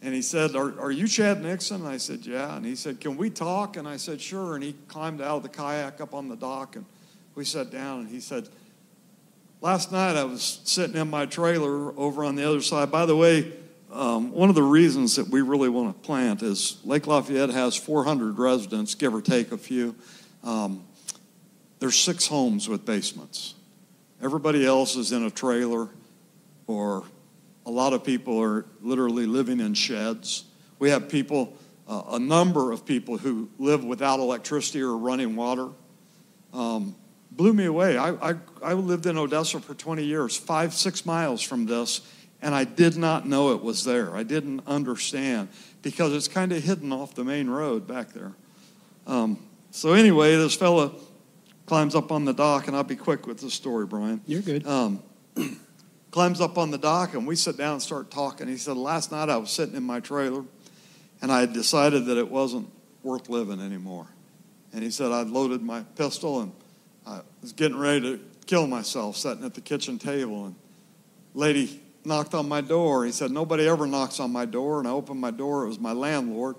And 0.00 0.14
he 0.14 0.22
said, 0.22 0.54
are, 0.54 0.80
are 0.80 0.92
you 0.92 1.08
Chad 1.08 1.42
Nixon? 1.42 1.80
And 1.80 1.88
I 1.88 1.96
said, 1.96 2.24
Yeah. 2.24 2.54
And 2.54 2.64
he 2.64 2.76
said, 2.76 3.00
Can 3.00 3.16
we 3.16 3.30
talk? 3.30 3.76
And 3.76 3.88
I 3.88 3.96
said, 3.96 4.20
Sure. 4.20 4.54
And 4.54 4.62
he 4.62 4.76
climbed 4.86 5.20
out 5.20 5.38
of 5.38 5.42
the 5.42 5.48
kayak 5.48 6.00
up 6.00 6.14
on 6.14 6.28
the 6.28 6.36
dock, 6.36 6.76
and 6.76 6.86
we 7.34 7.44
sat 7.44 7.72
down, 7.72 8.02
and 8.02 8.08
he 8.08 8.20
said, 8.20 8.48
Last 9.62 9.92
night 9.92 10.16
I 10.16 10.24
was 10.24 10.62
sitting 10.64 10.96
in 10.96 11.10
my 11.10 11.26
trailer 11.26 11.92
over 11.98 12.24
on 12.24 12.34
the 12.34 12.48
other 12.48 12.62
side. 12.62 12.90
By 12.90 13.04
the 13.04 13.14
way, 13.14 13.52
um, 13.92 14.32
one 14.32 14.48
of 14.48 14.54
the 14.54 14.62
reasons 14.62 15.16
that 15.16 15.28
we 15.28 15.42
really 15.42 15.68
want 15.68 15.94
to 15.94 16.06
plant 16.06 16.42
is 16.42 16.78
Lake 16.82 17.06
Lafayette 17.06 17.50
has 17.50 17.76
400 17.76 18.38
residents, 18.38 18.94
give 18.94 19.14
or 19.14 19.20
take 19.20 19.52
a 19.52 19.58
few. 19.58 19.94
Um, 20.42 20.82
there's 21.78 21.96
six 21.96 22.26
homes 22.26 22.70
with 22.70 22.86
basements. 22.86 23.54
Everybody 24.22 24.64
else 24.64 24.96
is 24.96 25.12
in 25.12 25.24
a 25.24 25.30
trailer, 25.30 25.88
or 26.66 27.04
a 27.66 27.70
lot 27.70 27.92
of 27.92 28.02
people 28.02 28.42
are 28.42 28.64
literally 28.80 29.26
living 29.26 29.60
in 29.60 29.74
sheds. 29.74 30.44
We 30.78 30.88
have 30.88 31.10
people, 31.10 31.54
uh, 31.86 32.04
a 32.12 32.18
number 32.18 32.72
of 32.72 32.86
people 32.86 33.18
who 33.18 33.50
live 33.58 33.84
without 33.84 34.20
electricity 34.20 34.80
or 34.80 34.96
running 34.96 35.36
water. 35.36 35.68
Um, 36.54 36.94
blew 37.30 37.52
me 37.52 37.64
away. 37.64 37.96
I, 37.96 38.30
I, 38.30 38.34
I 38.62 38.72
lived 38.74 39.06
in 39.06 39.16
Odessa 39.16 39.60
for 39.60 39.74
20 39.74 40.04
years, 40.04 40.36
five, 40.36 40.74
six 40.74 41.06
miles 41.06 41.42
from 41.42 41.66
this 41.66 42.00
and 42.42 42.54
I 42.54 42.64
did 42.64 42.96
not 42.96 43.26
know 43.26 43.52
it 43.52 43.62
was 43.62 43.84
there. 43.84 44.14
I 44.14 44.22
didn't 44.22 44.62
understand 44.66 45.48
because 45.82 46.12
it's 46.12 46.28
kind 46.28 46.52
of 46.52 46.62
hidden 46.62 46.92
off 46.92 47.14
the 47.14 47.24
main 47.24 47.48
road 47.48 47.86
back 47.86 48.12
there. 48.12 48.32
Um, 49.06 49.38
so 49.70 49.92
anyway, 49.92 50.36
this 50.36 50.54
fella 50.54 50.92
climbs 51.66 51.94
up 51.94 52.10
on 52.10 52.24
the 52.24 52.32
dock, 52.32 52.66
and 52.66 52.76
I'll 52.76 52.82
be 52.82 52.96
quick 52.96 53.26
with 53.26 53.38
the 53.38 53.50
story, 53.50 53.86
Brian. 53.86 54.20
You're 54.26 54.42
good. 54.42 54.66
Um, 54.66 55.02
climbs 56.10 56.40
up 56.40 56.58
on 56.58 56.70
the 56.70 56.78
dock, 56.78 57.14
and 57.14 57.26
we 57.26 57.36
sit 57.36 57.56
down 57.56 57.74
and 57.74 57.82
start 57.82 58.10
talking. 58.10 58.48
He 58.48 58.56
said, 58.56 58.76
"Last 58.76 59.12
night 59.12 59.28
I 59.28 59.36
was 59.36 59.50
sitting 59.50 59.74
in 59.74 59.82
my 59.82 60.00
trailer, 60.00 60.44
and 61.22 61.30
I 61.30 61.40
had 61.40 61.52
decided 61.52 62.06
that 62.06 62.16
it 62.16 62.30
wasn't 62.30 62.70
worth 63.02 63.28
living 63.28 63.60
anymore." 63.60 64.08
And 64.72 64.82
he 64.82 64.90
said, 64.90 65.12
"I'd 65.12 65.28
loaded 65.28 65.62
my 65.62 65.82
pistol 65.96 66.40
and 66.40 66.52
I 66.52 66.54
was 67.40 67.52
getting 67.52 67.78
ready 67.78 68.00
to 68.00 68.20
kill 68.46 68.66
myself, 68.66 69.16
sitting 69.16 69.44
at 69.44 69.54
the 69.54 69.60
kitchen 69.60 69.98
table, 69.98 70.46
and 70.46 70.54
lady 71.34 71.80
knocked 72.04 72.34
on 72.34 72.48
my 72.48 72.60
door. 72.60 73.04
He 73.04 73.12
said, 73.12 73.30
Nobody 73.30 73.66
ever 73.66 73.86
knocks 73.86 74.20
on 74.20 74.32
my 74.32 74.44
door. 74.44 74.78
And 74.78 74.88
I 74.88 74.92
opened 74.92 75.20
my 75.20 75.30
door. 75.30 75.64
It 75.64 75.68
was 75.68 75.78
my 75.78 75.92
landlord. 75.92 76.56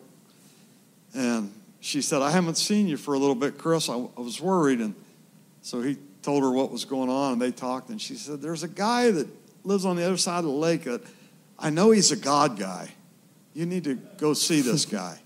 And 1.13 1.53
she 1.79 2.01
said, 2.01 2.21
I 2.21 2.31
haven't 2.31 2.57
seen 2.57 2.87
you 2.87 2.97
for 2.97 3.13
a 3.13 3.17
little 3.17 3.35
bit, 3.35 3.57
Chris. 3.57 3.89
I, 3.89 3.93
I 3.93 4.21
was 4.21 4.39
worried. 4.39 4.79
And 4.79 4.95
so 5.61 5.81
he 5.81 5.97
told 6.21 6.43
her 6.43 6.51
what 6.51 6.71
was 6.71 6.85
going 6.85 7.09
on, 7.09 7.33
and 7.33 7.41
they 7.41 7.51
talked. 7.51 7.89
And 7.89 8.01
she 8.01 8.15
said, 8.15 8.41
There's 8.41 8.63
a 8.63 8.67
guy 8.67 9.11
that 9.11 9.27
lives 9.63 9.85
on 9.85 9.95
the 9.95 10.05
other 10.05 10.17
side 10.17 10.39
of 10.39 10.45
the 10.45 10.51
lake 10.51 10.83
that 10.83 11.01
I 11.59 11.69
know 11.69 11.91
he's 11.91 12.11
a 12.11 12.15
God 12.15 12.57
guy. 12.57 12.89
You 13.53 13.65
need 13.65 13.83
to 13.83 13.95
go 13.95 14.33
see 14.33 14.61
this 14.61 14.85
guy. 14.99 15.19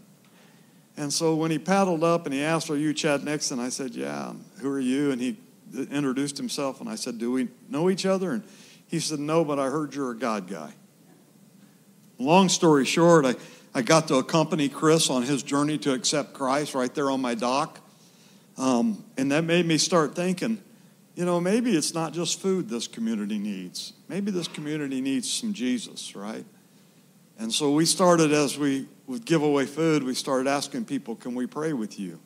and 0.98 1.14
so 1.14 1.36
when 1.36 1.52
he 1.52 1.60
paddled 1.60 2.04
up 2.04 2.26
and 2.26 2.34
he 2.34 2.42
asked, 2.42 2.70
Are 2.70 2.78
you 2.78 2.94
Chad 2.94 3.24
Nixon? 3.24 3.60
I 3.60 3.70
said, 3.70 3.94
Yeah. 3.94 4.34
Who 4.60 4.70
are 4.70 4.80
you? 4.80 5.12
And 5.12 5.22
he 5.22 5.38
introduced 5.74 6.38
himself, 6.38 6.80
and 6.82 6.90
I 6.90 6.96
said, 6.96 7.18
Do 7.18 7.32
we 7.32 7.50
know 7.70 7.90
each 7.90 8.06
other? 8.06 8.32
And 8.32 8.44
he 8.88 9.00
said, 9.00 9.20
No, 9.20 9.44
but 9.44 9.60
I 9.60 9.70
heard 9.70 9.94
you're 9.94 10.12
a 10.12 10.18
God 10.18 10.48
guy. 10.48 10.74
Long 12.18 12.50
story 12.50 12.86
short, 12.86 13.26
I, 13.26 13.36
I 13.74 13.82
got 13.82 14.08
to 14.08 14.16
accompany 14.16 14.70
Chris 14.70 15.10
on 15.10 15.24
his 15.24 15.44
journey 15.44 15.78
to 15.80 15.94
accept 15.94 16.34
Christ 16.34 16.74
right 16.74 16.94
there 16.94 17.12
on 17.12 17.22
my 17.22 17.36
dock. 17.36 17.80
Um, 18.58 19.04
and 19.18 19.32
that 19.32 19.44
made 19.44 19.66
me 19.66 19.78
start 19.78 20.16
thinking, 20.16 20.62
you 21.16 21.26
know, 21.26 21.42
maybe 21.42 21.76
it's 21.76 21.94
not 21.94 22.14
just 22.14 22.40
food 22.42 22.70
this 22.70 22.88
community 22.88 23.38
needs. 23.38 23.94
Maybe 24.08 24.32
this 24.32 24.48
community 24.48 25.02
needs 25.02 25.32
some 25.32 25.54
Jesus, 25.54 26.16
right? 26.16 26.46
And 27.38 27.54
so 27.54 27.72
we 27.72 27.86
started 27.86 28.32
as 28.32 28.58
we 28.58 28.88
would 29.08 29.26
give 29.26 29.44
away 29.44 29.66
food, 29.66 30.04
we 30.04 30.14
started 30.14 30.48
asking 30.48 30.86
people, 30.86 31.16
can 31.16 31.36
we 31.36 31.48
pray 31.48 31.74
with 31.74 32.00
you? 32.00 32.20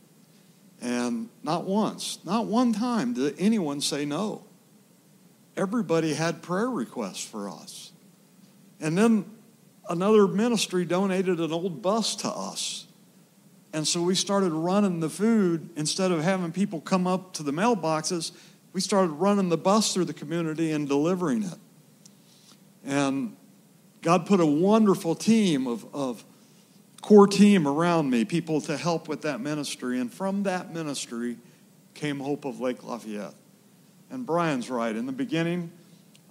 And 0.82 1.30
not 1.44 1.66
once, 1.66 2.20
not 2.24 2.46
one 2.46 2.74
time 2.74 3.14
did 3.14 3.36
anyone 3.38 3.82
say 3.82 4.06
no 4.06 4.46
everybody 5.60 6.14
had 6.14 6.42
prayer 6.42 6.70
requests 6.70 7.24
for 7.24 7.50
us. 7.50 7.92
And 8.80 8.98
then 8.98 9.26
another 9.90 10.28
ministry 10.28 10.86
donated 10.86 11.40
an 11.40 11.52
old 11.52 11.82
bus 11.82 12.16
to 12.18 12.30
us. 12.30 12.88
And 13.74 13.88
so 13.88 14.02
we 14.02 14.16
started 14.16 14.52
running 14.52 15.00
the 15.02 15.10
food 15.10 15.70
instead 15.76 16.12
of 16.12 16.24
having 16.24 16.52
people 16.52 16.80
come 16.80 17.06
up 17.06 17.34
to 17.34 17.44
the 17.44 17.52
mailboxes. 17.52 18.32
We 18.74 18.82
started 18.82 19.12
running 19.12 19.50
the 19.50 19.58
bus 19.58 19.94
through 19.94 20.06
the 20.06 20.14
community 20.14 20.72
and 20.72 20.88
delivering 20.88 21.44
it. 21.44 21.58
And 22.86 23.36
God 24.02 24.26
put 24.26 24.40
a 24.40 24.46
wonderful 24.46 25.14
team 25.14 25.68
of, 25.68 25.86
of 25.94 26.24
core 27.02 27.28
team 27.28 27.68
around 27.68 28.10
me, 28.10 28.26
people 28.26 28.62
to 28.62 28.78
help 28.78 29.08
with 29.08 29.22
that 29.24 29.42
ministry. 29.42 30.00
And 30.00 30.12
from 30.12 30.44
that 30.44 30.74
ministry 30.74 31.38
came 31.94 32.20
Hope 32.20 32.46
of 32.46 32.60
Lake 32.60 32.84
Lafayette. 32.84 33.34
And 34.10 34.26
Brian's 34.26 34.70
right. 34.70 34.96
In 34.96 35.06
the 35.06 35.12
beginning, 35.12 35.72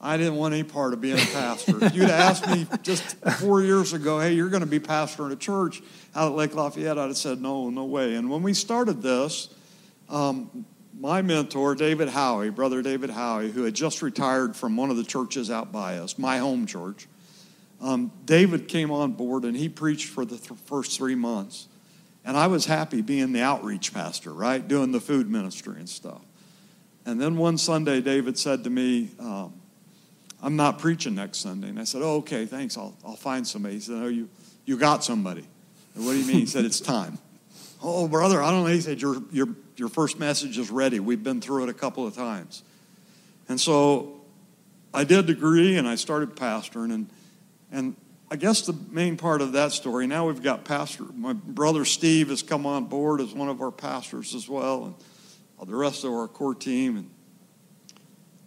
I 0.00 0.16
didn't 0.16 0.36
want 0.36 0.54
any 0.54 0.62
part 0.62 0.92
of 0.92 1.00
being 1.00 1.18
a 1.18 1.26
pastor. 1.32 1.84
if 1.84 1.94
you'd 1.94 2.10
asked 2.10 2.46
me 2.48 2.66
just 2.82 3.16
four 3.40 3.62
years 3.62 3.92
ago, 3.92 4.20
hey, 4.20 4.32
you're 4.32 4.48
going 4.48 4.62
to 4.62 4.66
be 4.66 4.78
pastor 4.78 5.26
in 5.26 5.32
a 5.32 5.36
church 5.36 5.82
out 6.14 6.32
at 6.32 6.36
Lake 6.36 6.54
Lafayette, 6.54 6.98
I'd 6.98 7.08
have 7.08 7.16
said, 7.16 7.40
no, 7.40 7.68
no 7.70 7.84
way. 7.84 8.14
And 8.14 8.30
when 8.30 8.42
we 8.42 8.54
started 8.54 9.02
this, 9.02 9.48
um, 10.08 10.64
my 10.98 11.22
mentor, 11.22 11.74
David 11.74 12.08
Howie, 12.08 12.50
brother 12.50 12.82
David 12.82 13.10
Howie, 13.10 13.50
who 13.50 13.64
had 13.64 13.74
just 13.74 14.02
retired 14.02 14.56
from 14.56 14.76
one 14.76 14.90
of 14.90 14.96
the 14.96 15.04
churches 15.04 15.50
out 15.50 15.72
by 15.72 15.98
us, 15.98 16.18
my 16.18 16.38
home 16.38 16.66
church, 16.66 17.06
um, 17.80 18.12
David 18.24 18.68
came 18.68 18.90
on 18.90 19.12
board 19.12 19.44
and 19.44 19.56
he 19.56 19.68
preached 19.68 20.08
for 20.08 20.24
the 20.24 20.36
th- 20.36 20.58
first 20.66 20.96
three 20.96 21.14
months. 21.14 21.68
And 22.24 22.36
I 22.36 22.46
was 22.48 22.66
happy 22.66 23.00
being 23.00 23.32
the 23.32 23.40
outreach 23.40 23.94
pastor, 23.94 24.32
right? 24.32 24.66
Doing 24.66 24.92
the 24.92 25.00
food 25.00 25.30
ministry 25.30 25.76
and 25.78 25.88
stuff. 25.88 26.20
And 27.06 27.20
then 27.20 27.36
one 27.36 27.56
Sunday, 27.56 28.00
David 28.00 28.36
said 28.36 28.64
to 28.64 28.70
me, 28.70 29.10
um, 29.18 29.54
I'm 30.42 30.56
not 30.56 30.78
preaching 30.78 31.14
next 31.14 31.38
Sunday. 31.38 31.68
And 31.68 31.80
I 31.80 31.84
said, 31.84 32.02
Oh, 32.02 32.16
okay, 32.16 32.44
thanks. 32.46 32.76
I'll, 32.76 32.96
I'll 33.04 33.16
find 33.16 33.46
somebody. 33.46 33.74
He 33.74 33.80
said, 33.80 33.96
Oh, 33.96 34.08
you, 34.08 34.28
you 34.64 34.76
got 34.76 35.02
somebody. 35.04 35.46
And 35.94 36.04
what 36.04 36.12
do 36.12 36.18
you 36.18 36.26
mean? 36.26 36.36
He 36.36 36.46
said, 36.46 36.64
It's 36.64 36.80
time. 36.80 37.18
oh, 37.82 38.08
brother, 38.08 38.42
I 38.42 38.50
don't 38.50 38.64
know. 38.64 38.70
He 38.70 38.80
said, 38.80 39.00
your, 39.00 39.22
your, 39.30 39.48
your 39.76 39.88
first 39.88 40.18
message 40.18 40.58
is 40.58 40.70
ready. 40.70 41.00
We've 41.00 41.22
been 41.22 41.40
through 41.40 41.64
it 41.64 41.68
a 41.68 41.74
couple 41.74 42.06
of 42.06 42.14
times. 42.14 42.62
And 43.48 43.60
so 43.60 44.20
I 44.92 45.04
did 45.04 45.30
agree 45.30 45.76
and 45.76 45.88
I 45.88 45.94
started 45.94 46.36
pastoring. 46.36 46.92
And, 46.92 47.08
and 47.70 47.96
I 48.30 48.36
guess 48.36 48.62
the 48.62 48.74
main 48.90 49.16
part 49.16 49.40
of 49.40 49.52
that 49.52 49.72
story, 49.72 50.06
now 50.06 50.26
we've 50.26 50.42
got 50.42 50.64
pastor. 50.64 51.04
My 51.14 51.32
brother 51.32 51.84
Steve 51.84 52.28
has 52.28 52.42
come 52.42 52.66
on 52.66 52.84
board 52.84 53.20
as 53.20 53.32
one 53.32 53.48
of 53.48 53.62
our 53.62 53.70
pastors 53.70 54.34
as 54.34 54.48
well, 54.48 54.84
and 54.84 54.94
uh, 55.60 55.64
the 55.64 55.74
rest 55.74 56.04
of 56.04 56.12
our 56.12 56.28
core 56.28 56.54
team. 56.54 56.96
And 56.96 57.10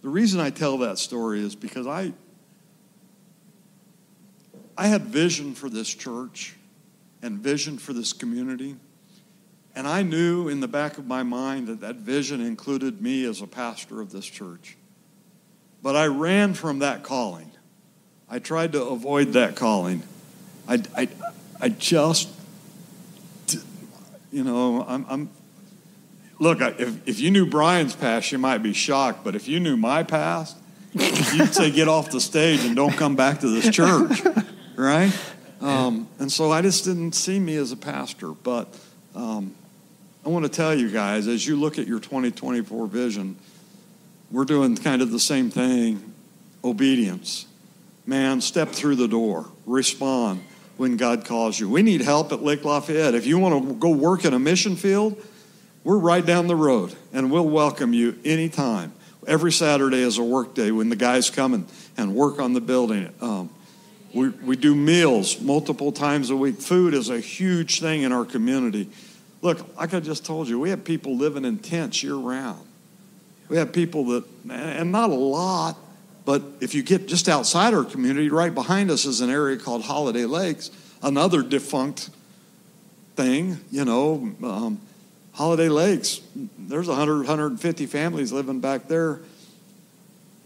the 0.02 0.08
reason 0.08 0.40
I 0.40 0.50
tell 0.50 0.78
that 0.78 0.98
story 0.98 1.40
is 1.40 1.56
because 1.56 1.86
I, 1.86 2.12
I 4.76 4.86
had 4.86 5.02
vision 5.02 5.54
for 5.54 5.68
this 5.68 5.92
church 5.92 6.56
and 7.22 7.38
vision 7.38 7.78
for 7.78 7.92
this 7.92 8.12
community. 8.12 8.76
And 9.74 9.88
I 9.88 10.02
knew 10.02 10.48
in 10.48 10.60
the 10.60 10.68
back 10.68 10.98
of 10.98 11.06
my 11.06 11.22
mind 11.22 11.68
that 11.68 11.80
that 11.80 11.96
vision 11.96 12.40
included 12.40 13.00
me 13.00 13.24
as 13.24 13.40
a 13.40 13.46
pastor 13.46 14.00
of 14.00 14.12
this 14.12 14.26
church. 14.26 14.76
But 15.82 15.96
I 15.96 16.06
ran 16.06 16.54
from 16.54 16.80
that 16.80 17.02
calling. 17.02 17.51
I 18.32 18.38
tried 18.38 18.72
to 18.72 18.82
avoid 18.82 19.34
that 19.34 19.56
calling. 19.56 20.02
I, 20.66 20.82
I, 20.96 21.08
I 21.60 21.68
just, 21.68 22.30
you 24.32 24.42
know, 24.42 24.82
I'm, 24.88 25.04
I'm 25.06 25.30
look, 26.38 26.62
if, 26.62 27.06
if 27.06 27.20
you 27.20 27.30
knew 27.30 27.44
Brian's 27.44 27.94
past, 27.94 28.32
you 28.32 28.38
might 28.38 28.62
be 28.62 28.72
shocked. 28.72 29.22
But 29.22 29.34
if 29.34 29.48
you 29.48 29.60
knew 29.60 29.76
my 29.76 30.02
past, 30.02 30.56
you'd 30.94 31.52
say, 31.52 31.70
get 31.70 31.88
off 31.88 32.10
the 32.10 32.22
stage 32.22 32.64
and 32.64 32.74
don't 32.74 32.94
come 32.94 33.16
back 33.16 33.40
to 33.40 33.50
this 33.50 33.68
church, 33.68 34.22
right? 34.76 35.12
Um, 35.60 36.08
and 36.18 36.32
so 36.32 36.50
I 36.50 36.62
just 36.62 36.84
didn't 36.84 37.12
see 37.12 37.38
me 37.38 37.56
as 37.56 37.70
a 37.70 37.76
pastor. 37.76 38.30
But 38.30 38.74
um, 39.14 39.54
I 40.24 40.30
want 40.30 40.46
to 40.46 40.50
tell 40.50 40.74
you 40.74 40.90
guys, 40.90 41.28
as 41.28 41.46
you 41.46 41.56
look 41.56 41.78
at 41.78 41.86
your 41.86 42.00
2024 42.00 42.86
vision, 42.86 43.36
we're 44.30 44.46
doing 44.46 44.74
kind 44.78 45.02
of 45.02 45.10
the 45.10 45.20
same 45.20 45.50
thing 45.50 46.14
obedience. 46.64 47.44
Man, 48.04 48.40
step 48.40 48.70
through 48.70 48.96
the 48.96 49.08
door, 49.08 49.46
respond 49.64 50.42
when 50.76 50.96
God 50.96 51.24
calls 51.24 51.58
you. 51.58 51.68
We 51.68 51.82
need 51.82 52.00
help 52.00 52.32
at 52.32 52.42
Lake 52.42 52.64
Lafayette. 52.64 53.14
If 53.14 53.26
you 53.26 53.38
want 53.38 53.68
to 53.68 53.74
go 53.74 53.90
work 53.90 54.24
in 54.24 54.34
a 54.34 54.38
mission 54.38 54.74
field, 54.74 55.22
we're 55.84 55.98
right 55.98 56.24
down 56.24 56.48
the 56.48 56.56
road, 56.56 56.94
and 57.12 57.30
we'll 57.30 57.48
welcome 57.48 57.92
you 57.92 58.18
anytime. 58.24 58.92
Every 59.26 59.52
Saturday 59.52 60.00
is 60.00 60.18
a 60.18 60.22
work 60.22 60.54
day 60.54 60.72
when 60.72 60.88
the 60.88 60.96
guys 60.96 61.30
come 61.30 61.54
and, 61.54 61.68
and 61.96 62.14
work 62.14 62.40
on 62.40 62.54
the 62.54 62.60
building. 62.60 63.12
Um, 63.20 63.50
we, 64.12 64.30
we 64.30 64.56
do 64.56 64.74
meals 64.74 65.40
multiple 65.40 65.92
times 65.92 66.30
a 66.30 66.36
week. 66.36 66.60
Food 66.60 66.94
is 66.94 67.08
a 67.08 67.20
huge 67.20 67.80
thing 67.80 68.02
in 68.02 68.12
our 68.12 68.24
community. 68.24 68.90
Look, 69.42 69.76
like 69.76 69.94
I 69.94 70.00
just 70.00 70.24
told 70.24 70.48
you, 70.48 70.58
we 70.58 70.70
have 70.70 70.84
people 70.84 71.16
living 71.16 71.44
in 71.44 71.58
tents 71.58 72.02
year 72.02 72.14
round. 72.14 72.66
We 73.48 73.56
have 73.58 73.72
people 73.72 74.04
that, 74.06 74.24
and 74.50 74.92
not 74.92 75.10
a 75.10 75.14
lot, 75.14 75.76
but 76.24 76.42
if 76.60 76.74
you 76.74 76.82
get 76.82 77.08
just 77.08 77.28
outside 77.28 77.74
our 77.74 77.84
community, 77.84 78.28
right 78.28 78.54
behind 78.54 78.90
us 78.90 79.04
is 79.04 79.20
an 79.20 79.30
area 79.30 79.56
called 79.56 79.82
Holiday 79.82 80.24
Lakes, 80.24 80.70
another 81.02 81.42
defunct 81.42 82.10
thing, 83.16 83.58
you 83.70 83.84
know. 83.84 84.32
Um, 84.42 84.80
Holiday 85.32 85.68
Lakes, 85.68 86.20
there's 86.58 86.88
100, 86.88 87.18
150 87.18 87.86
families 87.86 88.32
living 88.32 88.60
back 88.60 88.86
there, 88.86 89.20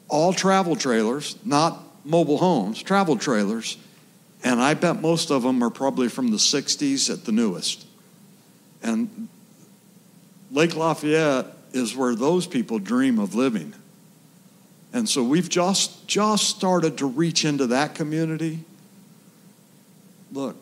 all 0.08 0.32
travel 0.32 0.76
trailers, 0.76 1.36
not 1.44 1.82
mobile 2.04 2.38
homes, 2.38 2.82
travel 2.82 3.16
trailers. 3.16 3.76
And 4.44 4.62
I 4.62 4.74
bet 4.74 5.00
most 5.00 5.30
of 5.30 5.42
them 5.42 5.62
are 5.64 5.70
probably 5.70 6.08
from 6.08 6.30
the 6.30 6.36
60s 6.36 7.12
at 7.12 7.24
the 7.24 7.32
newest. 7.32 7.84
And 8.82 9.28
Lake 10.52 10.76
Lafayette 10.76 11.46
is 11.72 11.96
where 11.96 12.14
those 12.14 12.46
people 12.46 12.78
dream 12.78 13.18
of 13.18 13.34
living. 13.34 13.74
And 14.96 15.06
so 15.06 15.22
we've 15.22 15.50
just, 15.50 16.08
just 16.08 16.48
started 16.48 16.96
to 16.98 17.06
reach 17.06 17.44
into 17.44 17.66
that 17.66 17.94
community. 17.94 18.60
Look, 20.32 20.56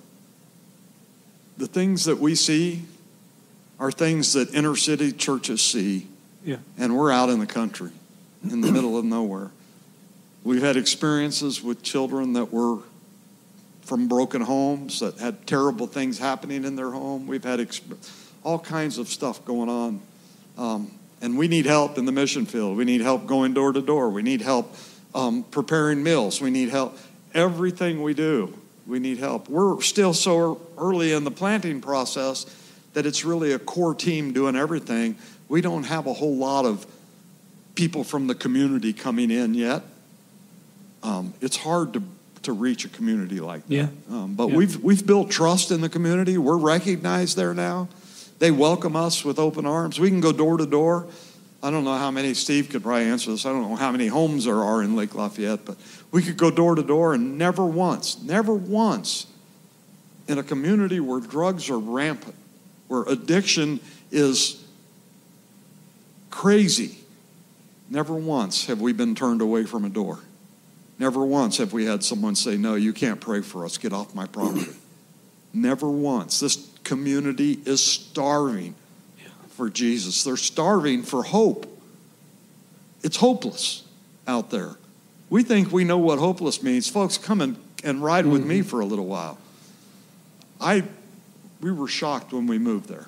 the 1.57 1.69
things 1.69 2.07
that 2.07 2.19
we 2.19 2.35
see 2.35 2.83
are 3.79 3.93
things 3.93 4.33
that 4.33 4.53
inner 4.53 4.75
city 4.75 5.13
churches 5.13 5.63
see. 5.63 6.09
Yeah. 6.45 6.57
And 6.77 6.97
we're 6.97 7.13
out 7.13 7.29
in 7.29 7.39
the 7.39 7.47
country, 7.47 7.93
in 8.43 8.61
the 8.61 8.73
middle 8.73 8.99
of 8.99 9.05
nowhere. 9.05 9.53
We've 10.43 10.63
had 10.63 10.77
experiences 10.77 11.63
with 11.63 11.85
children 11.85 12.33
that 12.33 12.53
were 12.53 12.79
from 13.83 14.09
broken 14.09 14.41
homes, 14.41 14.99
that 14.99 15.17
had 15.19 15.47
terrible 15.47 15.87
things 15.87 16.19
happening 16.19 16.65
in 16.65 16.75
their 16.75 16.91
home. 16.91 17.29
We've 17.29 17.45
had 17.45 17.61
exp- 17.61 17.97
all 18.43 18.59
kinds 18.59 18.99
of 18.99 19.07
stuff 19.07 19.45
going 19.45 19.69
on. 19.69 20.01
Um, 20.59 20.91
and 21.25 21.39
we 21.39 21.49
need 21.49 21.65
help 21.65 21.97
in 21.97 22.05
the 22.05 22.13
mission 22.13 22.45
field. 22.45 22.77
We 22.77 22.85
need 22.85 23.01
help 23.01 23.27
going 23.27 23.55
door 23.55 23.73
to 23.73 23.81
door. 23.81 24.11
We 24.11 24.21
need 24.21 24.43
help 24.43 24.77
um, 25.15 25.43
preparing 25.45 26.03
meals. 26.03 26.39
We 26.39 26.51
need 26.51 26.69
help. 26.69 26.99
Everything 27.33 28.03
we 28.03 28.13
do, 28.13 28.53
we 28.87 28.99
need 28.99 29.17
help. 29.17 29.49
We're 29.49 29.81
still 29.81 30.13
so 30.13 30.61
early 30.77 31.13
in 31.13 31.25
the 31.25 31.31
planting 31.31 31.81
process 31.81 32.45
that 32.93 33.07
it's 33.07 33.25
really 33.25 33.53
a 33.53 33.59
core 33.59 33.95
team 33.95 34.35
doing 34.35 34.55
everything. 34.55 35.17
We 35.49 35.63
don't 35.63 35.85
have 35.85 36.07
a 36.07 36.13
whole 36.13 36.37
lot 36.37 36.67
of 36.67 36.87
people 37.75 38.05
from 38.05 38.27
the 38.27 38.35
community 38.35 38.93
coming 38.93 39.31
in 39.31 39.55
yet. 39.55 39.83
Um, 41.03 41.33
it's 41.41 41.57
hard 41.57 41.95
to 41.95 42.03
to 42.43 42.53
reach 42.53 42.85
a 42.85 42.91
community 42.91 43.41
like 43.41 43.67
that. 43.69 43.75
Yeah. 43.75 43.89
Um, 44.11 44.35
but 44.35 44.51
yeah. 44.51 44.57
we've 44.57 44.77
we've 44.85 45.07
built 45.07 45.31
trust 45.31 45.71
in 45.71 45.81
the 45.81 45.89
community. 45.89 46.37
We're 46.37 46.59
recognized 46.59 47.39
there 47.39 47.55
now. 47.55 47.89
They 48.39 48.51
welcome 48.51 48.97
us 48.97 49.25
with 49.25 49.39
open 49.39 49.67
arms. 49.67 49.99
We 49.99 50.11
can 50.11 50.21
go 50.21 50.33
door 50.33 50.57
to 50.57 50.67
door. 50.67 51.07
I 51.63 51.71
don't 51.71 51.85
know 51.85 51.97
how 51.97 52.11
many 52.11 52.35
Steve 52.35 52.69
could 52.69 52.83
probably 52.83 53.05
answer 53.05 53.31
this. 53.31 53.47
I 53.47 53.51
don't 53.51 53.63
know 53.63 53.77
how 53.77 53.91
many 53.91 54.07
homes 54.07 54.45
there 54.45 54.63
are 54.63 54.83
in 54.83 54.97
Lake 54.97 55.15
Lafayette, 55.15 55.65
but 55.65 55.77
we 56.11 56.23
could 56.23 56.37
go 56.37 56.51
door 56.51 56.75
to 56.75 56.83
door 56.83 57.15
and 57.15 57.39
never 57.39 57.65
once, 57.65 58.21
never 58.23 58.53
once 58.53 59.27
in 60.29 60.39
a 60.39 60.43
community 60.43 61.01
where 61.01 61.21
drugs 61.21 61.71
are 61.71 61.79
rampant 61.79 62.35
where 62.89 63.03
addiction 63.05 63.81
is 64.11 64.65
crazy. 66.31 66.99
Never 67.91 68.15
once 68.15 68.67
have 68.67 68.81
we 68.81 68.93
been 68.93 69.15
turned 69.15 69.41
away 69.41 69.65
from 69.65 69.85
a 69.85 69.89
door. 69.89 70.21
Never 70.99 71.25
once 71.25 71.59
have 71.59 71.73
we 71.73 71.87
had 71.87 72.05
someone 72.05 72.35
say, 72.35 72.57
No, 72.57 72.75
you 72.75 72.93
can't 72.93 73.21
pray 73.21 73.41
for 73.41 73.65
us. 73.65 73.79
Get 73.79 73.93
off 73.93 74.15
my 74.15 74.27
property. 74.27 74.71
Never 75.53 75.89
once. 75.89 76.41
This 76.41 76.57
community 76.85 77.59
is 77.65 77.83
starving 77.83 78.75
for 79.49 79.71
Jesus. 79.71 80.25
They're 80.25 80.37
starving 80.37 81.03
for 81.03 81.23
hope. 81.23 81.67
It's 83.03 83.17
hopeless 83.17 83.85
out 84.27 84.51
there. 84.51 84.77
We 85.31 85.43
think 85.43 85.73
we 85.73 85.85
know 85.85 85.99
what 85.99 86.19
hopeless 86.19 86.63
means. 86.63 86.89
Folks, 86.89 87.19
come 87.19 87.41
and, 87.41 87.57
and 87.83 88.03
ride 88.03 88.27
with 88.27 88.43
mm-hmm. 88.43 88.49
me 88.49 88.63
for 88.63 88.81
a 88.81 88.85
little 88.85 89.07
while. 89.07 89.39
I 90.61 90.85
we 91.61 91.73
were 91.73 91.89
shocked 91.89 92.33
when 92.33 92.47
we 92.47 92.59
moved 92.59 92.89
there. 92.89 93.07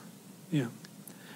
Yeah. 0.51 0.67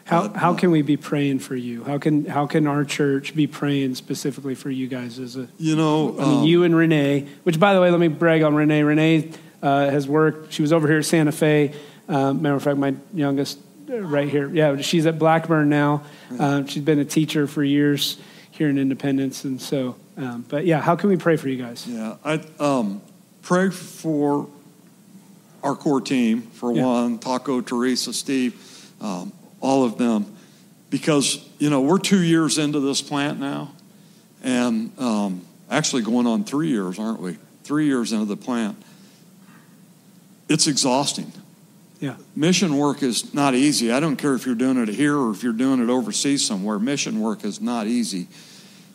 How, 0.04 0.28
but, 0.28 0.36
how 0.38 0.54
can 0.54 0.70
we 0.70 0.82
be 0.82 0.96
praying 0.96 1.40
for 1.40 1.54
you? 1.54 1.84
How 1.84 1.98
can 1.98 2.24
how 2.24 2.46
can 2.46 2.66
our 2.66 2.84
church 2.84 3.34
be 3.34 3.46
praying 3.46 3.94
specifically 3.94 4.54
for 4.54 4.70
you 4.70 4.88
guys 4.88 5.18
as 5.18 5.36
a 5.36 5.48
you 5.58 5.76
know 5.76 6.18
I 6.18 6.24
mean, 6.24 6.38
um, 6.38 6.44
you 6.44 6.64
and 6.64 6.74
Renee? 6.74 7.28
Which 7.42 7.60
by 7.60 7.74
the 7.74 7.80
way, 7.80 7.90
let 7.90 8.00
me 8.00 8.08
brag 8.08 8.42
on 8.42 8.54
Renee. 8.54 8.82
Renee 8.82 9.30
uh, 9.62 9.90
has 9.90 10.08
worked. 10.08 10.52
She 10.52 10.62
was 10.62 10.72
over 10.72 10.88
here 10.88 10.98
at 10.98 11.04
Santa 11.04 11.32
Fe. 11.32 11.74
Uh, 12.10 12.34
matter 12.34 12.56
of 12.56 12.62
fact, 12.62 12.76
my 12.76 12.94
youngest 13.14 13.58
uh, 13.88 14.00
right 14.00 14.28
here. 14.28 14.50
Yeah, 14.50 14.78
she's 14.78 15.06
at 15.06 15.18
Blackburn 15.18 15.68
now. 15.68 16.02
Uh, 16.36 16.64
she's 16.66 16.82
been 16.82 16.98
a 16.98 17.04
teacher 17.04 17.46
for 17.46 17.62
years 17.62 18.18
here 18.50 18.68
in 18.68 18.78
Independence, 18.78 19.44
and 19.44 19.62
so. 19.62 19.94
Um, 20.16 20.44
but 20.48 20.66
yeah, 20.66 20.80
how 20.80 20.96
can 20.96 21.08
we 21.08 21.16
pray 21.16 21.36
for 21.36 21.48
you 21.48 21.56
guys? 21.56 21.86
Yeah, 21.86 22.16
I 22.24 22.42
um, 22.58 23.00
pray 23.42 23.70
for 23.70 24.48
our 25.62 25.76
core 25.76 26.00
team, 26.00 26.42
for 26.42 26.72
yeah. 26.72 26.84
one, 26.84 27.18
Taco, 27.18 27.60
Teresa, 27.60 28.12
Steve, 28.12 28.92
um, 29.00 29.32
all 29.60 29.84
of 29.84 29.96
them, 29.96 30.26
because, 30.90 31.46
you 31.58 31.70
know, 31.70 31.80
we're 31.80 31.98
two 31.98 32.22
years 32.22 32.58
into 32.58 32.80
this 32.80 33.00
plant 33.02 33.38
now, 33.38 33.70
and 34.42 34.92
um, 34.98 35.42
actually 35.70 36.02
going 36.02 36.26
on 36.26 36.44
three 36.44 36.68
years, 36.68 36.98
aren't 36.98 37.20
we? 37.20 37.38
Three 37.62 37.86
years 37.86 38.12
into 38.12 38.24
the 38.24 38.36
plant. 38.36 38.82
It's 40.48 40.66
exhausting. 40.66 41.32
Yeah. 42.00 42.16
Mission 42.34 42.78
work 42.78 43.02
is 43.02 43.34
not 43.34 43.54
easy. 43.54 43.92
I 43.92 44.00
don't 44.00 44.16
care 44.16 44.34
if 44.34 44.46
you're 44.46 44.54
doing 44.54 44.78
it 44.78 44.88
here 44.88 45.16
or 45.16 45.30
if 45.30 45.42
you're 45.42 45.52
doing 45.52 45.82
it 45.82 45.90
overseas 45.90 46.44
somewhere. 46.44 46.78
Mission 46.78 47.20
work 47.20 47.44
is 47.44 47.60
not 47.60 47.86
easy. 47.86 48.26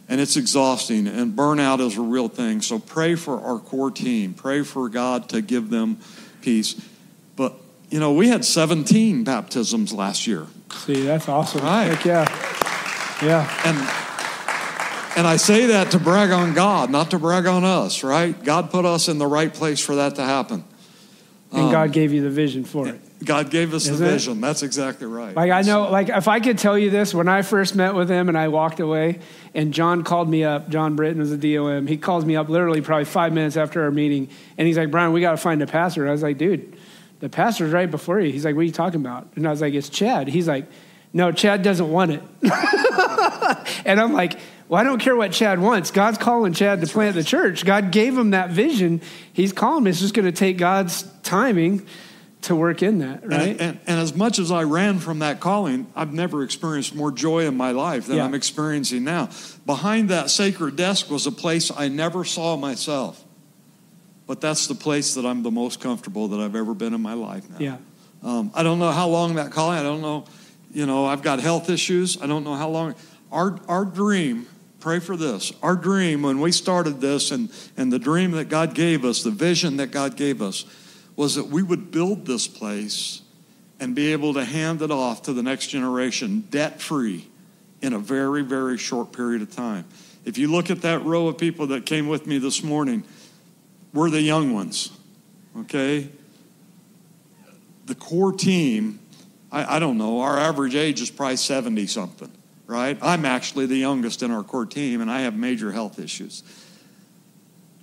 And 0.10 0.22
it's 0.22 0.38
exhausting, 0.38 1.08
and 1.08 1.34
burnout 1.36 1.80
is 1.80 1.98
a 1.98 2.02
real 2.02 2.28
thing. 2.28 2.62
So 2.62 2.78
pray 2.78 3.15
for 3.15 3.41
our 3.41 3.58
core 3.58 3.89
team. 3.89 4.36
Pray 4.36 4.63
for 4.63 4.88
God 4.88 5.30
to 5.30 5.41
give 5.41 5.72
them 5.72 5.98
peace. 6.41 6.80
But, 7.36 7.54
you 7.89 8.00
know, 8.00 8.13
we 8.13 8.28
had 8.28 8.46
17 8.46 9.24
baptisms 9.24 9.94
last 9.94 10.28
year. 10.28 10.46
See, 10.72 11.02
that's 11.02 11.28
awesome. 11.28 11.62
Right. 11.62 11.86
Heck 11.86 12.06
yeah. 12.06 12.26
Yeah. 13.24 13.50
And 13.65 13.78
And 15.18 15.26
I 15.26 15.38
say 15.38 15.68
that 15.68 15.91
to 15.91 16.00
brag 16.00 16.32
on 16.32 16.54
God, 16.54 16.89
not 16.89 17.12
to 17.12 17.20
brag 17.20 17.46
on 17.46 17.63
us, 17.63 18.04
right? 18.04 18.41
God 18.44 18.70
put 18.70 18.84
us 18.84 19.08
in 19.08 19.18
the 19.18 19.28
right 19.28 19.54
place 19.54 19.80
for 19.80 19.96
that 19.96 20.15
to 20.15 20.24
happen. 20.24 20.65
And 21.56 21.68
um, 21.68 21.72
God 21.72 21.94
gave 21.94 22.12
you 22.12 22.22
the 22.22 22.30
vision 22.30 22.65
for 22.65 22.88
it. 22.89 23.00
God 23.24 23.50
gave 23.50 23.74
us 23.74 23.86
Isn't 23.88 24.06
the 24.06 24.12
vision. 24.12 24.38
It? 24.38 24.41
That's 24.41 24.62
exactly 24.62 25.08
right. 25.08 25.34
Like 25.34 25.50
I 25.50 25.62
know, 25.62 25.89
like 25.89 26.10
if 26.10 26.28
I 26.28 26.41
could 26.41 26.58
tell 26.58 26.78
you 26.78 26.89
this, 26.89 27.13
when 27.13 27.30
I 27.30 27.44
first 27.44 27.74
met 27.74 27.96
with 27.96 28.10
him 28.10 28.28
and 28.28 28.38
I 28.38 28.50
walked 28.50 28.82
away, 28.82 29.20
and 29.54 29.74
John 29.74 30.04
called 30.04 30.30
me 30.30 30.44
up. 30.44 30.68
John 30.70 30.98
Britton 30.98 31.20
was 31.20 31.32
a 31.32 31.38
DOM. 31.38 31.88
He 31.88 31.96
calls 31.96 32.26
me 32.26 32.36
up 32.36 32.50
literally 32.50 32.82
probably 32.82 33.06
five 33.06 33.32
minutes 33.32 33.56
after 33.56 33.84
our 33.84 33.91
meeting, 33.91 34.30
and 34.58 34.68
he's 34.68 34.78
like, 34.78 34.91
"Brian, 34.91 35.13
we 35.13 35.22
got 35.22 35.32
to 35.32 35.38
find 35.38 35.62
a 35.62 35.68
pastor." 35.68 36.02
And 36.02 36.10
I 36.10 36.12
was 36.12 36.24
like, 36.24 36.38
"Dude, 36.38 36.76
the 37.22 37.30
pastor's 37.30 37.72
right 37.72 37.89
before 37.89 38.20
you." 38.20 38.34
He's 38.34 38.44
like, 38.44 38.56
"What 38.56 38.62
are 38.62 38.65
you 38.65 38.72
talking 38.72 39.00
about?" 39.00 39.30
And 39.36 39.48
I 39.48 39.52
was 39.52 39.62
like, 39.62 39.74
"It's 39.74 39.88
Chad." 39.88 40.28
He's 40.28 40.48
like, 40.48 40.65
"No, 41.13 41.32
Chad 41.32 41.63
doesn't 41.63 41.89
want 41.89 42.12
it." 42.12 42.22
and 43.86 44.02
I'm 44.02 44.12
like, 44.12 44.38
well, 44.67 44.82
I 44.82 44.84
don't 44.84 44.99
care 44.99 45.15
what 45.15 45.32
Chad 45.32 45.60
wants. 45.60 45.91
God's 45.91 46.17
calling 46.17 46.54
Chad 46.54 46.82
to 46.82 46.88
plant 46.88 47.15
the 47.15 47.23
church. 47.23 47.65
God 47.65 47.91
gave 47.91 48.17
him 48.17 48.32
that 48.32 48.49
vision. 48.49 49.01
He's 49.32 49.54
calling 49.54 49.84
him. 49.84 49.88
It's 49.88 49.99
just 49.99 50.13
going 50.13 50.25
to 50.25 50.32
take 50.32 50.58
God's 50.58 51.04
timing 51.21 51.86
to 52.41 52.56
work 52.56 52.84
in 52.84 52.99
that, 52.99 53.28
right? 53.28 53.49
And, 53.49 53.62
and, 53.62 53.80
and, 53.88 53.99
as 53.99 54.15
much 54.15 54.38
as 54.38 54.51
I 54.51 54.63
ran 54.63 54.99
from 54.99 55.19
that 55.19 55.39
calling, 55.39 55.88
I've 55.95 56.13
never 56.13 56.43
experienced 56.43 56.93
more 56.93 57.12
joy 57.12 57.47
in 57.47 57.58
my 57.58 57.71
life 57.71 58.06
than 58.06 58.17
yeah. 58.17 58.25
I'm 58.25 58.36
experiencing 58.36 59.04
now. 59.04 59.30
Behind 59.65 60.10
that 60.10 60.30
sacred 60.30 60.75
desk 60.75 61.10
was 61.10 61.25
a 61.25 61.32
place 61.32 61.71
I 61.75 61.88
never 61.88 62.23
saw 62.23 62.56
myself. 62.56 63.23
But 64.28 64.41
that's 64.41 64.67
the 64.67 64.75
place 64.75 65.15
that 65.15 65.25
I'm 65.25 65.43
the 65.43 65.51
most 65.51 65.80
comfortable 65.80 66.28
that 66.30 66.39
I've 66.39 66.56
ever 66.56 66.73
been 66.73 66.93
in 66.93 67.01
my 67.01 67.13
life 67.13 67.49
now. 67.49 67.58
Yeah. 67.60 67.78
Um, 68.23 68.51
I 68.54 68.63
don't 68.63 68.80
know 68.80 68.91
how 68.91 69.08
long 69.08 69.36
that 69.36 69.51
calling, 69.51 69.78
I 69.78 69.84
don't 69.84 70.01
know, 70.01 70.25
you 70.71 70.86
know, 70.86 71.06
I've 71.06 71.21
got 71.21 71.39
health 71.39 71.69
issues. 71.69 72.21
I 72.21 72.28
don't 72.28 72.43
know 72.43 72.56
how 72.56 72.69
long. 72.69 72.95
Our, 73.32 73.60
our 73.67 73.86
dream 73.86 74.47
pray 74.86 75.00
for 75.00 75.17
this. 75.17 75.52
Our 75.63 75.76
dream 75.76 76.21
when 76.21 76.39
we 76.39 76.52
started 76.52 77.02
this 77.02 77.32
and, 77.32 77.50
and 77.76 77.91
the 77.91 77.98
dream 77.98 78.34
that 78.34 78.50
God 78.50 78.76
gave 78.76 79.04
us, 79.04 79.24
the 79.24 79.32
vision 79.32 79.78
that 79.78 79.89
God 79.89 80.15
gave 80.15 80.43
us, 80.43 80.63
was 81.15 81.34
that 81.34 81.48
we 81.48 81.63
would 81.63 81.89
build 81.89 82.28
this 82.28 82.48
place 82.48 83.24
and 83.80 83.95
be 83.95 84.12
able 84.13 84.36
to 84.36 84.45
hand 84.45 84.84
it 84.84 84.91
off 84.91 85.24
to 85.24 85.34
the 85.34 85.41
next 85.41 85.69
generation 85.69 86.41
debt 86.52 86.84
free 86.84 87.28
in 87.82 87.93
a 87.93 87.98
very, 87.98 88.43
very 88.43 88.78
short 88.78 89.12
period 89.12 89.41
of 89.41 89.50
time. 89.50 89.86
If 90.24 90.38
you 90.38 90.52
look 90.52 90.69
at 90.69 90.84
that 90.84 91.04
row 91.04 91.30
of 91.30 91.39
people 91.39 91.65
that 91.67 91.88
came 91.88 92.08
with 92.08 92.28
me 92.28 92.38
this 92.38 92.62
morning, 92.62 93.04
we're 93.91 94.12
the 94.12 94.21
young 94.21 94.54
ones, 94.54 94.91
okay? 95.62 96.10
The 97.88 97.95
core 97.95 98.34
team, 98.34 99.00
I, 99.52 99.78
I 99.78 99.80
don't 99.80 99.98
know, 99.98 100.19
our 100.19 100.38
average 100.38 100.76
age 100.76 101.02
is 101.02 101.10
probably 101.10 101.38
70 101.38 101.88
something 101.88 102.32
right? 102.67 102.97
I'm 103.01 103.25
actually 103.25 103.65
the 103.65 103.78
youngest 103.78 104.23
in 104.23 104.32
our 104.32 104.43
core 104.43 104.65
team, 104.65 105.01
and 105.01 105.10
I 105.10 105.21
have 105.21 105.36
major 105.36 105.71
health 105.71 105.99
issues. 105.99 106.43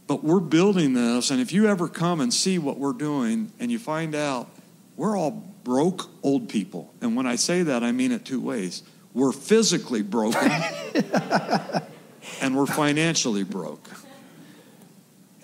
But 0.07 0.25
we're 0.25 0.41
building 0.41 0.95
this, 0.95 1.31
and 1.31 1.41
if 1.41 1.53
you 1.53 1.67
ever 1.67 1.89
come 1.89 2.21
and 2.21 2.33
see 2.35 2.59
what 2.59 2.79
we're 2.79 2.93
doing 2.93 3.53
and 3.61 3.71
you 3.71 3.79
find 3.79 4.15
out 4.15 4.49
we're 4.97 5.17
all 5.17 5.43
broke 5.65 6.11
old 6.23 6.49
people, 6.49 6.93
and 7.01 7.17
when 7.17 7.27
I 7.27 7.37
say 7.37 7.63
that, 7.63 7.83
I 7.83 7.93
mean 7.93 8.13
it 8.13 8.25
two 8.25 8.41
ways. 8.41 8.83
We're 9.15 9.33
physically 9.33 10.03
broken, 10.03 10.51
and 12.41 12.57
we're 12.57 12.67
financially 12.67 13.45
broke. 13.45 13.89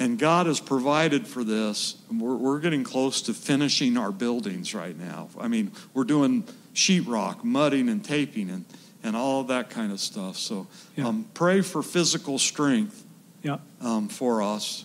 And 0.00 0.18
God 0.18 0.46
has 0.46 0.60
provided 0.60 1.26
for 1.26 1.42
this. 1.42 1.96
We're, 2.10 2.36
we're 2.36 2.60
getting 2.60 2.84
close 2.84 3.22
to 3.22 3.34
finishing 3.34 3.96
our 3.96 4.12
buildings 4.12 4.74
right 4.74 4.96
now. 4.96 5.28
I 5.38 5.48
mean, 5.48 5.72
we're 5.92 6.04
doing 6.04 6.44
sheetrock, 6.72 7.42
mudding, 7.42 7.88
and 7.88 8.04
taping, 8.04 8.48
and 8.48 8.64
and 9.02 9.16
all 9.16 9.44
that 9.44 9.70
kind 9.70 9.92
of 9.92 10.00
stuff. 10.00 10.36
So 10.36 10.66
yeah. 10.96 11.06
um, 11.06 11.26
pray 11.34 11.60
for 11.60 11.82
physical 11.82 12.38
strength 12.38 13.04
yeah. 13.42 13.58
um, 13.80 14.08
for 14.08 14.42
us. 14.42 14.84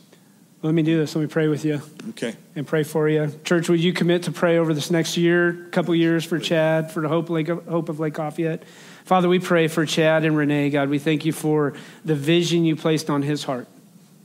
Let 0.61 0.73
me 0.73 0.81
do 0.81 0.97
this. 0.97 1.13
Let 1.13 1.21
me 1.23 1.27
pray 1.27 1.49
with 1.49 1.65
you. 1.65 1.81
Okay. 2.11 2.35
And 2.55 2.65
pray 2.65 2.83
for 2.83 3.09
you. 3.09 3.29
Church, 3.43 3.67
would 3.67 3.81
you 3.81 3.91
commit 3.91 4.23
to 4.23 4.31
pray 4.31 4.57
over 4.57 4.73
this 4.73 4.89
next 4.89 5.17
year, 5.17 5.67
couple 5.71 5.93
years 5.93 6.23
for 6.23 6.39
Chad, 6.39 6.89
for 6.89 7.01
the 7.01 7.09
Hope, 7.09 7.29
Lake, 7.29 7.49
Hope 7.49 7.89
of 7.89 7.99
Lake 7.99 8.17
Lafayette? 8.17 8.63
Father, 9.03 9.27
we 9.27 9.39
pray 9.39 9.67
for 9.67 9.85
Chad 9.85 10.23
and 10.23 10.37
Renee. 10.37 10.69
God, 10.69 10.87
we 10.87 10.99
thank 10.99 11.25
you 11.25 11.33
for 11.33 11.73
the 12.05 12.15
vision 12.15 12.63
you 12.63 12.77
placed 12.77 13.09
on 13.09 13.23
his 13.23 13.43
heart. 13.43 13.67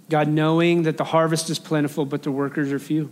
God, 0.08 0.28
knowing 0.28 0.84
that 0.84 0.96
the 0.96 1.04
harvest 1.04 1.50
is 1.50 1.58
plentiful, 1.58 2.04
but 2.06 2.22
the 2.22 2.30
workers 2.30 2.72
are 2.72 2.78
few. 2.78 3.10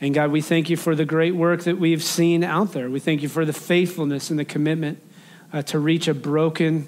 And 0.00 0.12
God, 0.12 0.32
we 0.32 0.40
thank 0.40 0.68
you 0.68 0.76
for 0.76 0.96
the 0.96 1.04
great 1.04 1.36
work 1.36 1.62
that 1.62 1.78
we've 1.78 2.02
seen 2.02 2.42
out 2.42 2.72
there. 2.72 2.90
We 2.90 2.98
thank 2.98 3.22
you 3.22 3.28
for 3.28 3.44
the 3.44 3.52
faithfulness 3.52 4.30
and 4.30 4.38
the 4.38 4.44
commitment 4.44 5.00
uh, 5.52 5.62
to 5.62 5.78
reach 5.78 6.08
a 6.08 6.14
broken 6.14 6.86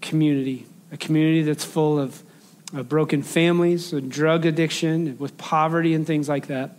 community, 0.00 0.66
a 0.92 0.96
community 0.96 1.42
that's 1.42 1.64
full 1.64 1.98
of 1.98 2.22
broken 2.88 3.22
families, 3.22 3.92
and 3.92 4.10
drug 4.10 4.44
addiction, 4.44 5.16
with 5.18 5.36
poverty 5.38 5.94
and 5.94 6.06
things 6.06 6.28
like 6.28 6.48
that. 6.48 6.76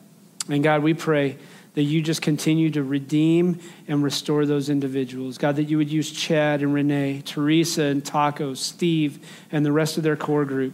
And 0.49 0.63
God, 0.63 0.84
we 0.84 0.93
pray 0.93 1.38
that 1.73 1.84
you 1.84 2.01
just 2.01 2.21
continue 2.21 2.71
to 2.71 2.84
redeem 2.84 3.60
and 3.88 4.03
restore 4.03 4.45
those 4.45 4.69
individuals. 4.69 5.38
God, 5.38 5.58
that 5.58 5.65
you 5.65 5.77
would 5.77 5.91
use 5.91 6.12
Chad 6.12 6.62
and 6.62 6.73
Renee, 6.73 7.21
Teresa 7.23 7.84
and 7.84 8.03
Taco, 8.03 8.53
Steve, 8.53 9.19
and 9.51 9.65
the 9.65 9.71
rest 9.71 9.97
of 9.97 10.03
their 10.03 10.15
core 10.15 10.45
group 10.45 10.73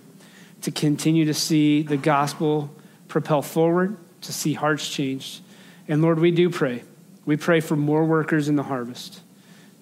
to 0.61 0.71
continue 0.71 1.25
to 1.25 1.33
see 1.33 1.81
the 1.81 1.97
gospel 1.97 2.73
propel 3.07 3.41
forward, 3.41 3.97
to 4.21 4.31
see 4.31 4.53
hearts 4.53 4.87
changed. 4.87 5.41
And 5.87 6.01
Lord, 6.01 6.19
we 6.19 6.31
do 6.31 6.49
pray. 6.49 6.83
We 7.25 7.35
pray 7.35 7.59
for 7.59 7.75
more 7.75 8.05
workers 8.05 8.47
in 8.47 8.55
the 8.55 8.63
harvest 8.63 9.19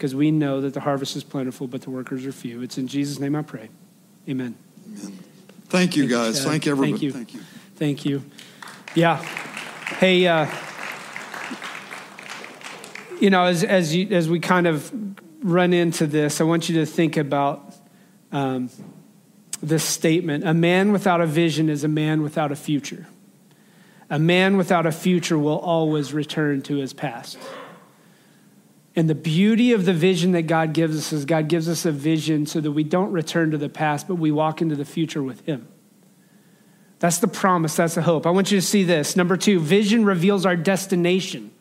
because 0.02 0.16
we 0.16 0.32
know 0.32 0.62
that 0.62 0.74
the 0.74 0.80
harvest 0.80 1.16
is 1.16 1.24
plentiful, 1.24 1.68
but 1.68 1.84
the 1.84 1.92
workers 1.92 2.26
are 2.26 2.32
few. 2.32 2.64
It's 2.64 2.80
in 2.80 2.88
Jesus' 2.88 3.20
name 3.20 3.36
I 3.36 3.44
pray. 3.44 3.70
Amen. 4.28 4.56
Amen. 4.88 5.20
Thank 5.66 5.96
you, 5.96 6.08
guys. 6.08 6.40
Thank, 6.40 6.64
Thank 6.64 6.68
everybody. 6.68 6.92
Thank 6.94 7.04
you. 7.04 7.12
Thank 7.12 7.34
you. 7.36 7.40
Thank 7.76 8.06
you. 8.06 8.24
Yeah. 8.96 9.18
Hey, 10.00 10.26
uh, 10.26 10.48
you 13.20 13.30
know, 13.30 13.44
as, 13.44 13.64
as, 13.64 13.94
you, 13.94 14.08
as 14.10 14.28
we 14.28 14.40
kind 14.40 14.66
of 14.66 14.92
run 15.44 15.72
into 15.72 16.08
this, 16.08 16.42
I 16.42 16.46
want 16.46 16.68
you 16.68 16.80
to 16.80 16.88
think 16.88 17.16
about 17.16 17.76
um, 18.32 18.72
this 19.62 19.84
statement 19.84 20.48
A 20.48 20.54
man 20.56 20.92
without 20.92 21.22
a 21.22 21.28
vision 21.28 21.70
is 21.70 21.84
a 21.84 21.88
man 21.88 22.24
without 22.24 22.52
a 22.52 22.56
future. 22.56 23.06
A 24.10 24.18
man 24.18 24.58
without 24.58 24.88
a 24.88 24.92
future 24.92 25.38
will 25.38 25.60
always 25.60 26.12
return 26.12 26.64
to 26.64 26.78
his 26.78 26.92
past. 26.92 27.38
And 28.96 29.10
the 29.10 29.16
beauty 29.16 29.72
of 29.72 29.86
the 29.86 29.94
vision 29.94 30.34
that 30.34 30.44
God 30.44 30.74
gives 30.74 30.98
us 30.98 31.14
is 31.14 31.24
God 31.26 31.48
gives 31.48 31.70
us 31.70 31.86
a 31.86 31.92
vision 31.92 32.46
so 32.46 32.60
that 32.60 32.72
we 32.72 32.84
don't 32.84 33.12
return 33.12 33.52
to 33.52 33.58
the 33.58 33.70
past, 33.70 34.08
but 34.08 34.16
we 34.16 34.32
walk 34.32 34.62
into 34.62 34.76
the 34.76 34.86
future 34.86 35.24
with 35.24 35.46
Him. 35.46 35.68
That's 37.00 37.18
the 37.18 37.28
promise, 37.28 37.76
that's 37.76 37.96
the 37.96 38.02
hope. 38.02 38.28
I 38.28 38.32
want 38.32 38.52
you 38.52 38.60
to 38.60 38.66
see 38.66 38.84
this. 38.84 39.16
Number 39.16 39.38
two, 39.38 39.60
vision 39.60 40.06
reveals 40.06 40.46
our 40.46 40.56
destination 40.56 41.52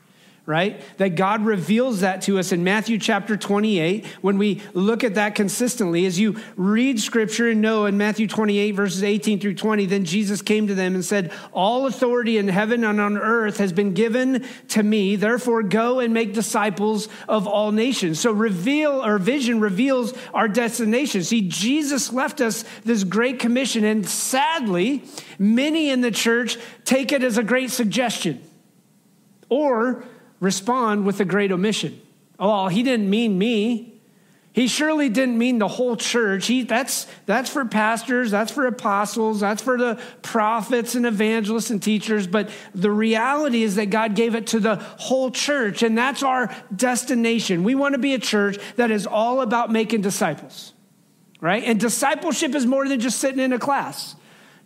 right? 0.46 0.83
That 0.96 1.11
God 1.11 1.44
reveals 1.44 2.00
that 2.00 2.22
to 2.22 2.38
us 2.38 2.50
in 2.50 2.64
Matthew 2.64 2.98
chapter 2.98 3.37
28 3.37 4.05
when 4.20 4.38
we 4.38 4.62
look 4.72 5.05
at 5.05 5.14
that 5.14 5.35
consistently. 5.35 6.07
As 6.07 6.18
you 6.18 6.40
read 6.57 7.00
scripture 7.00 7.50
and 7.50 7.61
know 7.61 7.85
in 7.85 7.96
Matthew 7.96 8.26
28, 8.26 8.72
verses 8.72 9.03
18 9.03 9.38
through 9.38 9.55
20, 9.55 9.87
then 9.87 10.05
Jesus 10.05 10.42
came 10.42 10.66
to 10.66 10.74
them 10.74 10.94
and 10.94 11.05
said, 11.05 11.33
All 11.53 11.87
authority 11.87 12.38
in 12.38 12.48
heaven 12.48 12.85
and 12.85 13.00
on 13.00 13.18
earth 13.18 13.59
has 13.59 13.72
been 13.72 13.94
given 13.94 14.44
to 14.68 14.83
me. 14.83 15.16
Therefore, 15.16 15.62
go 15.62 16.00
and 16.00 16.14
make 16.14 16.35
disciples 16.35 17.09
of 17.29 17.46
all 17.46 17.70
nations. 17.70 18.18
So, 18.18 18.33
reveal 18.33 19.05
or 19.05 19.18
vision 19.18 19.61
reveals 19.61 20.14
our 20.35 20.48
destination. 20.48 21.22
See, 21.22 21.48
Jesus 21.48 22.12
left 22.12 22.40
us 22.40 22.64
this 22.85 23.05
great 23.05 23.38
commission, 23.38 23.85
and 23.85 24.09
sadly, 24.09 25.05
many 25.38 25.90
in 25.90 26.00
the 26.00 26.11
church 26.11 26.57
take 26.85 27.12
it 27.12 27.22
as 27.22 27.38
a 27.38 27.44
great 27.44 27.70
suggestion. 27.70 28.42
Or 29.48 30.05
respond 30.40 31.05
with 31.05 31.20
a 31.20 31.24
great 31.24 31.53
omission. 31.53 32.00
Oh, 32.38 32.68
he 32.68 32.83
didn't 32.83 33.09
mean 33.09 33.38
me. 33.38 34.00
He 34.53 34.66
surely 34.66 35.09
didn't 35.09 35.38
mean 35.38 35.59
the 35.59 35.68
whole 35.68 35.96
church. 35.96 36.48
He, 36.48 36.64
that's, 36.64 37.07
that's 37.24 37.48
for 37.48 37.64
pastors, 37.64 38.33
that's 38.33 38.50
for 38.50 38.66
apostles, 38.66 39.40
that's 39.40 39.62
for 39.62 39.79
the 39.79 40.03
prophets 40.22 40.96
and 40.96 41.07
evangelists 41.07 41.70
and 41.70 41.81
teachers. 41.81 42.26
But 42.26 42.50
the 42.74 42.90
reality 42.90 43.62
is 43.62 43.76
that 43.76 43.90
God 43.90 44.16
gave 44.16 44.35
it 44.35 44.48
to 44.48 44.59
the 44.59 44.74
whole 44.74 45.31
church, 45.31 45.85
and 45.85 45.96
that's 45.96 46.24
our 46.24 46.53
destination. 46.74 47.62
We 47.62 47.76
want 47.76 47.92
to 47.92 48.00
be 48.00 48.12
a 48.14 48.18
church 48.18 48.59
that 48.74 48.90
is 48.90 49.07
all 49.07 49.40
about 49.40 49.70
making 49.70 50.00
disciples, 50.00 50.72
right? 51.40 51.62
And 51.62 51.79
discipleship 51.79 52.57
is 52.57 52.66
more 52.66 52.88
than 52.88 52.98
just 52.98 53.20
sitting 53.20 53.40
in 53.40 53.53
a 53.53 53.59
class. 53.59 54.16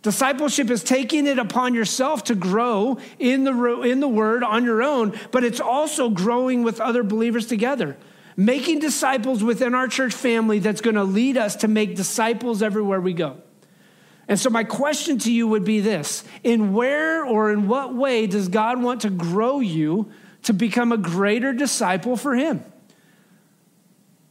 Discipleship 0.05 0.69
is 0.69 0.83
taking 0.83 1.25
it 1.25 1.39
upon 1.39 1.73
yourself 1.73 2.25
to 2.25 2.35
grow 2.35 2.99
in 3.17 3.43
the, 3.43 3.81
in 3.81 4.01
the 4.01 4.07
word 4.07 4.43
on 4.43 4.63
your 4.63 4.83
own, 4.83 5.19
but 5.31 5.43
it's 5.43 5.59
also 5.59 6.11
growing 6.11 6.61
with 6.61 6.79
other 6.79 7.01
believers 7.01 7.47
together. 7.47 7.97
Making 8.37 8.77
disciples 8.77 9.43
within 9.43 9.73
our 9.73 9.87
church 9.87 10.13
family 10.13 10.59
that's 10.59 10.79
going 10.79 10.93
to 10.95 11.03
lead 11.03 11.37
us 11.37 11.55
to 11.55 11.67
make 11.67 11.95
disciples 11.95 12.61
everywhere 12.61 13.01
we 13.01 13.13
go. 13.13 13.37
And 14.27 14.39
so, 14.39 14.51
my 14.51 14.63
question 14.63 15.17
to 15.17 15.33
you 15.33 15.47
would 15.47 15.65
be 15.65 15.79
this 15.79 16.23
In 16.43 16.73
where 16.73 17.25
or 17.25 17.51
in 17.51 17.67
what 17.67 17.95
way 17.95 18.27
does 18.27 18.47
God 18.47 18.83
want 18.83 19.01
to 19.01 19.09
grow 19.09 19.59
you 19.59 20.11
to 20.43 20.53
become 20.53 20.91
a 20.91 20.97
greater 20.97 21.51
disciple 21.51 22.15
for 22.15 22.35
Him? 22.35 22.63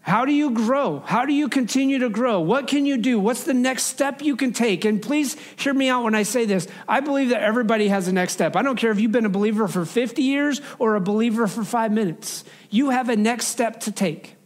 How 0.04 0.26
do 0.26 0.32
you 0.32 0.50
grow? 0.50 1.00
How 1.00 1.24
do 1.24 1.32
you 1.32 1.48
continue 1.48 2.00
to 2.00 2.10
grow? 2.10 2.38
What 2.40 2.66
can 2.66 2.84
you 2.84 2.98
do? 2.98 3.18
What's 3.18 3.44
the 3.44 3.54
next 3.54 3.84
step 3.84 4.20
you 4.20 4.36
can 4.36 4.52
take? 4.52 4.84
And 4.84 5.00
please 5.00 5.34
hear 5.56 5.72
me 5.72 5.88
out 5.88 6.04
when 6.04 6.14
I 6.14 6.24
say 6.24 6.44
this. 6.44 6.68
I 6.86 7.00
believe 7.00 7.30
that 7.30 7.42
everybody 7.42 7.88
has 7.88 8.06
a 8.06 8.12
next 8.12 8.34
step. 8.34 8.54
I 8.54 8.60
don't 8.60 8.76
care 8.76 8.90
if 8.90 9.00
you've 9.00 9.12
been 9.12 9.24
a 9.24 9.30
believer 9.30 9.66
for 9.66 9.86
50 9.86 10.20
years 10.20 10.60
or 10.78 10.94
a 10.94 11.00
believer 11.00 11.46
for 11.46 11.64
five 11.64 11.90
minutes. 11.90 12.44
You 12.68 12.90
have 12.90 13.08
a 13.08 13.16
next 13.16 13.46
step 13.46 13.80
to 13.80 13.92
take. 13.92 14.36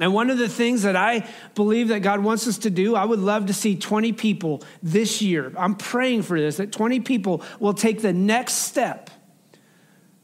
And 0.00 0.12
one 0.12 0.28
of 0.28 0.38
the 0.38 0.48
things 0.48 0.82
that 0.82 0.96
I 0.96 1.28
believe 1.54 1.86
that 1.88 2.00
God 2.00 2.24
wants 2.24 2.48
us 2.48 2.58
to 2.58 2.70
do, 2.70 2.96
I 2.96 3.04
would 3.04 3.20
love 3.20 3.46
to 3.46 3.54
see 3.54 3.76
20 3.76 4.12
people 4.14 4.64
this 4.82 5.22
year. 5.22 5.52
I'm 5.56 5.76
praying 5.76 6.22
for 6.22 6.36
this, 6.36 6.56
that 6.56 6.72
20 6.72 6.98
people 6.98 7.44
will 7.60 7.74
take 7.74 8.02
the 8.02 8.12
next 8.12 8.54
step 8.54 9.08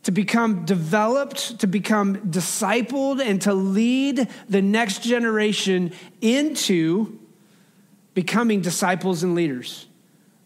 to 0.04 0.10
become 0.10 0.64
developed, 0.64 1.60
to 1.60 1.66
become 1.66 2.30
discipled, 2.30 3.20
and 3.20 3.42
to 3.42 3.52
lead 3.52 4.28
the 4.48 4.62
next 4.62 5.02
generation 5.02 5.92
into 6.20 7.18
becoming 8.14 8.60
disciples 8.60 9.22
and 9.22 9.34
leaders. 9.34 9.86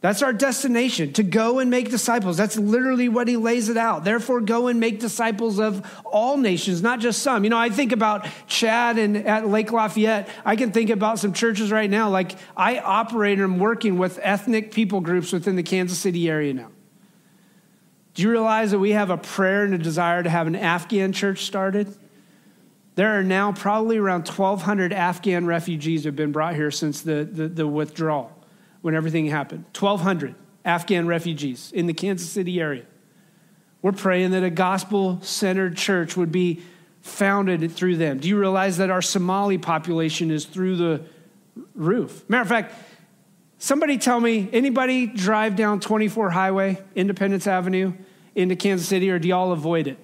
That's 0.00 0.20
our 0.20 0.34
destination, 0.34 1.14
to 1.14 1.22
go 1.22 1.60
and 1.60 1.70
make 1.70 1.88
disciples. 1.88 2.36
That's 2.36 2.58
literally 2.58 3.08
what 3.08 3.26
he 3.26 3.38
lays 3.38 3.70
it 3.70 3.78
out. 3.78 4.04
Therefore, 4.04 4.42
go 4.42 4.66
and 4.66 4.78
make 4.78 5.00
disciples 5.00 5.58
of 5.58 5.82
all 6.04 6.36
nations, 6.36 6.82
not 6.82 7.00
just 7.00 7.22
some. 7.22 7.42
You 7.42 7.48
know, 7.48 7.56
I 7.56 7.70
think 7.70 7.90
about 7.90 8.26
Chad 8.46 8.98
and 8.98 9.16
at 9.16 9.48
Lake 9.48 9.72
Lafayette. 9.72 10.28
I 10.44 10.56
can 10.56 10.72
think 10.72 10.90
about 10.90 11.20
some 11.20 11.32
churches 11.32 11.72
right 11.72 11.88
now. 11.88 12.10
Like, 12.10 12.36
I 12.54 12.80
operate 12.80 13.38
and 13.38 13.44
I'm 13.44 13.58
working 13.58 13.96
with 13.96 14.20
ethnic 14.22 14.72
people 14.72 15.00
groups 15.00 15.32
within 15.32 15.56
the 15.56 15.62
Kansas 15.62 15.98
City 15.98 16.28
area 16.28 16.52
now. 16.52 16.73
Do 18.14 18.22
you 18.22 18.30
realize 18.30 18.70
that 18.70 18.78
we 18.78 18.92
have 18.92 19.10
a 19.10 19.18
prayer 19.18 19.64
and 19.64 19.74
a 19.74 19.78
desire 19.78 20.22
to 20.22 20.30
have 20.30 20.46
an 20.46 20.56
Afghan 20.56 21.12
church 21.12 21.44
started? 21.44 21.94
There 22.94 23.18
are 23.18 23.24
now 23.24 23.52
probably 23.52 23.98
around 23.98 24.28
1,200 24.28 24.92
Afghan 24.92 25.46
refugees 25.46 26.04
who 26.04 26.08
have 26.08 26.16
been 26.16 26.30
brought 26.30 26.54
here 26.54 26.70
since 26.70 27.00
the, 27.00 27.24
the, 27.24 27.48
the 27.48 27.66
withdrawal 27.66 28.32
when 28.82 28.94
everything 28.94 29.26
happened 29.26 29.64
1,200 29.78 30.36
Afghan 30.64 31.06
refugees 31.06 31.72
in 31.72 31.86
the 31.86 31.94
Kansas 31.94 32.30
City 32.30 32.60
area. 32.60 32.84
We're 33.82 33.92
praying 33.92 34.30
that 34.30 34.44
a 34.44 34.50
gospel 34.50 35.20
centered 35.22 35.76
church 35.76 36.16
would 36.16 36.30
be 36.30 36.62
founded 37.02 37.70
through 37.72 37.96
them. 37.96 38.18
Do 38.18 38.28
you 38.28 38.38
realize 38.38 38.78
that 38.78 38.90
our 38.90 39.02
Somali 39.02 39.58
population 39.58 40.30
is 40.30 40.46
through 40.46 40.76
the 40.76 41.02
roof? 41.74 42.28
Matter 42.30 42.42
of 42.42 42.48
fact, 42.48 42.74
somebody 43.64 43.96
tell 43.96 44.20
me 44.20 44.46
anybody 44.52 45.06
drive 45.06 45.56
down 45.56 45.80
24 45.80 46.28
Highway, 46.28 46.78
Independence 46.94 47.46
Avenue 47.46 47.94
into 48.34 48.56
Kansas 48.56 48.86
City, 48.86 49.10
or 49.10 49.18
do 49.18 49.28
y'all 49.28 49.52
avoid 49.52 49.86
it? 49.86 49.98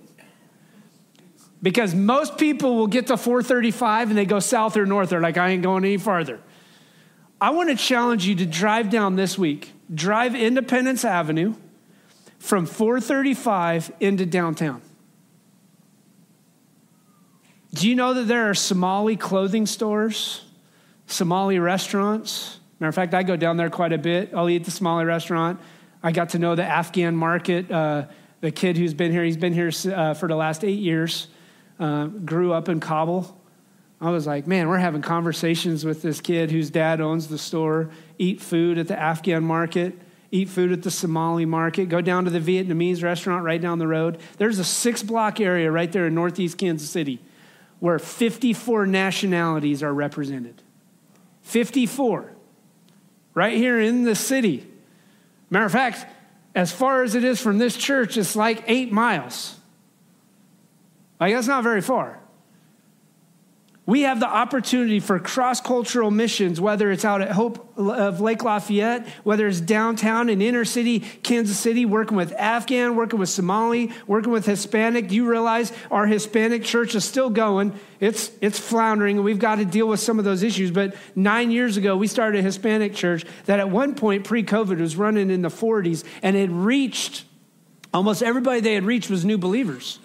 Because 1.62 1.94
most 1.94 2.38
people 2.38 2.76
will 2.76 2.86
get 2.86 3.08
to 3.08 3.18
435 3.18 4.08
and 4.08 4.18
they 4.18 4.24
go 4.24 4.40
south 4.40 4.78
or 4.78 4.86
north. 4.86 5.10
They're 5.10 5.20
like, 5.20 5.36
I 5.36 5.50
ain't 5.50 5.62
going 5.62 5.84
any 5.84 5.98
farther. 5.98 6.40
I 7.38 7.50
want 7.50 7.68
to 7.68 7.76
challenge 7.76 8.24
you 8.26 8.34
to 8.36 8.46
drive 8.46 8.88
down 8.88 9.16
this 9.16 9.36
week. 9.36 9.72
Drive 9.92 10.34
Independence 10.34 11.04
Avenue 11.04 11.54
from 12.38 12.64
435 12.64 13.92
into 14.00 14.24
downtown. 14.24 14.80
Do 17.74 17.86
you 17.86 17.94
know 17.94 18.14
that 18.14 18.24
there 18.24 18.48
are 18.48 18.54
Somali 18.54 19.16
clothing 19.16 19.66
stores, 19.66 20.46
Somali 21.06 21.58
restaurants? 21.58 22.59
Matter 22.80 22.88
of 22.88 22.94
fact, 22.94 23.14
I 23.14 23.22
go 23.22 23.36
down 23.36 23.58
there 23.58 23.70
quite 23.70 23.92
a 23.92 23.98
bit. 23.98 24.32
I'll 24.34 24.48
eat 24.48 24.64
the 24.64 24.70
Somali 24.70 25.04
restaurant. 25.04 25.60
I 26.02 26.12
got 26.12 26.30
to 26.30 26.38
know 26.38 26.54
the 26.54 26.64
Afghan 26.64 27.14
market. 27.14 27.70
Uh, 27.70 28.06
the 28.40 28.50
kid 28.50 28.78
who's 28.78 28.94
been 28.94 29.12
here, 29.12 29.22
he's 29.22 29.36
been 29.36 29.52
here 29.52 29.70
uh, 29.94 30.14
for 30.14 30.28
the 30.28 30.34
last 30.34 30.64
eight 30.64 30.78
years, 30.78 31.28
uh, 31.78 32.06
grew 32.06 32.54
up 32.54 32.70
in 32.70 32.80
Kabul. 32.80 33.36
I 34.00 34.10
was 34.10 34.26
like, 34.26 34.46
man, 34.46 34.68
we're 34.68 34.78
having 34.78 35.02
conversations 35.02 35.84
with 35.84 36.00
this 36.00 36.22
kid 36.22 36.50
whose 36.50 36.70
dad 36.70 37.02
owns 37.02 37.28
the 37.28 37.36
store, 37.36 37.90
eat 38.16 38.40
food 38.40 38.78
at 38.78 38.88
the 38.88 38.98
Afghan 38.98 39.44
market, 39.44 39.94
eat 40.30 40.48
food 40.48 40.72
at 40.72 40.82
the 40.82 40.90
Somali 40.90 41.44
market, 41.44 41.90
go 41.90 42.00
down 42.00 42.24
to 42.24 42.30
the 42.30 42.40
Vietnamese 42.40 43.02
restaurant 43.02 43.44
right 43.44 43.60
down 43.60 43.78
the 43.78 43.86
road. 43.86 44.18
There's 44.38 44.58
a 44.58 44.64
six 44.64 45.02
block 45.02 45.38
area 45.38 45.70
right 45.70 45.92
there 45.92 46.06
in 46.06 46.14
northeast 46.14 46.56
Kansas 46.56 46.88
City 46.88 47.20
where 47.78 47.98
54 47.98 48.86
nationalities 48.86 49.82
are 49.82 49.92
represented. 49.92 50.62
54. 51.42 52.32
Right 53.34 53.56
here 53.56 53.80
in 53.80 54.04
the 54.04 54.14
city. 54.14 54.66
Matter 55.50 55.66
of 55.66 55.72
fact, 55.72 56.06
as 56.54 56.70
far 56.70 57.02
as 57.02 57.14
it 57.14 57.24
is 57.24 57.40
from 57.40 57.58
this 57.58 57.76
church, 57.76 58.16
it's 58.16 58.36
like 58.36 58.62
eight 58.66 58.92
miles. 58.92 59.56
Like, 61.18 61.34
that's 61.34 61.48
not 61.48 61.64
very 61.64 61.80
far. 61.80 62.19
We 63.90 64.02
have 64.02 64.20
the 64.20 64.28
opportunity 64.28 65.00
for 65.00 65.18
cross 65.18 65.60
cultural 65.60 66.12
missions, 66.12 66.60
whether 66.60 66.92
it's 66.92 67.04
out 67.04 67.22
at 67.22 67.32
Hope 67.32 67.76
of 67.76 68.20
Lake 68.20 68.44
Lafayette, 68.44 69.04
whether 69.24 69.48
it's 69.48 69.60
downtown 69.60 70.28
in 70.28 70.40
inner 70.40 70.64
city 70.64 71.00
Kansas 71.00 71.58
City, 71.58 71.84
working 71.84 72.16
with 72.16 72.32
Afghan, 72.34 72.94
working 72.94 73.18
with 73.18 73.30
Somali, 73.30 73.90
working 74.06 74.30
with 74.30 74.46
Hispanic. 74.46 75.10
You 75.10 75.28
realize 75.28 75.72
our 75.90 76.06
Hispanic 76.06 76.62
church 76.62 76.94
is 76.94 77.04
still 77.04 77.30
going? 77.30 77.76
It's, 77.98 78.30
it's 78.40 78.60
floundering, 78.60 79.16
and 79.16 79.24
we've 79.24 79.40
got 79.40 79.56
to 79.56 79.64
deal 79.64 79.88
with 79.88 79.98
some 79.98 80.20
of 80.20 80.24
those 80.24 80.44
issues. 80.44 80.70
But 80.70 80.94
nine 81.16 81.50
years 81.50 81.76
ago, 81.76 81.96
we 81.96 82.06
started 82.06 82.38
a 82.38 82.42
Hispanic 82.42 82.94
church 82.94 83.24
that 83.46 83.58
at 83.58 83.70
one 83.70 83.96
point 83.96 84.22
pre 84.22 84.44
COVID 84.44 84.78
was 84.78 84.94
running 84.94 85.30
in 85.30 85.42
the 85.42 85.48
40s 85.48 86.04
and 86.22 86.36
it 86.36 86.48
reached 86.48 87.24
almost 87.92 88.22
everybody 88.22 88.60
they 88.60 88.74
had 88.74 88.84
reached 88.84 89.10
was 89.10 89.24
new 89.24 89.36
believers. 89.36 89.98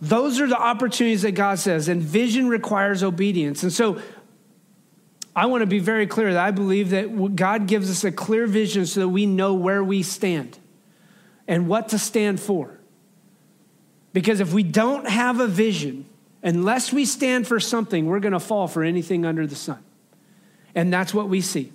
Those 0.00 0.40
are 0.40 0.46
the 0.46 0.58
opportunities 0.58 1.22
that 1.22 1.32
God 1.32 1.58
says, 1.58 1.88
and 1.88 2.02
vision 2.02 2.48
requires 2.48 3.02
obedience. 3.02 3.62
And 3.62 3.72
so 3.72 4.00
I 5.36 5.46
want 5.46 5.62
to 5.62 5.66
be 5.66 5.78
very 5.78 6.06
clear 6.06 6.32
that 6.32 6.44
I 6.44 6.50
believe 6.50 6.90
that 6.90 7.36
God 7.36 7.66
gives 7.66 7.90
us 7.90 8.04
a 8.04 8.12
clear 8.12 8.46
vision 8.46 8.86
so 8.86 9.00
that 9.00 9.08
we 9.08 9.26
know 9.26 9.54
where 9.54 9.82
we 9.82 10.02
stand 10.02 10.58
and 11.48 11.68
what 11.68 11.90
to 11.90 11.98
stand 11.98 12.40
for. 12.40 12.78
Because 14.12 14.40
if 14.40 14.52
we 14.52 14.62
don't 14.62 15.08
have 15.08 15.40
a 15.40 15.48
vision, 15.48 16.06
unless 16.42 16.92
we 16.92 17.04
stand 17.04 17.46
for 17.48 17.58
something, 17.58 18.06
we're 18.06 18.20
going 18.20 18.32
to 18.32 18.40
fall 18.40 18.68
for 18.68 18.84
anything 18.84 19.24
under 19.24 19.46
the 19.46 19.56
sun. 19.56 19.82
And 20.74 20.92
that's 20.92 21.12
what 21.12 21.28
we 21.28 21.40
see. 21.40 21.72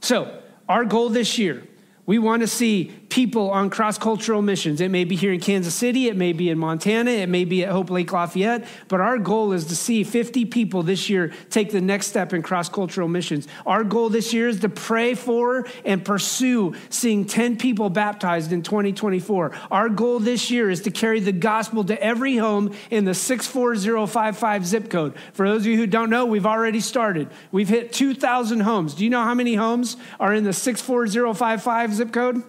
So, 0.00 0.40
our 0.68 0.84
goal 0.84 1.08
this 1.08 1.38
year 1.38 1.62
we 2.06 2.18
want 2.20 2.42
to 2.42 2.46
see 2.46 2.92
people 3.08 3.50
on 3.50 3.70
cross 3.70 3.98
cultural 3.98 4.42
missions. 4.42 4.80
It 4.80 4.90
may 4.90 5.04
be 5.04 5.16
here 5.16 5.32
in 5.32 5.40
Kansas 5.40 5.74
City, 5.74 6.08
it 6.08 6.16
may 6.16 6.32
be 6.32 6.50
in 6.50 6.58
Montana, 6.58 7.10
it 7.10 7.28
may 7.28 7.44
be 7.44 7.64
at 7.64 7.70
Hope 7.70 7.90
Lake 7.90 8.12
Lafayette, 8.12 8.66
but 8.88 9.00
our 9.00 9.18
goal 9.18 9.52
is 9.52 9.66
to 9.66 9.76
see 9.76 10.04
50 10.04 10.46
people 10.46 10.82
this 10.82 11.08
year 11.08 11.32
take 11.50 11.70
the 11.70 11.80
next 11.80 12.08
step 12.08 12.32
in 12.32 12.42
cross 12.42 12.68
cultural 12.68 13.08
missions. 13.08 13.48
Our 13.64 13.84
goal 13.84 14.08
this 14.08 14.32
year 14.32 14.48
is 14.48 14.60
to 14.60 14.68
pray 14.68 15.14
for 15.14 15.66
and 15.84 16.04
pursue 16.04 16.74
seeing 16.88 17.24
10 17.24 17.58
people 17.58 17.90
baptized 17.90 18.52
in 18.52 18.62
2024. 18.62 19.52
Our 19.70 19.88
goal 19.88 20.18
this 20.18 20.50
year 20.50 20.70
is 20.70 20.82
to 20.82 20.90
carry 20.90 21.20
the 21.20 21.32
gospel 21.32 21.84
to 21.84 22.02
every 22.02 22.36
home 22.36 22.74
in 22.90 23.04
the 23.04 23.14
64055 23.14 24.66
zip 24.66 24.90
code. 24.90 25.14
For 25.32 25.48
those 25.48 25.62
of 25.62 25.66
you 25.66 25.76
who 25.76 25.86
don't 25.86 26.10
know, 26.10 26.26
we've 26.26 26.46
already 26.46 26.80
started. 26.80 27.28
We've 27.52 27.68
hit 27.68 27.92
2,000 27.92 28.60
homes. 28.60 28.94
Do 28.94 29.04
you 29.04 29.10
know 29.10 29.22
how 29.22 29.34
many 29.34 29.54
homes 29.54 29.96
are 30.18 30.34
in 30.34 30.44
the 30.44 30.52
64055 30.52 31.94
zip 31.94 32.12
code? 32.12 32.42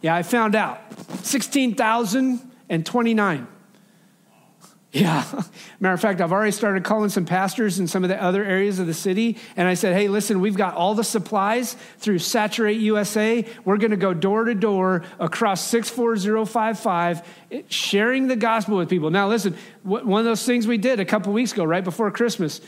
Yeah, 0.00 0.14
I 0.14 0.22
found 0.22 0.54
out 0.54 0.80
16,029. 1.24 3.48
Yeah. 4.90 5.42
Matter 5.80 5.94
of 5.94 6.00
fact, 6.00 6.20
I've 6.20 6.32
already 6.32 6.52
started 6.52 6.82
calling 6.82 7.10
some 7.10 7.26
pastors 7.26 7.78
in 7.78 7.86
some 7.86 8.04
of 8.04 8.08
the 8.08 8.22
other 8.22 8.42
areas 8.42 8.78
of 8.78 8.86
the 8.86 8.94
city. 8.94 9.36
And 9.56 9.68
I 9.68 9.74
said, 9.74 9.94
hey, 9.94 10.08
listen, 10.08 10.40
we've 10.40 10.56
got 10.56 10.74
all 10.74 10.94
the 10.94 11.04
supplies 11.04 11.76
through 11.98 12.20
Saturate 12.20 12.78
USA. 12.78 13.44
We're 13.64 13.76
going 13.76 13.90
to 13.90 13.98
go 13.98 14.14
door 14.14 14.44
to 14.44 14.54
door 14.54 15.04
across 15.18 15.66
64055, 15.66 17.22
sharing 17.68 18.28
the 18.28 18.36
gospel 18.36 18.78
with 18.78 18.88
people. 18.88 19.10
Now, 19.10 19.28
listen, 19.28 19.56
one 19.82 20.20
of 20.20 20.24
those 20.24 20.46
things 20.46 20.66
we 20.66 20.78
did 20.78 21.00
a 21.00 21.04
couple 21.04 21.32
weeks 21.32 21.52
ago, 21.52 21.64
right 21.64 21.84
before 21.84 22.10
Christmas, 22.10 22.62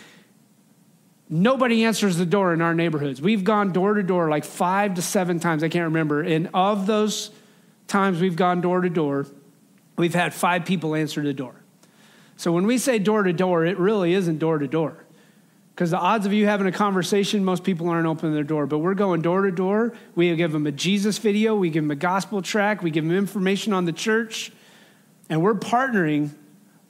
Nobody 1.33 1.85
answers 1.85 2.17
the 2.17 2.27
door 2.27 2.53
in 2.53 2.61
our 2.61 2.75
neighborhoods. 2.75 3.23
We've 3.23 3.45
gone 3.45 3.73
door 3.73 3.95
to 3.95 4.03
door 4.03 4.29
like 4.29 4.45
five 4.45 4.95
to 4.95 5.03
seven 5.03 5.39
times, 5.39 5.63
I 5.63 5.69
can't 5.69 5.85
remember. 5.85 6.23
And 6.23 6.51
of 6.53 6.89
those 6.89 7.31
times 7.87 8.21
we've 8.21 8.35
gone 8.35 8.61
door 8.61 8.81
to 8.81 8.91
door, 8.91 9.29
we've 9.97 10.15
had 10.15 10.35
five 10.35 10.65
people 10.65 10.97
answer 10.97 11.23
the 11.23 11.33
door. 11.33 11.55
So 12.37 12.51
when 12.51 12.67
we 12.67 12.79
say 12.79 12.99
door 12.99 13.23
to 13.23 13.33
door, 13.33 13.65
it 13.65 13.79
really 13.79 14.13
isn't 14.15 14.39
door 14.39 14.59
to 14.59 14.67
door. 14.67 15.05
Because 15.73 15.93
the 15.93 15.99
odds 15.99 16.27
of 16.27 16.33
you 16.33 16.47
having 16.47 16.67
a 16.67 16.73
conversation, 16.73 17.45
most 17.45 17.63
people 17.63 17.89
aren't 17.89 18.09
opening 18.09 18.35
their 18.35 18.43
door. 18.43 18.67
But 18.67 18.79
we're 18.79 18.95
going 18.95 19.23
door 19.23 19.43
to 19.43 19.53
door. 19.53 19.95
We 20.17 20.35
give 20.35 20.51
them 20.51 20.67
a 20.67 20.73
Jesus 20.73 21.19
video, 21.19 21.55
we 21.55 21.71
give 21.71 21.85
them 21.85 21.93
a 21.93 21.97
gospel 21.97 22.43
track, 22.43 22.83
we 22.83 22.91
give 22.91 23.05
them 23.05 23.17
information 23.17 23.73
on 23.73 23.85
the 23.85 23.93
church, 23.93 24.51
and 25.29 25.41
we're 25.43 25.55
partnering 25.55 26.31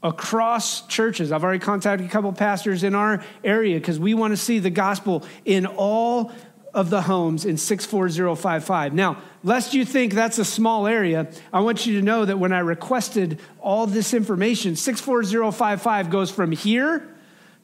across 0.03 0.86
churches. 0.86 1.30
I've 1.30 1.44
already 1.44 1.59
contacted 1.59 2.07
a 2.07 2.11
couple 2.11 2.32
pastors 2.32 2.84
in 2.84 2.94
our 2.94 3.22
area 3.44 3.78
because 3.78 3.98
we 3.98 4.14
want 4.14 4.32
to 4.32 4.36
see 4.36 4.59
the 4.59 4.70
gospel 4.70 5.24
in 5.44 5.66
all 5.66 6.32
of 6.72 6.88
the 6.88 7.03
homes 7.03 7.44
in 7.44 7.57
64055. 7.57 8.94
Now, 8.94 9.20
lest 9.42 9.74
you 9.74 9.84
think 9.84 10.14
that's 10.14 10.38
a 10.38 10.44
small 10.44 10.86
area, 10.86 11.30
I 11.53 11.61
want 11.61 11.84
you 11.84 11.98
to 11.98 12.05
know 12.05 12.24
that 12.24 12.38
when 12.38 12.53
I 12.53 12.61
requested 12.61 13.40
all 13.61 13.86
this 13.86 14.14
information, 14.14 14.76
64055 14.76 16.11
goes 16.11 16.30
from 16.30 16.53
here 16.53 17.16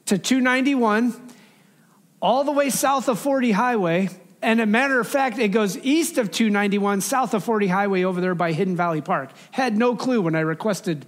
to 0.05 0.17
291, 0.17 1.13
all 2.21 2.43
the 2.43 2.51
way 2.51 2.69
south 2.69 3.07
of 3.07 3.19
40 3.19 3.51
Highway. 3.51 4.09
And 4.41 4.61
a 4.61 4.65
matter 4.65 4.99
of 4.99 5.07
fact, 5.07 5.39
it 5.39 5.49
goes 5.49 5.77
east 5.79 6.17
of 6.17 6.29
291, 6.31 7.01
south 7.01 7.33
of 7.33 7.43
40 7.43 7.67
Highway 7.67 8.03
over 8.03 8.21
there 8.21 8.35
by 8.35 8.51
Hidden 8.51 8.75
Valley 8.75 9.01
Park. 9.01 9.31
Had 9.51 9.77
no 9.77 9.95
clue 9.95 10.21
when 10.21 10.35
I 10.35 10.41
requested 10.41 11.05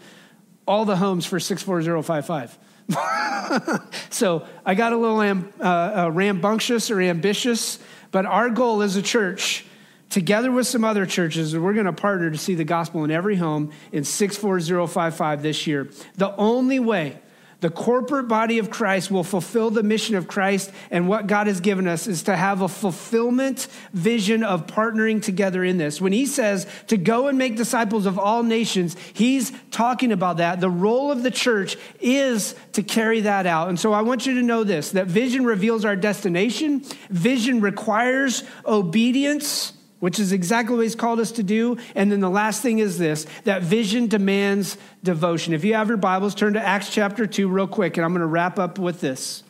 all 0.70 0.86
the 0.86 0.96
homes 0.96 1.26
for 1.26 1.40
64055. 1.40 2.60
so 4.12 4.46
I 4.64 4.76
got 4.76 4.94
a 4.94 4.98
little 4.98 5.20
am, 5.20 5.52
uh, 5.60 5.64
uh, 5.64 6.12
rambunctious 6.12 6.92
or 6.92 7.02
ambitious, 7.02 7.80
but 8.12 8.28
our 8.28 8.52
goal 8.52 8.84
as 8.84 8.96
a 8.96 9.02
church, 9.02 9.66
together 10.12 10.52
with 10.52 10.68
some 10.68 10.84
other 10.84 11.08
churches, 11.08 11.58
we're 11.58 11.74
going 11.74 11.88
to 11.88 11.94
partner 11.94 12.30
to 12.30 12.38
see 12.38 12.54
the 12.54 12.64
gospel 12.66 13.04
in 13.04 13.10
every 13.10 13.36
home 13.36 13.72
in 13.92 14.04
64055 14.04 15.42
this 15.42 15.66
year. 15.66 15.90
The 16.18 16.36
only 16.36 16.80
way 16.80 17.18
the 17.62 17.70
corporate 17.70 18.28
body 18.28 18.58
of 18.60 18.70
Christ 18.70 19.12
will 19.12 19.24
fulfill 19.24 19.70
the 19.70 19.84
mission 19.84 20.16
of 20.16 20.28
Christ, 20.28 20.72
and 20.92 21.10
what 21.10 21.28
God 21.28 21.48
has 21.48 21.60
given 21.60 21.88
us 21.88 22.08
is 22.08 22.24
to 22.24 22.36
have 22.36 22.62
a 22.62 22.70
fulfillment 22.70 23.68
vision 23.94 24.44
of 24.44 24.66
partnering 24.66 25.22
together 25.22 25.64
in 25.64 25.78
this. 25.78 26.00
When 26.00 26.14
he 26.14 26.26
says 26.26 26.68
to 26.88 26.96
go 26.98 27.28
and 27.28 27.38
make 27.38 27.58
disciples 27.58 28.06
of 28.06 28.18
all 28.18 28.44
nations, 28.44 28.96
he's 29.14 29.52
talking 29.72 30.12
about 30.12 30.38
that. 30.38 30.62
The 30.62 30.70
role 30.70 31.12
of 31.12 31.24
the 31.24 31.32
church 31.32 31.76
is 32.00 32.56
to 32.74 32.84
carry 32.84 33.22
that 33.22 33.46
out. 33.46 33.68
And 33.68 33.80
so 33.80 33.92
I 33.92 34.04
want 34.04 34.26
you 34.26 34.36
to 34.36 34.42
know 34.42 34.64
this 34.64 34.92
that 34.92 35.08
vision 35.08 35.44
reveals 35.44 35.84
our 35.84 35.96
destination, 35.96 36.86
vision 37.10 37.60
requires 37.60 38.44
obedience 38.66 39.74
which 40.00 40.20
is 40.20 40.32
exactly 40.32 40.76
what 40.76 40.84
he's 40.84 40.96
called 40.96 41.20
us 41.20 41.32
to 41.34 41.44
do. 41.44 41.78
And 41.96 42.12
then 42.12 42.20
the 42.20 42.30
last 42.30 42.62
thing 42.62 42.80
is 42.80 42.98
this 42.98 43.26
that 43.44 43.62
vision 43.62 44.08
demands 44.08 44.78
devotion. 45.04 45.54
If 45.54 45.64
you 45.64 45.74
have 45.76 45.88
your 45.88 45.98
Bibles, 45.98 46.36
turn 46.36 46.54
to 46.54 46.66
Acts 46.66 46.90
chapter 46.90 47.28
2 47.28 47.48
real 47.48 47.68
quick, 47.68 47.98
and 47.98 48.06
I'm 48.06 48.12
going 48.12 48.22
to 48.22 48.28
wrap 48.28 48.60
up 48.60 48.80
with 48.80 49.02
this. 49.02 49.44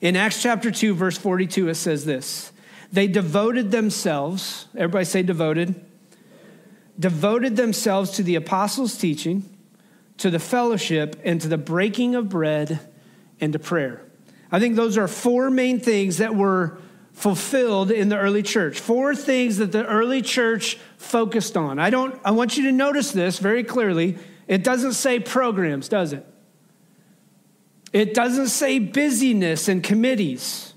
In 0.00 0.16
Acts 0.16 0.42
chapter 0.42 0.70
2, 0.70 0.94
verse 0.94 1.18
42, 1.18 1.68
it 1.68 1.74
says 1.74 2.04
this 2.04 2.52
They 2.92 3.06
devoted 3.06 3.70
themselves, 3.70 4.66
everybody 4.74 5.04
say 5.04 5.22
devoted, 5.22 5.84
devoted 6.98 7.56
themselves 7.56 8.12
to 8.12 8.22
the 8.22 8.36
apostles' 8.36 8.96
teaching, 8.96 9.44
to 10.18 10.30
the 10.30 10.38
fellowship, 10.38 11.20
and 11.24 11.40
to 11.40 11.48
the 11.48 11.58
breaking 11.58 12.14
of 12.14 12.28
bread 12.28 12.80
and 13.40 13.52
to 13.52 13.58
prayer. 13.58 14.02
I 14.50 14.58
think 14.58 14.76
those 14.76 14.96
are 14.96 15.06
four 15.06 15.50
main 15.50 15.78
things 15.78 16.18
that 16.18 16.34
were 16.34 16.78
fulfilled 17.18 17.90
in 17.90 18.08
the 18.08 18.16
early 18.16 18.44
church. 18.44 18.78
Four 18.78 19.12
things 19.12 19.56
that 19.56 19.72
the 19.72 19.84
early 19.84 20.22
church 20.22 20.78
focused 20.98 21.56
on. 21.56 21.80
I 21.80 21.90
don't 21.90 22.18
I 22.24 22.30
want 22.30 22.56
you 22.56 22.62
to 22.64 22.72
notice 22.72 23.10
this 23.10 23.40
very 23.40 23.64
clearly. 23.64 24.16
It 24.46 24.62
doesn't 24.62 24.92
say 24.92 25.18
programs, 25.18 25.88
does 25.88 26.12
it? 26.12 26.24
It 27.92 28.14
doesn't 28.14 28.48
say 28.48 28.78
busyness 28.78 29.68
and 29.68 29.82
committees. 29.82 30.74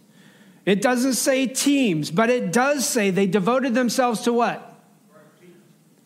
It 0.66 0.82
doesn't 0.82 1.14
say 1.14 1.46
teams, 1.46 2.10
but 2.10 2.32
it 2.32 2.52
does 2.52 2.88
say 2.88 3.12
they 3.12 3.28
devoted 3.28 3.76
themselves 3.76 4.22
to 4.22 4.34
what? 4.34 4.68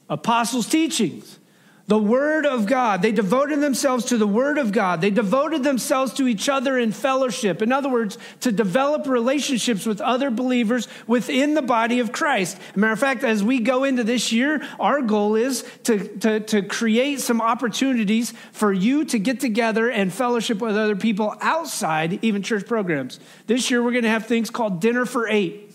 Apostles' 0.09 0.67
teachings. 0.67 1.39
The 1.87 1.99
Word 1.99 2.47
of 2.47 2.65
God. 2.65 3.03
They 3.03 3.11
devoted 3.11 3.61
themselves 3.61 4.05
to 4.05 4.17
the 4.17 4.25
Word 4.25 4.57
of 4.57 4.71
God. 4.71 5.01
They 5.01 5.11
devoted 5.11 5.63
themselves 5.63 6.13
to 6.13 6.27
each 6.27 6.49
other 6.49 6.79
in 6.79 6.91
fellowship. 6.91 7.61
In 7.61 7.71
other 7.71 7.89
words, 7.89 8.17
to 8.39 8.51
develop 8.51 9.05
relationships 9.05 9.85
with 9.85 10.01
other 10.01 10.31
believers 10.31 10.87
within 11.05 11.53
the 11.53 11.61
body 11.61 11.99
of 11.99 12.11
Christ. 12.11 12.57
Matter 12.75 12.93
of 12.93 12.99
fact, 12.99 13.23
as 13.23 13.43
we 13.43 13.59
go 13.59 13.83
into 13.83 14.03
this 14.03 14.31
year, 14.31 14.67
our 14.79 15.03
goal 15.03 15.35
is 15.35 15.63
to, 15.83 16.07
to, 16.17 16.39
to 16.39 16.63
create 16.63 17.19
some 17.19 17.39
opportunities 17.39 18.33
for 18.51 18.73
you 18.73 19.05
to 19.05 19.19
get 19.19 19.39
together 19.39 19.87
and 19.91 20.11
fellowship 20.11 20.59
with 20.59 20.75
other 20.75 20.95
people 20.95 21.35
outside 21.39 22.17
even 22.23 22.41
church 22.41 22.65
programs. 22.65 23.19
This 23.45 23.69
year, 23.69 23.83
we're 23.83 23.91
going 23.91 24.05
to 24.05 24.09
have 24.09 24.25
things 24.25 24.49
called 24.49 24.81
Dinner 24.81 25.05
for 25.05 25.27
Eight. 25.27 25.71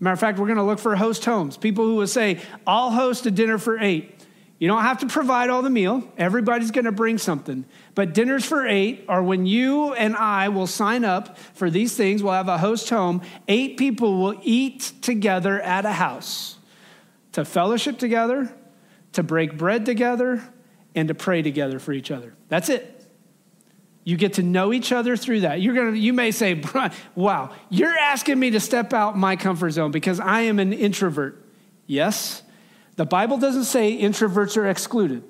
Matter 0.00 0.14
of 0.14 0.20
fact, 0.20 0.38
we're 0.38 0.46
going 0.46 0.58
to 0.58 0.64
look 0.64 0.80
for 0.80 0.96
host 0.96 1.24
homes. 1.24 1.56
People 1.56 1.84
who 1.84 1.94
will 1.94 2.06
say, 2.06 2.40
I'll 2.66 2.90
host 2.90 3.24
a 3.26 3.30
dinner 3.30 3.58
for 3.58 3.78
eight. 3.78 4.15
You 4.58 4.68
don't 4.68 4.82
have 4.82 4.98
to 4.98 5.06
provide 5.06 5.50
all 5.50 5.60
the 5.60 5.70
meal. 5.70 6.10
Everybody's 6.16 6.70
going 6.70 6.86
to 6.86 6.92
bring 6.92 7.18
something. 7.18 7.66
But 7.94 8.14
dinners 8.14 8.44
for 8.44 8.66
eight 8.66 9.04
are 9.06 9.22
when 9.22 9.44
you 9.44 9.92
and 9.92 10.16
I 10.16 10.48
will 10.48 10.66
sign 10.66 11.04
up 11.04 11.36
for 11.54 11.68
these 11.68 11.94
things. 11.94 12.22
We'll 12.22 12.32
have 12.32 12.48
a 12.48 12.56
host 12.56 12.88
home. 12.88 13.20
Eight 13.48 13.76
people 13.76 14.18
will 14.18 14.40
eat 14.42 14.92
together 15.02 15.60
at 15.60 15.84
a 15.84 15.92
house 15.92 16.56
to 17.32 17.44
fellowship 17.44 17.98
together, 17.98 18.50
to 19.12 19.22
break 19.22 19.58
bread 19.58 19.84
together, 19.84 20.42
and 20.94 21.08
to 21.08 21.14
pray 21.14 21.42
together 21.42 21.78
for 21.78 21.92
each 21.92 22.10
other. 22.10 22.32
That's 22.48 22.70
it. 22.70 22.92
You 24.04 24.16
get 24.16 24.34
to 24.34 24.42
know 24.42 24.72
each 24.72 24.90
other 24.90 25.16
through 25.16 25.40
that. 25.40 25.60
You're 25.60 25.74
gonna, 25.74 25.96
you 25.96 26.14
may 26.14 26.30
say, 26.30 26.62
wow, 27.14 27.50
you're 27.68 27.98
asking 27.98 28.38
me 28.38 28.52
to 28.52 28.60
step 28.60 28.94
out 28.94 29.18
my 29.18 29.36
comfort 29.36 29.70
zone 29.72 29.90
because 29.90 30.18
I 30.18 30.42
am 30.42 30.58
an 30.60 30.72
introvert. 30.72 31.44
Yes, 31.86 32.42
the 32.96 33.04
Bible 33.04 33.38
doesn't 33.38 33.64
say 33.64 34.00
introverts 34.00 34.56
are 34.56 34.68
excluded, 34.68 35.22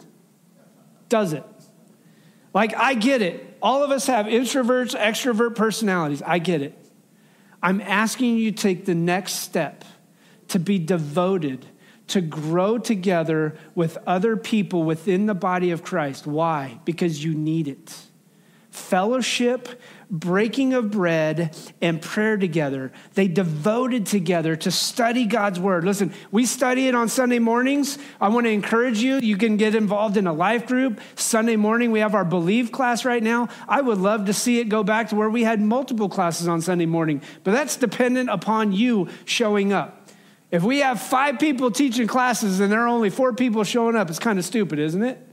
does 1.09 1.33
it? 1.33 1.45
Like, 2.55 2.75
I 2.75 2.95
get 2.95 3.21
it. 3.23 3.59
All 3.61 3.85
of 3.85 3.91
us 3.91 4.07
have 4.07 4.27
introverts, 4.27 4.99
extrovert 4.99 5.57
personalities. 5.57 6.23
I 6.23 6.39
get 6.39 6.63
it. 6.63 6.79
I'm 7.63 7.81
asking 7.81 8.39
you 8.39 8.53
to 8.53 8.57
take 8.57 8.85
the 8.87 8.95
next 8.95 9.35
step 9.35 9.85
to 10.49 10.59
be 10.59 10.79
devoted, 10.79 11.67
to 12.09 12.21
grow 12.21 12.79
together 12.79 13.57
with 13.75 13.99
other 14.07 14.37
people 14.37 14.85
within 14.85 15.27
the 15.27 15.35
body 15.35 15.71
of 15.71 15.83
Christ. 15.83 16.27
Why? 16.27 16.79
Because 16.85 17.25
you 17.25 17.35
need 17.35 17.67
it. 17.67 17.95
Fellowship 18.71 19.81
breaking 20.11 20.75
of 20.75 20.91
bread, 20.91 21.57
and 21.83 22.01
prayer 22.01 22.37
together. 22.37 22.93
They 23.15 23.29
devoted 23.29 24.07
together 24.07 24.55
to 24.57 24.71
study 24.71 25.25
God's 25.25 25.59
word. 25.59 25.85
Listen, 25.85 26.13
we 26.31 26.47
study 26.47 26.89
it 26.89 26.95
on 26.95 27.09
Sunday 27.09 27.39
mornings. 27.39 27.99
I 28.21 28.29
want 28.29 28.47
to 28.47 28.51
encourage 28.51 28.99
you. 28.99 29.17
You 29.17 29.37
can 29.37 29.57
get 29.57 29.75
involved 29.75 30.17
in 30.17 30.27
a 30.27 30.33
life 30.33 30.67
group. 30.67 31.01
Sunday 31.17 31.57
morning, 31.57 31.91
we 31.91 32.01
have 32.01 32.15
our 32.15 32.25
Believe 32.25 32.71
class 32.71 33.05
right 33.05 33.23
now. 33.23 33.49
I 33.69 33.81
would 33.81 33.99
love 33.99 34.27
to 34.27 34.33
see 34.33 34.61
it 34.61 34.69
go 34.69 34.85
back 34.85 35.09
to 35.09 35.17
where 35.17 35.31
we 35.31 35.43
had 35.43 35.61
multiple 35.61 36.09
classes 36.09 36.47
on 36.47 36.61
Sunday 36.61 36.87
morning, 36.87 37.21
but 37.43 37.53
that's 37.53 37.77
dependent 37.77 38.31
upon 38.31 38.73
you 38.73 39.09
showing 39.25 39.73
up. 39.73 40.09
If 40.51 40.63
we 40.63 40.79
have 40.79 41.01
five 41.01 41.41
people 41.41 41.71
teaching 41.73 42.07
classes 42.07 42.61
and 42.61 42.71
there 42.71 42.83
are 42.83 42.89
only 42.89 43.11
four 43.11 43.33
people 43.33 43.65
showing 43.65 43.97
up, 43.97 44.09
it's 44.09 44.21
kind 44.21 44.39
of 44.39 44.45
stupid, 44.45 44.79
isn't 44.79 45.03
it? 45.03 45.26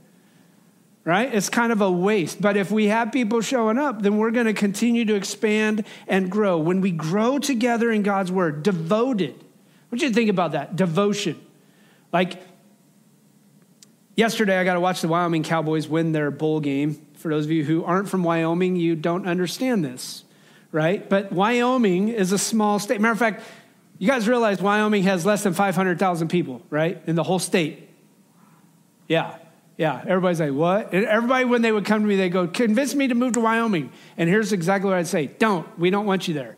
Right? 1.04 1.32
It's 1.34 1.48
kind 1.48 1.70
of 1.70 1.80
a 1.80 1.90
waste. 1.90 2.40
But 2.40 2.56
if 2.56 2.70
we 2.70 2.86
have 2.86 3.12
people 3.12 3.40
showing 3.40 3.78
up, 3.78 4.02
then 4.02 4.16
we're 4.16 4.30
going 4.30 4.46
to 4.46 4.54
continue 4.54 5.04
to 5.04 5.14
expand 5.14 5.84
and 6.08 6.30
grow. 6.30 6.58
When 6.58 6.80
we 6.80 6.90
grow 6.90 7.38
together 7.38 7.90
in 7.90 8.02
God's 8.02 8.32
word, 8.32 8.62
devoted. 8.62 9.34
What 9.90 9.98
do 10.00 10.06
you 10.06 10.12
think 10.12 10.30
about 10.30 10.52
that? 10.52 10.76
Devotion. 10.76 11.40
Like 12.12 12.42
yesterday, 14.16 14.58
I 14.58 14.64
got 14.64 14.74
to 14.74 14.80
watch 14.80 15.02
the 15.02 15.08
Wyoming 15.08 15.42
Cowboys 15.42 15.86
win 15.88 16.12
their 16.12 16.30
bowl 16.30 16.60
game. 16.60 17.06
For 17.16 17.28
those 17.28 17.44
of 17.44 17.50
you 17.50 17.64
who 17.64 17.84
aren't 17.84 18.08
from 18.08 18.22
Wyoming, 18.22 18.76
you 18.76 18.96
don't 18.96 19.26
understand 19.26 19.84
this, 19.84 20.24
right? 20.72 21.08
But 21.08 21.32
Wyoming 21.32 22.08
is 22.08 22.32
a 22.32 22.38
small 22.38 22.78
state. 22.78 23.00
Matter 23.00 23.12
of 23.12 23.18
fact, 23.18 23.42
you 23.98 24.08
guys 24.08 24.26
realize 24.26 24.60
Wyoming 24.60 25.04
has 25.04 25.24
less 25.24 25.42
than 25.42 25.54
500,000 25.54 26.28
people, 26.28 26.62
right? 26.70 27.00
In 27.06 27.14
the 27.14 27.22
whole 27.22 27.38
state. 27.38 27.88
Yeah. 29.08 29.36
Yeah, 29.76 30.00
everybody's 30.06 30.38
like, 30.38 30.52
what? 30.52 30.92
And 30.92 31.04
everybody, 31.04 31.44
when 31.44 31.62
they 31.62 31.72
would 31.72 31.84
come 31.84 32.02
to 32.02 32.06
me, 32.06 32.16
they 32.16 32.28
go, 32.28 32.46
convince 32.46 32.94
me 32.94 33.08
to 33.08 33.14
move 33.14 33.32
to 33.32 33.40
Wyoming. 33.40 33.90
And 34.16 34.28
here's 34.28 34.52
exactly 34.52 34.88
what 34.88 34.98
I'd 34.98 35.08
say 35.08 35.26
don't. 35.26 35.66
We 35.78 35.90
don't 35.90 36.06
want 36.06 36.28
you 36.28 36.34
there. 36.34 36.56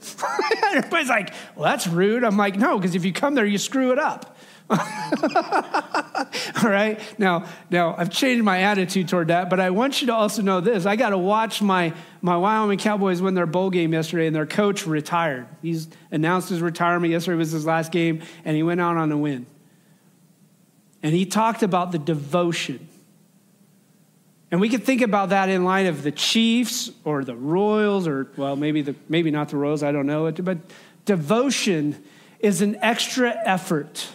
everybody's 0.72 1.10
like, 1.10 1.34
well, 1.54 1.70
that's 1.70 1.86
rude. 1.86 2.24
I'm 2.24 2.38
like, 2.38 2.56
no, 2.56 2.78
because 2.78 2.94
if 2.94 3.04
you 3.04 3.12
come 3.12 3.34
there, 3.34 3.44
you 3.44 3.58
screw 3.58 3.92
it 3.92 3.98
up. 3.98 4.38
All 4.70 6.70
right. 6.70 7.00
Now, 7.18 7.46
now 7.70 7.96
I've 7.98 8.10
changed 8.10 8.44
my 8.44 8.62
attitude 8.62 9.08
toward 9.08 9.28
that, 9.28 9.50
but 9.50 9.58
I 9.58 9.70
want 9.70 10.00
you 10.00 10.06
to 10.06 10.14
also 10.14 10.42
know 10.42 10.60
this. 10.60 10.86
I 10.86 10.96
got 10.96 11.10
to 11.10 11.18
watch 11.18 11.60
my, 11.60 11.92
my 12.22 12.36
Wyoming 12.36 12.78
Cowboys 12.78 13.20
win 13.20 13.34
their 13.34 13.46
bowl 13.46 13.70
game 13.70 13.92
yesterday, 13.92 14.26
and 14.26 14.34
their 14.34 14.46
coach 14.46 14.86
retired. 14.86 15.48
He's 15.60 15.88
announced 16.10 16.48
his 16.48 16.62
retirement. 16.62 17.12
Yesterday 17.12 17.36
was 17.36 17.50
his 17.50 17.66
last 17.66 17.90
game, 17.90 18.22
and 18.44 18.56
he 18.56 18.62
went 18.62 18.80
out 18.80 18.96
on 18.96 19.10
a 19.10 19.18
win. 19.18 19.44
And 21.02 21.14
he 21.14 21.24
talked 21.24 21.62
about 21.62 21.92
the 21.92 21.98
devotion. 21.98 22.88
And 24.50 24.60
we 24.60 24.68
could 24.68 24.84
think 24.84 25.00
about 25.00 25.28
that 25.30 25.48
in 25.48 25.64
light 25.64 25.86
of 25.86 26.02
the 26.02 26.10
Chiefs 26.10 26.90
or 27.04 27.24
the 27.24 27.36
Royals, 27.36 28.06
or, 28.06 28.30
well, 28.36 28.56
maybe, 28.56 28.82
the, 28.82 28.94
maybe 29.08 29.30
not 29.30 29.48
the 29.48 29.56
Royals, 29.56 29.82
I 29.82 29.92
don't 29.92 30.06
know. 30.06 30.30
But 30.30 30.58
devotion 31.04 32.02
is 32.40 32.60
an 32.60 32.76
extra 32.76 33.34
effort 33.44 34.08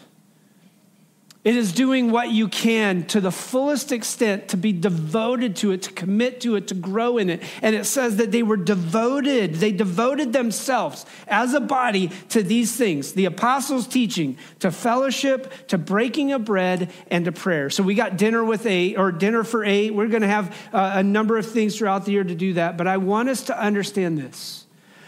It 1.45 1.55
is 1.55 1.73
doing 1.73 2.09
what 2.09 2.31
you 2.31 2.47
can 2.47 3.05
to 3.05 3.21
the 3.21 3.31
fullest 3.31 3.91
extent 3.91 4.47
to 4.47 4.57
be 4.57 4.73
devoted 4.73 5.55
to 5.57 5.71
it, 5.73 5.83
to 5.83 5.91
commit 5.91 6.41
to 6.41 6.55
it, 6.55 6.69
to 6.69 6.73
grow 6.73 7.19
in 7.19 7.29
it. 7.29 7.43
And 7.61 7.75
it 7.75 7.85
says 7.85 8.17
that 8.17 8.31
they 8.31 8.41
were 8.41 8.57
devoted. 8.57 9.53
They 9.53 9.71
devoted 9.71 10.33
themselves 10.33 11.05
as 11.27 11.53
a 11.53 11.59
body 11.59 12.09
to 12.29 12.41
these 12.41 12.75
things 12.75 13.13
the 13.13 13.25
apostles' 13.25 13.85
teaching, 13.85 14.39
to 14.57 14.71
fellowship, 14.71 15.67
to 15.67 15.77
breaking 15.77 16.31
of 16.31 16.45
bread, 16.45 16.89
and 17.11 17.25
to 17.25 17.31
prayer. 17.31 17.69
So 17.69 17.83
we 17.83 17.93
got 17.93 18.17
dinner 18.17 18.43
with 18.43 18.65
eight, 18.65 18.97
or 18.97 19.11
dinner 19.11 19.43
for 19.43 19.63
eight. 19.63 19.93
We're 19.93 20.07
going 20.07 20.23
to 20.23 20.27
have 20.27 20.49
uh, 20.73 20.93
a 20.95 21.03
number 21.03 21.37
of 21.37 21.45
things 21.45 21.77
throughout 21.77 22.05
the 22.05 22.11
year 22.11 22.23
to 22.23 22.35
do 22.35 22.53
that. 22.53 22.75
But 22.75 22.87
I 22.87 22.97
want 22.97 23.29
us 23.29 23.43
to 23.43 23.59
understand 23.59 24.17
this 24.17 24.64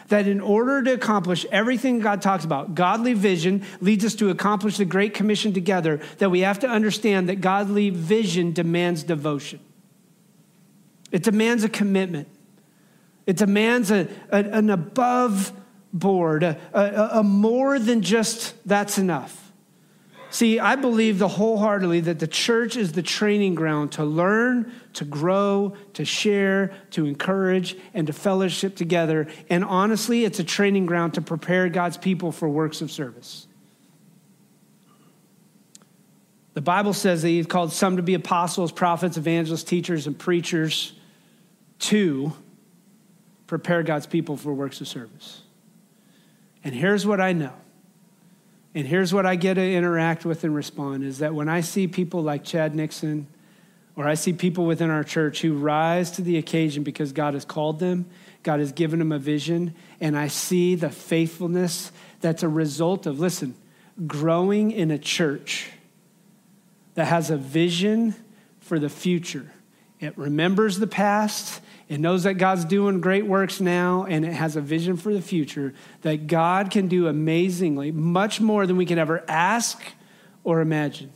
that 0.08 0.28
in 0.28 0.39
order 0.39 0.82
to 0.84 0.93
accomplish 0.93 1.45
everything 1.51 1.99
God 1.99 2.22
talks 2.22 2.45
about, 2.45 2.76
godly 2.76 3.14
vision 3.14 3.64
leads 3.82 4.05
us 4.05 4.16
to 4.16 4.30
accomplish 4.30 4.78
the 4.78 4.86
Great 4.86 5.14
Commission 5.14 5.53
together, 5.53 5.99
that 6.20 6.30
we 6.30 6.41
have 6.41 6.60
to 6.60 6.68
understand 6.68 7.30
that 7.30 7.41
godly 7.41 7.89
vision 7.89 8.53
demands 8.53 9.03
devotion. 9.03 9.60
It 11.12 11.24
demands 11.24 11.64
a 11.64 11.70
commitment. 11.70 12.28
It 13.26 13.38
demands 13.38 13.91
a, 13.91 14.08
a 14.32 14.38
an 14.38 14.70
above 14.70 15.51
board, 15.93 16.43
a, 16.43 16.58
a, 16.74 17.20
a 17.20 17.24
more 17.24 17.80
than 17.80 18.01
just 18.01 18.55
that's 18.66 18.97
enough. 18.97 19.47
See, 20.30 20.59
I 20.59 20.75
believe 20.75 21.19
the 21.19 21.28
wholeheartedly 21.28 22.01
that 22.01 22.19
the 22.19 22.28
church 22.28 22.75
is 22.75 22.91
the 22.91 23.01
training 23.01 23.55
ground 23.55 23.93
to 23.93 24.03
learn, 24.03 24.73
to 24.93 25.05
grow, 25.05 25.75
to 25.93 26.03
share, 26.03 26.73
to 26.91 27.05
encourage, 27.05 27.78
and 27.93 28.07
to 28.07 28.13
fellowship 28.13 28.75
together. 28.75 29.28
And 29.49 29.63
honestly, 29.63 30.25
it's 30.25 30.39
a 30.39 30.43
training 30.43 30.86
ground 30.86 31.13
to 31.13 31.21
prepare 31.21 31.69
God's 31.69 31.97
people 31.97 32.32
for 32.32 32.49
works 32.49 32.82
of 32.82 32.91
service. 32.91 33.47
The 36.55 36.61
Bible 36.61 36.93
says 36.93 37.21
that 37.21 37.30
He's 37.30 37.45
called 37.45 37.71
some 37.71 37.97
to 37.97 38.03
be 38.03 38.15
apostles, 38.15 38.71
prophets, 38.71 39.15
evangelists, 39.15 39.63
teachers, 39.63 40.07
and 40.07 40.17
preachers 40.17 40.93
to 41.80 42.34
prepare 43.45 43.84
God's 43.84 44.07
people 44.07 44.36
for 44.36 44.53
works 44.53 44.82
of 44.82 44.88
service. 44.88 45.41
And 46.63 46.75
here's 46.75 47.05
what 47.05 47.21
I 47.21 47.32
know 47.32 47.53
and 48.76 48.88
here's 48.88 49.13
what 49.13 49.26
I 49.26 49.36
get 49.36 49.55
to 49.55 49.74
interact 49.74 50.26
with 50.26 50.43
and 50.43 50.53
respond 50.53 51.03
is 51.03 51.20
that 51.20 51.34
when 51.34 51.49
I 51.49 51.61
see 51.61 51.88
people 51.88 52.22
like 52.22 52.43
Chad 52.43 52.76
Nixon, 52.76 53.28
or 53.95 54.07
I 54.07 54.13
see 54.13 54.34
people 54.34 54.65
within 54.65 54.91
our 54.91 55.03
church 55.03 55.41
who 55.41 55.55
rise 55.55 56.11
to 56.11 56.22
the 56.22 56.38
occasion 56.38 56.84
because 56.84 57.11
God 57.11 57.34
has 57.34 57.45
called 57.45 57.80
them, 57.80 58.05
God 58.43 58.59
has 58.59 58.72
given 58.72 58.99
them 58.99 59.11
a 59.11 59.18
vision, 59.18 59.74
and 59.99 60.15
I 60.15 60.28
see 60.28 60.76
the 60.76 60.91
faithfulness 60.91 61.91
that's 62.22 62.43
a 62.43 62.49
result 62.49 63.07
of, 63.07 63.20
listen, 63.20 63.55
growing 64.05 64.72
in 64.72 64.91
a 64.91 64.99
church 64.99 65.72
that 66.93 67.05
has 67.05 67.32
a 67.32 67.38
vision 67.38 68.15
for 68.59 68.78
the 68.78 68.89
future. 68.89 69.51
It 70.00 70.18
remembers 70.18 70.78
the 70.78 70.88
past, 70.88 71.62
it 71.89 72.00
knows 72.00 72.24
that 72.24 72.36
God's 72.36 72.66
doing 72.66 73.02
great 73.02 73.26
works 73.26 73.60
now, 73.60 74.06
and 74.06 74.26
it 74.26 74.34
has 74.34 74.56
a 74.56 74.62
vision 74.62 74.98
for 74.98 75.14
the 75.14 75.22
future 75.22 75.74
that 76.02 76.28
God 76.28 76.70
can 76.70 76.88
do 76.88 77.08
amazingly, 77.08 77.91
much 77.91 78.39
more 78.39 78.68
than 78.68 78.78
we 78.78 78.86
can 78.86 79.00
ever 79.00 79.24
ask 79.28 79.82
or 80.43 80.62
imagine 80.62 81.12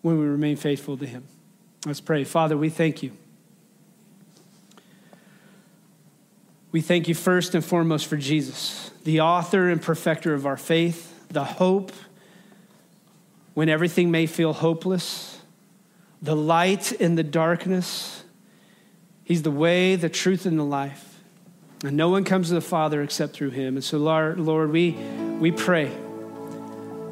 when 0.00 0.18
we 0.18 0.26
remain 0.26 0.56
faithful 0.56 0.96
to 0.96 1.06
Him. 1.06 1.24
Let's 1.84 2.00
pray. 2.00 2.24
Father, 2.24 2.56
we 2.56 2.70
thank 2.70 3.02
you. 3.02 3.12
We 6.70 6.80
thank 6.80 7.08
you 7.08 7.14
first 7.14 7.54
and 7.54 7.64
foremost 7.64 8.06
for 8.06 8.16
Jesus, 8.16 8.90
the 9.04 9.20
author 9.20 9.68
and 9.68 9.80
perfecter 9.82 10.34
of 10.34 10.46
our 10.46 10.56
faith, 10.56 11.26
the 11.28 11.44
hope 11.44 11.92
when 13.54 13.68
everything 13.68 14.10
may 14.10 14.26
feel 14.26 14.52
hopeless, 14.52 15.27
the 16.20 16.36
light 16.36 16.92
in 16.92 17.14
the 17.14 17.24
darkness 17.24 18.24
He's 19.28 19.42
the 19.42 19.50
way, 19.50 19.94
the 19.94 20.08
truth, 20.08 20.46
and 20.46 20.58
the 20.58 20.64
life. 20.64 21.20
And 21.84 21.98
no 21.98 22.08
one 22.08 22.24
comes 22.24 22.48
to 22.48 22.54
the 22.54 22.62
Father 22.62 23.02
except 23.02 23.34
through 23.34 23.50
him. 23.50 23.76
And 23.76 23.84
so, 23.84 23.98
Lord, 23.98 24.72
we, 24.72 24.92
we 25.38 25.52
pray 25.52 25.92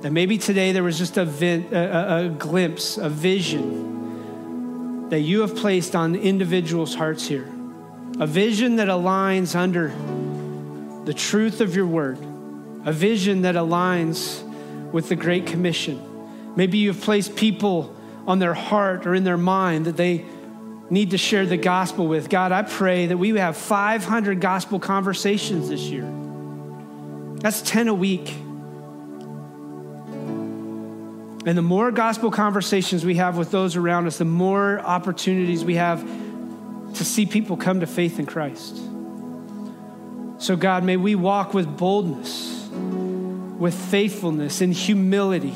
that 0.01 0.11
maybe 0.11 0.39
today 0.39 0.73
there 0.73 0.83
was 0.83 0.97
just 0.97 1.19
a, 1.19 1.25
a, 1.25 2.25
a 2.25 2.29
glimpse, 2.31 2.97
a 2.97 3.11
vision 3.11 5.11
that 5.11 5.21
you 5.21 5.43
have 5.43 5.57
placed 5.57 5.95
on 5.95 6.15
individuals' 6.15 6.95
hearts 6.95 7.29
here. 7.29 7.53
A 8.19 8.27
vision 8.27 8.77
that 8.77 8.89
aligns 8.89 9.55
under 9.55 9.89
the 11.05 11.13
truth 11.13 11.61
of 11.61 11.77
your 11.77 11.87
word, 11.87 12.17
a 12.87 12.95
vision 12.95 13.43
that 13.43 13.57
aligns 13.57 14.43
with 14.91 15.11
the 15.11 15.17
Great 15.17 15.47
Commission. 15.47 16.01
Maybe 16.57 16.79
you've 16.79 17.03
placed 17.03 17.37
people 17.37 17.95
on 18.27 18.39
their 18.39 18.55
heart 18.55 19.07
or 19.07 19.15
in 19.15 19.25
their 19.25 19.37
mind 19.37 19.87
that 19.87 19.97
they 19.97 20.25
need 20.91 21.11
to 21.11 21.19
share 21.19 21.47
the 21.47 21.57
gospel 21.57 22.07
with. 22.07 22.29
God, 22.29 22.53
I 22.53 22.63
pray 22.63 23.07
that 23.07 23.17
we 23.17 23.31
have 23.31 23.57
500 23.57 24.41
gospel 24.41 24.79
conversations 24.79 25.69
this 25.69 25.83
year. 25.83 26.11
That's 27.41 27.63
10 27.63 27.89
a 27.89 27.95
week. 27.95 28.35
And 31.47 31.57
the 31.57 31.63
more 31.63 31.93
gospel 31.93 32.31
conversations 32.31 33.05
we 33.05 33.17
have 33.17 33.37
with 33.39 33.53
those 33.53 33.77
around 33.77 34.07
us, 34.09 34.19
the 34.19 34.25
more 34.25 34.81
opportunities 34.81 35.65
we 35.65 35.77
have 35.77 36.05
to 36.95 37.05
see 37.05 37.27
people 37.27 37.57
come 37.57 37.81
to 37.81 37.87
faith 37.87 38.19
in 38.19 38.27
Christ. 38.27 38.77
So, 40.39 40.57
God, 40.57 40.83
may 40.83 40.97
we 40.97 41.15
walk 41.15 41.55
with 41.55 41.77
boldness, 41.77 42.69
with 42.73 43.75
faithfulness, 43.75 44.61
and 44.61 44.73
humility 44.73 45.55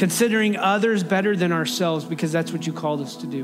considering 0.00 0.56
others 0.56 1.04
better 1.04 1.36
than 1.36 1.52
ourselves 1.52 2.06
because 2.06 2.32
that's 2.32 2.52
what 2.52 2.66
you 2.66 2.72
called 2.72 3.02
us 3.02 3.16
to 3.16 3.26
do. 3.26 3.42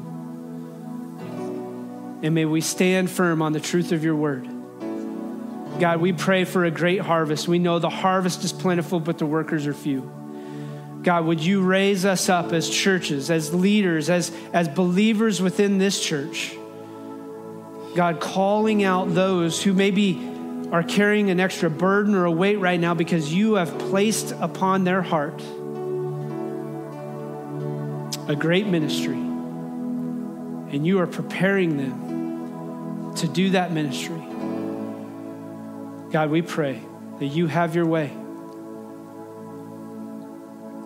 And 2.23 2.35
may 2.35 2.47
we 2.47 2.63
stand 2.63 3.11
firm 3.11 3.43
on 3.43 3.53
the 3.53 3.61
truth 3.61 3.93
of 3.93 4.03
your 4.03 4.17
word. 4.17 4.49
God, 5.79 6.01
we 6.01 6.15
pray 6.15 6.45
for 6.45 6.65
a 6.65 6.71
great 6.71 7.03
harvest. 7.03 7.47
We 7.47 7.59
know 7.59 7.79
the 7.79 7.91
harvest 7.91 8.43
is 8.43 8.55
plentiful, 8.55 9.01
but 9.01 9.19
the 9.19 9.27
workers 9.27 9.67
are 9.67 9.75
few. 9.75 10.11
God, 11.03 11.27
would 11.27 11.41
you 11.45 11.61
raise 11.61 12.07
us 12.07 12.31
up 12.31 12.55
as 12.55 12.71
churches, 12.71 13.31
as 13.31 13.53
leaders, 13.53 14.09
as, 14.09 14.33
as 14.55 14.67
believers 14.67 15.43
within 15.43 15.77
this 15.77 16.03
church? 16.03 16.57
God, 17.95 18.19
calling 18.19 18.83
out 18.83 19.13
those 19.13 19.63
who 19.63 19.75
maybe 19.75 20.27
are 20.73 20.83
carrying 20.83 21.29
an 21.29 21.39
extra 21.39 21.69
burden 21.69 22.15
or 22.15 22.25
a 22.25 22.33
weight 22.33 22.57
right 22.57 22.81
now 22.81 22.95
because 22.95 23.31
you 23.31 23.57
have 23.57 23.79
placed 23.79 24.33
upon 24.41 24.85
their 24.85 25.03
heart 25.03 25.43
a 28.29 28.37
great 28.37 28.67
ministry, 28.67 29.15
and 29.15 30.87
you 30.87 31.01
are 31.01 31.07
preparing 31.07 31.77
them 31.77 33.15
to 33.17 33.29
do 33.29 33.51
that 33.51 33.73
ministry. 33.73 34.23
God, 36.11 36.31
we 36.31 36.43
pray 36.43 36.81
that 37.19 37.27
you 37.27 37.47
have 37.47 37.75
your 37.75 37.87
way 37.87 38.11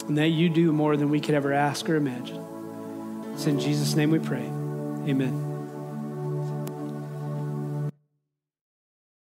and 0.07 0.19
that 0.19 0.29
you 0.29 0.49
do 0.49 0.73
more 0.73 0.97
than 0.97 1.09
we 1.09 1.21
could 1.21 1.35
ever 1.35 1.53
ask 1.53 1.89
or 1.89 1.97
imagine. 1.97 2.45
It's 3.33 3.47
in 3.47 3.61
Jesus' 3.61 3.95
name 3.95 4.11
we 4.11 4.19
pray. 4.19 4.45
Amen. 5.09 5.50